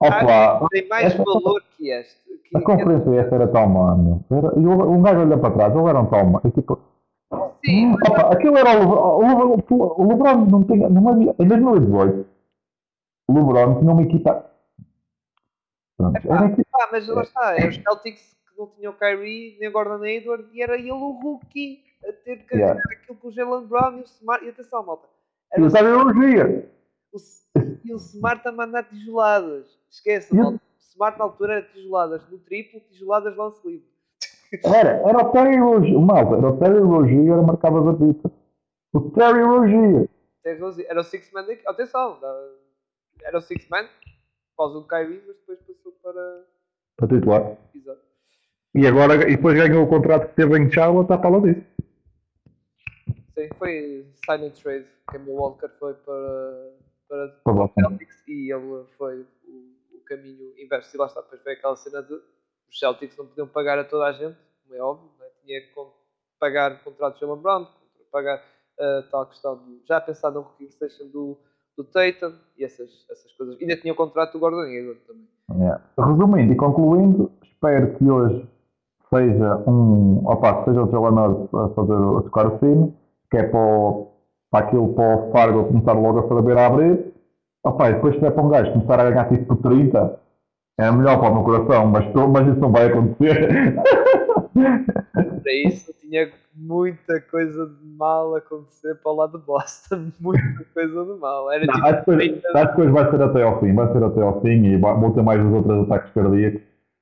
[0.00, 2.38] Opa, Tem mais essa- valor que este.
[2.44, 4.24] Que, a conferência esta era tão má, meu.
[4.30, 6.40] Era- E um gajo olha para trás, eles eram tão má.
[6.44, 6.80] E, tipo,
[7.64, 9.18] sim, opa, aquilo era o.
[9.20, 10.88] O, o LeBron não tinha.
[10.88, 12.26] Não havia, em 2018,
[13.28, 14.46] o LeBron tinha uma equipa.
[15.96, 16.68] Pronto, uma equipa.
[16.80, 20.62] Ah, mas lá está, é os Celtics não tinham Kyrie nem o Gordon Hayward e
[20.62, 22.80] era ele o rookie a ter que Yeah.
[22.92, 24.44] aquilo com o Jalen Brown e o Smart.
[24.44, 25.08] E atenção, malta.
[25.52, 26.70] Era o, a elogia.
[27.12, 27.18] o,
[27.84, 29.66] e o Smart a mandar tijoladas.
[29.90, 30.58] Esqueça, E o- malta.
[30.58, 33.86] O Smart na altura era tijoladas no triplo, tijoladas lance livre.
[34.64, 36.00] Era, era o Terry Rozier.
[36.00, 38.32] Malta, era o Terry Rozier, marcava a pista.
[38.92, 41.62] O Terry razão, Era o Six Man daqui.
[41.66, 42.18] Atenção,
[43.22, 46.44] era o Six Man, por causa do Kyrie, mas depois passou para.
[46.96, 47.56] Para titular.
[48.78, 51.66] E agora, e depois ganhou o contrato que teve em Charlotte, está para lá disso.
[53.34, 54.86] Sim, foi Silent Trade.
[55.08, 56.70] Campbell Walker foi para,
[57.08, 57.80] para Para Boston.
[57.80, 60.94] Celtics e ele foi o, o caminho inverso.
[60.94, 64.04] E lá está, depois veio aquela cena de os Celtics não podiam pagar a toda
[64.04, 65.26] a gente, como é óbvio, né?
[65.44, 65.74] tinha que
[66.38, 67.66] pagar contratos de Jalen Brown,
[68.12, 68.40] pagar
[68.78, 71.36] a tal questão de já pensar no rookie extension do,
[71.76, 73.60] do Tatum e essas, essas coisas.
[73.60, 75.26] Ainda tinha o contrato do Gordon Hayward também.
[75.50, 75.82] Yeah.
[75.98, 78.48] Resumindo e concluindo, espero que hoje
[79.12, 80.22] seja um.
[80.24, 82.94] Opa, seja o Jalen Hurts a fazer a tocar o sino,
[83.30, 84.08] que é para, o,
[84.50, 87.12] para aquilo para o Fargo começar logo a saber a abrir.
[87.64, 90.18] Opa, e depois se é para um gajo começar a ganhar tipo por 30,
[90.78, 93.74] é melhor para o meu coração, mas, mas isso não vai acontecer.
[95.42, 100.10] Para isso tinha muita coisa de mal acontecer para o lado de Boston.
[100.20, 101.50] Muita coisa de mal.
[101.50, 104.40] Era Não, tipo, acho, que acho vai ser até ao fim, vai ser até ao
[104.40, 106.60] fim e vão ter mais os outros ataques cardíacos.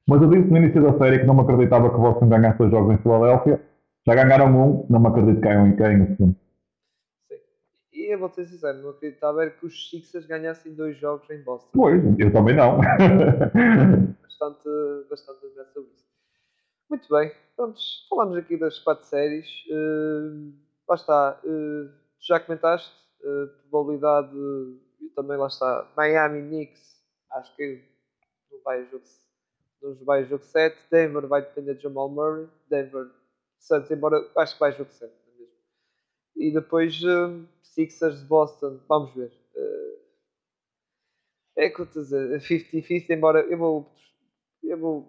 [0.08, 2.58] Mas eu disse no início da série que não me acreditava que o Boston ganhasse
[2.58, 3.60] dois jogos em Filadélfia.
[4.06, 6.36] Já ganharam um, não me acredito que ganham em ganhem o segundo.
[7.28, 7.38] Sim.
[7.92, 11.42] E eu vou ser sincero, não acreditava era que os Sixers ganhassem dois jogos em
[11.42, 11.70] Boston.
[11.72, 12.78] Pois, eu também não.
[14.22, 14.68] Bastante,
[15.08, 15.40] bastante
[15.72, 16.04] sobre isso.
[16.90, 19.46] Muito bem, pronto, falamos aqui das quatro séries.
[19.70, 20.52] Uh,
[20.86, 22.92] lá está, uh, já comentaste,
[23.22, 24.30] uh, probabilidade,
[25.00, 27.02] e também lá está, Miami Knicks,
[27.32, 27.82] acho que
[28.52, 29.04] não vai jogo,
[29.86, 30.76] não vai jogo 7.
[30.90, 32.48] Denver vai depender de Jamal Murray.
[32.68, 33.10] Denver,
[33.58, 35.12] Santos, embora acho que vai jogo 7.
[35.26, 35.54] não é mesmo?
[36.36, 39.32] E depois uh, Sixers de Boston, vamos ver.
[39.54, 39.96] Uh,
[41.56, 43.90] é que eu estou a dizer, 50-50, embora eu vou,
[44.62, 45.08] eu vou,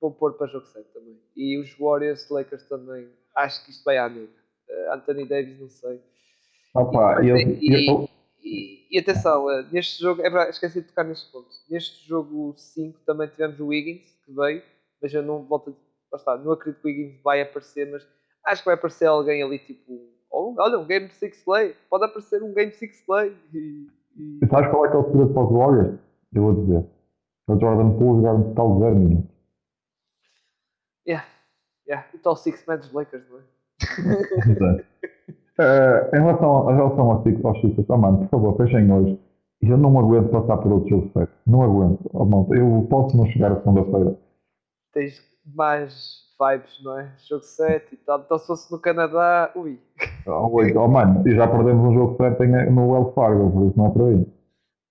[0.00, 1.18] vou pôr para jogo 7 também.
[1.36, 4.28] E os Warriors, Lakers também, acho que isto vai à nega.
[4.68, 6.02] Uh, Anthony Davis, não sei.
[6.74, 8.07] Opa, E- eu, e- eu,
[8.90, 11.48] E, atenção, eh, neste jogo, é verdade, esqueci de tocar neste ponto.
[11.68, 14.62] Neste jogo 5 também tivemos o Wiggins, que veio,
[15.02, 15.76] mas eu não volto
[16.12, 16.16] a.
[16.16, 18.06] Está, não acredito que o Wiggins vai aparecer, mas
[18.46, 20.08] acho que vai aparecer alguém ali tipo.
[20.30, 23.36] Olha, um Game 6 Play, pode aparecer um Game 6 Play.
[23.52, 23.86] E,
[24.16, 25.98] e- sabes qual é que é o segredo para os Warriors?
[26.34, 26.84] Eu vou dizer.
[27.48, 29.30] O Jordan Poole jogar um total de 0 minutos.
[31.06, 31.26] yeah,
[32.14, 33.42] o tal Six Man dos Lakers, não é?
[34.50, 34.84] Exato.
[35.60, 39.18] Eh, em relação, em relação aos Six- aos Sixers, oh, mano, por favor, fechem hoje.
[39.60, 41.32] Eu não aguento passar por outro jogo 7.
[41.46, 42.08] Não aguento.
[42.12, 44.16] Oh, malta, eu posso não chegar a segunda-feira.
[44.92, 47.12] Tens mais vibes, não é?
[47.28, 48.20] Jogo 7 e tal.
[48.20, 49.80] Então se fosse no Canadá, ui.
[50.26, 53.66] Oh, wait, oh, mano, e já perdemos um jogo 7 em- no Wells Fargo, por
[53.66, 54.26] isso não é por aí.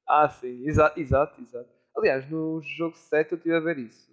[0.10, 1.70] Ah, sim, exato, exato, exato.
[1.96, 4.12] Aliás, no jogo 7 eu estive a ver isso.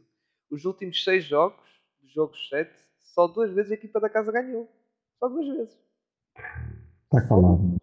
[0.53, 1.59] Os últimos 6 jogos,
[2.01, 2.71] dos jogos 7,
[3.03, 4.69] só duas vezes a equipa da casa ganhou.
[5.19, 5.83] Só duas vezes.
[6.37, 7.77] Está calado.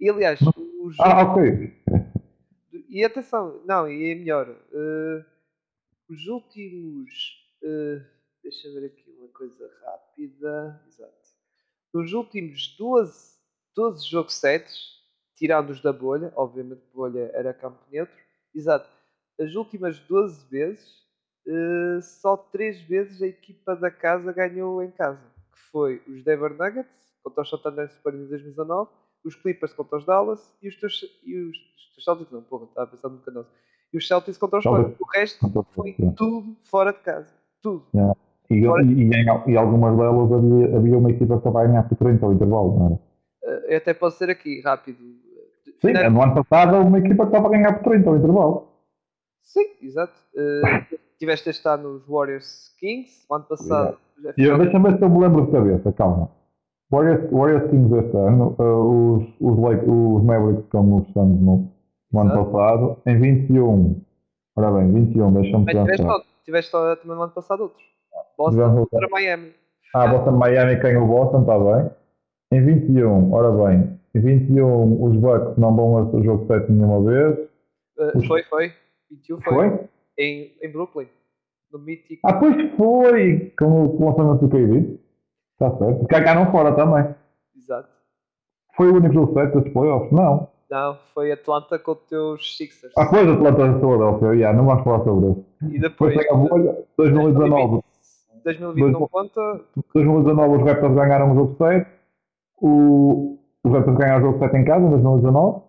[0.00, 1.02] E aliás, o jogo.
[1.02, 1.72] Ah, ok.
[2.88, 4.48] E atenção, não, e é melhor.
[4.72, 5.24] eh,
[6.08, 7.10] os últimos.
[7.62, 8.00] eh,
[8.42, 10.80] deixa eu ver aqui uma coisa rápida.
[10.86, 11.12] Exato.
[11.92, 13.38] Nos últimos 12,
[13.74, 14.78] 12 jogos sets,
[15.34, 18.16] tirando os da bolha, obviamente a bolha era campo neutro,
[18.54, 18.88] exato.
[19.40, 21.02] As últimas 12 vezes,
[21.46, 25.24] eh, só 3 vezes a equipa da casa ganhou em casa.
[25.52, 28.88] Que foi os Denver Nuggets, contra os San Antonio Spurs em 2019,
[29.24, 31.56] os Clippers contra os Dallas e os, teus, e os,
[31.98, 33.44] os Celtics, não, porra, estava pensando no canal.
[33.92, 34.64] E os Celtics contra os.
[34.64, 34.94] Spurs.
[35.00, 37.32] O resto foi tudo fora de casa.
[37.60, 37.84] Tudo.
[38.48, 41.88] E, Fora- e, e, e algumas delas havia, havia uma equipa que estava a ganhar
[41.88, 42.98] por 30 ao intervalo, não era?
[43.42, 44.98] Eh, eu até posso ser aqui, rápido.
[45.80, 48.68] Sim, Final- no ano passado uma equipa que estava a ganhar por 30 ao intervalo.
[49.42, 50.14] Sim, exato.
[50.36, 50.86] Eh,
[51.18, 53.98] tiveste este ano nos Warriors Kings, o ano passado.
[54.38, 56.30] E eu, deixa-me ver se eu me lembro de cabeça, calma.
[56.90, 61.68] Warriors, Warriors Kings este ano, uh, os, os, Lake, os Mavericks como os Suns no,
[62.12, 64.00] no ano passado, em 21.
[64.56, 66.12] Ora bem, 21, deixa-me tiveste, pensar.
[66.12, 67.84] outro, tiveste só também no ano passado outros.
[68.38, 69.52] Boston Tivemos contra Miami.
[69.94, 71.90] Ah, Boston Miami ganhou o Boston, está bem.
[72.52, 77.38] Em 21, ora bem, em 21 os Bucks não vão ao jogo 7 nenhuma vez.
[77.98, 78.72] Eh, Os- foi, foi.
[79.10, 79.54] 21 foi.
[79.54, 79.80] Foi?
[80.18, 81.08] Em, em Brooklyn.
[81.72, 82.20] No Mítico.
[82.24, 83.52] Ah, pois foi!
[83.58, 84.98] Com o com o lançamento do KD.
[85.58, 86.06] Está certo.
[86.08, 87.14] Cagaram fora também.
[87.56, 87.88] Exato.
[88.76, 90.12] Foi o único jogo 7 dos playoffs?
[90.12, 90.48] Não.
[90.70, 92.92] Não, foi Atlanta contra os Sixers.
[92.98, 95.44] Ah, pois Atlanta de Philadelphia, yeah, não vamos falar sobre isso.
[95.62, 96.50] e Depois depois.
[96.50, 97.82] bolha, 2019.
[98.44, 99.60] 2020 não conta.
[99.94, 101.90] 2019 os Raptors ganharam o jogo 7.
[102.60, 105.62] O, os Raptors ganharam o jogo 7 em casa, em 2019.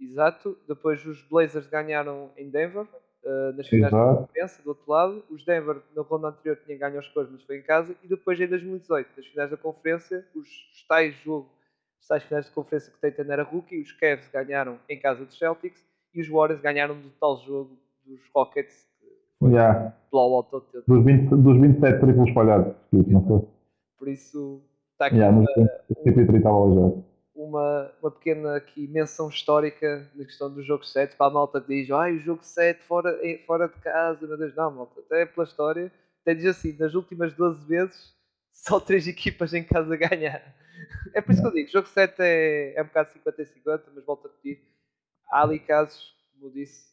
[0.00, 0.56] Exato.
[0.68, 2.86] Depois os Blazers ganharam em Denver.
[3.28, 4.20] Eh, nas finais da Exato.
[4.26, 5.22] conferência, do outro lado.
[5.30, 7.94] Os Denver, na ronda anterior, tinha ganho aos Spurs, mas foi em casa.
[8.02, 11.50] E depois, em 2018, nas finais da conferência, os, os tais jogo,
[12.00, 15.36] os tais finais de conferência que Tatum era rookie, os Cavs ganharam em casa dos
[15.38, 15.84] Celtics
[16.14, 17.76] e os Warriors ganharam do tal jogo
[18.06, 19.06] dos Rockets, que
[19.38, 19.94] foi Yeah.
[20.10, 20.64] blowout todo.
[20.86, 22.74] Dos, 20, dos 27 triplos falhados.
[22.90, 23.48] Não sei.
[23.98, 27.04] Por isso, está aqui Yeah, uma, nos 130 estava aleijado.
[27.38, 31.68] Uma, uma pequena aqui menção histórica na questão do jogo 7 para a malta que
[31.68, 35.24] diz ai o jogo 7 fora, eh, fora de casa, meu Deus, não malta, até
[35.24, 35.92] pela história
[36.22, 38.12] até diz assim, nas últimas 12 vezes
[38.52, 40.52] só três equipas em casa ganharam
[41.14, 44.04] É por isso que eu digo, jogo 7 é, é um bocado 50 50, mas
[44.04, 44.62] volto a repetir.
[45.30, 46.88] Há ali casos, como eu disse,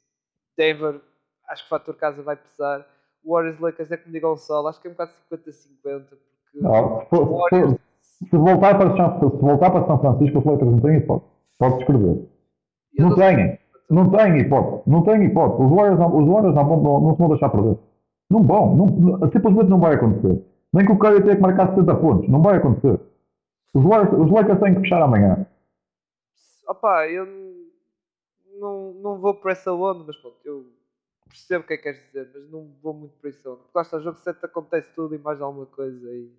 [0.58, 1.02] Denver,
[1.50, 2.86] acho que o fator casa vai pesar.
[3.24, 7.06] Warriors Lakers é como digo ao sol, acho que é um bocado 50-50, porque Não,
[7.08, 7.80] for-
[8.36, 11.32] se voltar para São, se voltar para São Francisco, os Lakers não têm hipótese.
[11.58, 12.28] Pode escrever.
[12.98, 13.60] Não têm.
[13.90, 14.84] Não têm hipótese.
[14.88, 15.64] Não têm hipótese.
[15.64, 17.78] Os Warriors não, os Warriors não, não, não se vão deixar perder.
[18.30, 18.76] Não vão.
[18.76, 20.44] Não, simplesmente não vai acontecer.
[20.74, 22.30] Nem que o Curry tenha que marcar 70 pontos.
[22.30, 23.00] Não vai acontecer.
[23.74, 25.46] Os, Warriors, os Lakers têm que fechar amanhã.
[26.68, 27.26] Opa, eu
[28.60, 30.66] não, não vou por essa onda, mas pronto, eu
[31.30, 33.60] percebo o que é que queres dizer, mas não vou muito por essa onda.
[33.60, 36.32] Porque lá está, jogo 7 acontece tudo e mais alguma coisa e,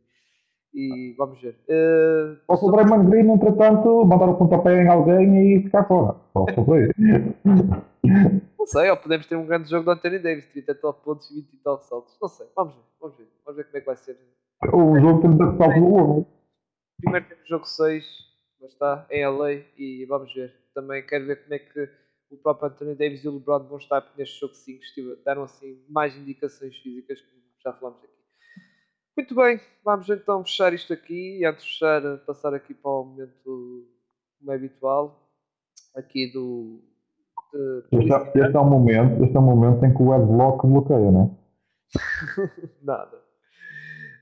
[0.76, 1.56] e vamos ver.
[1.68, 6.16] Eh, Ou se o Draymond Green, entretanto, mandar o pontapé em alguém e ficar fora.
[6.32, 6.92] For isso.
[8.58, 11.30] não sei, ou podemos ter um grande jogo do Anthony Davis, 30 e tal pontos
[11.30, 12.16] e 20 e tal saltos.
[12.20, 13.26] Não sei, vamos ver, vamos ver.
[13.44, 14.18] Vamos ver como é que vai ser.
[14.72, 16.26] O jogo tem de salto do homem.
[17.00, 18.04] Primeiro temos o jogo 6,
[18.60, 20.52] lá está, em LA, e vamos ver.
[20.74, 21.88] Também quero ver como é que
[22.30, 25.78] o próprio Anthony Davis e o LeBron vão estar, neste jogo 5 estive- deram assim
[25.88, 28.15] mais indicações físicas, como já falámos aqui.
[29.16, 33.05] Muito bem, vamos então fechar isto aqui, e antes de fechar, passar aqui para o
[33.05, 33.86] momento
[34.38, 35.30] como é habitual,
[35.94, 36.80] aqui do...
[37.52, 40.66] de Este, é- este é um momento, este é um momento em que o adblock
[40.66, 41.47] bloqueia, não é?
[42.82, 43.25] Nada.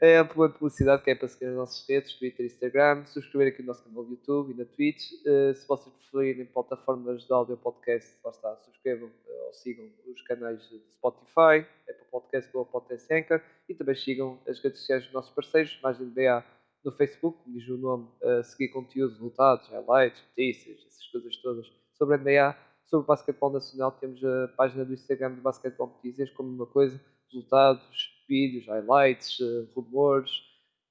[0.00, 3.64] É a publicidade que é para seguir as nossas redes, Twitter Instagram, subscrever aqui o
[3.64, 5.12] nosso canal do YouTube e na Twitch.
[5.24, 10.20] Eh, se vocês preferirem plataformas de áudio podcast, lá está, subscrevam eh, ou sigam os
[10.22, 15.12] canais de Spotify, Apple Podcast, Google Podcast Anchor e também sigam as redes sociais dos
[15.12, 16.44] nossos parceiros, mais de NBA
[16.84, 21.66] no Facebook, como diz o nome, a seguir conteúdo, resultados, highlights, notícias, essas coisas todas
[21.94, 22.56] sobre a NBA.
[22.84, 27.00] Sobre o basquetebol nacional temos a página do Instagram do Basquetebol Notícias, como uma coisa,
[27.32, 30.30] resultados, vídeos, highlights, eh, rumores,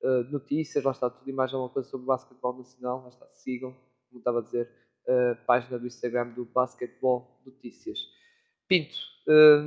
[0.04, 3.26] eh, notícias, lá está tudo e mais alguma coisa sobre o basquetebol nacional, lá está,
[3.32, 3.76] sigam,
[4.10, 4.70] como estava a dizer,
[5.06, 8.00] a página do Instagram do Basquetebol Notícias.
[8.70, 8.96] Pinto,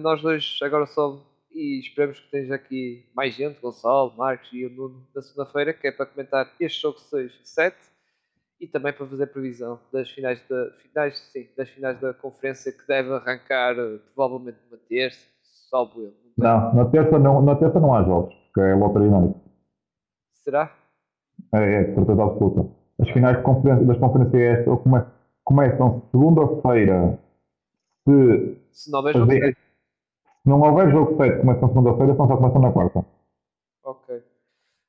[0.01, 1.23] nós dois agora só
[1.53, 5.89] e esperamos que esteja aqui mais gente, Gonçalo, Marcos e o Nuno na segunda-feira, que
[5.89, 7.77] é para comentar este jogo 6 e 7
[8.61, 12.87] e também para fazer previsão das finais da, finais, sim, das finais da conferência que
[12.87, 13.75] deve arrancar
[14.15, 16.26] provavelmente uma terça, salvo eu.
[16.37, 19.41] Não, na terça não, na terça não há jogos, porque é loteria night.
[20.35, 20.73] Será?
[21.55, 22.71] É, é, certeza absoluta.
[23.01, 25.03] As finais conferência, das conferências é esta, come,
[25.45, 27.19] começam segunda-feira.
[28.09, 29.57] Se, Se não houver jogo se seis.
[30.45, 33.05] não houver jogo 7, começam segunda-feira, senão só começam na quarta.
[33.85, 34.23] Ok.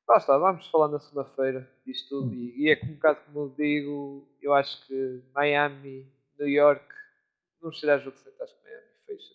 [0.07, 2.33] Lá está, vamos falar na segunda-feira disto tudo.
[2.33, 6.07] E, e é um bocado como eu digo, eu acho que Miami,
[6.39, 6.85] New York,
[7.61, 9.33] não será jogo 7, acho que Miami fecha,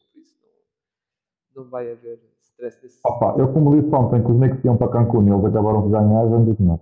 [1.55, 4.77] não, não vai haver stress nesse Opa, eu como disse ontem que os Knicks iam
[4.77, 6.81] para Cancún e eles acabaram de ganhar, já não digo nada.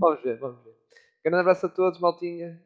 [0.00, 0.74] Vamos ver, vamos ver.
[1.24, 2.58] Grande abraço a todos, maltinha.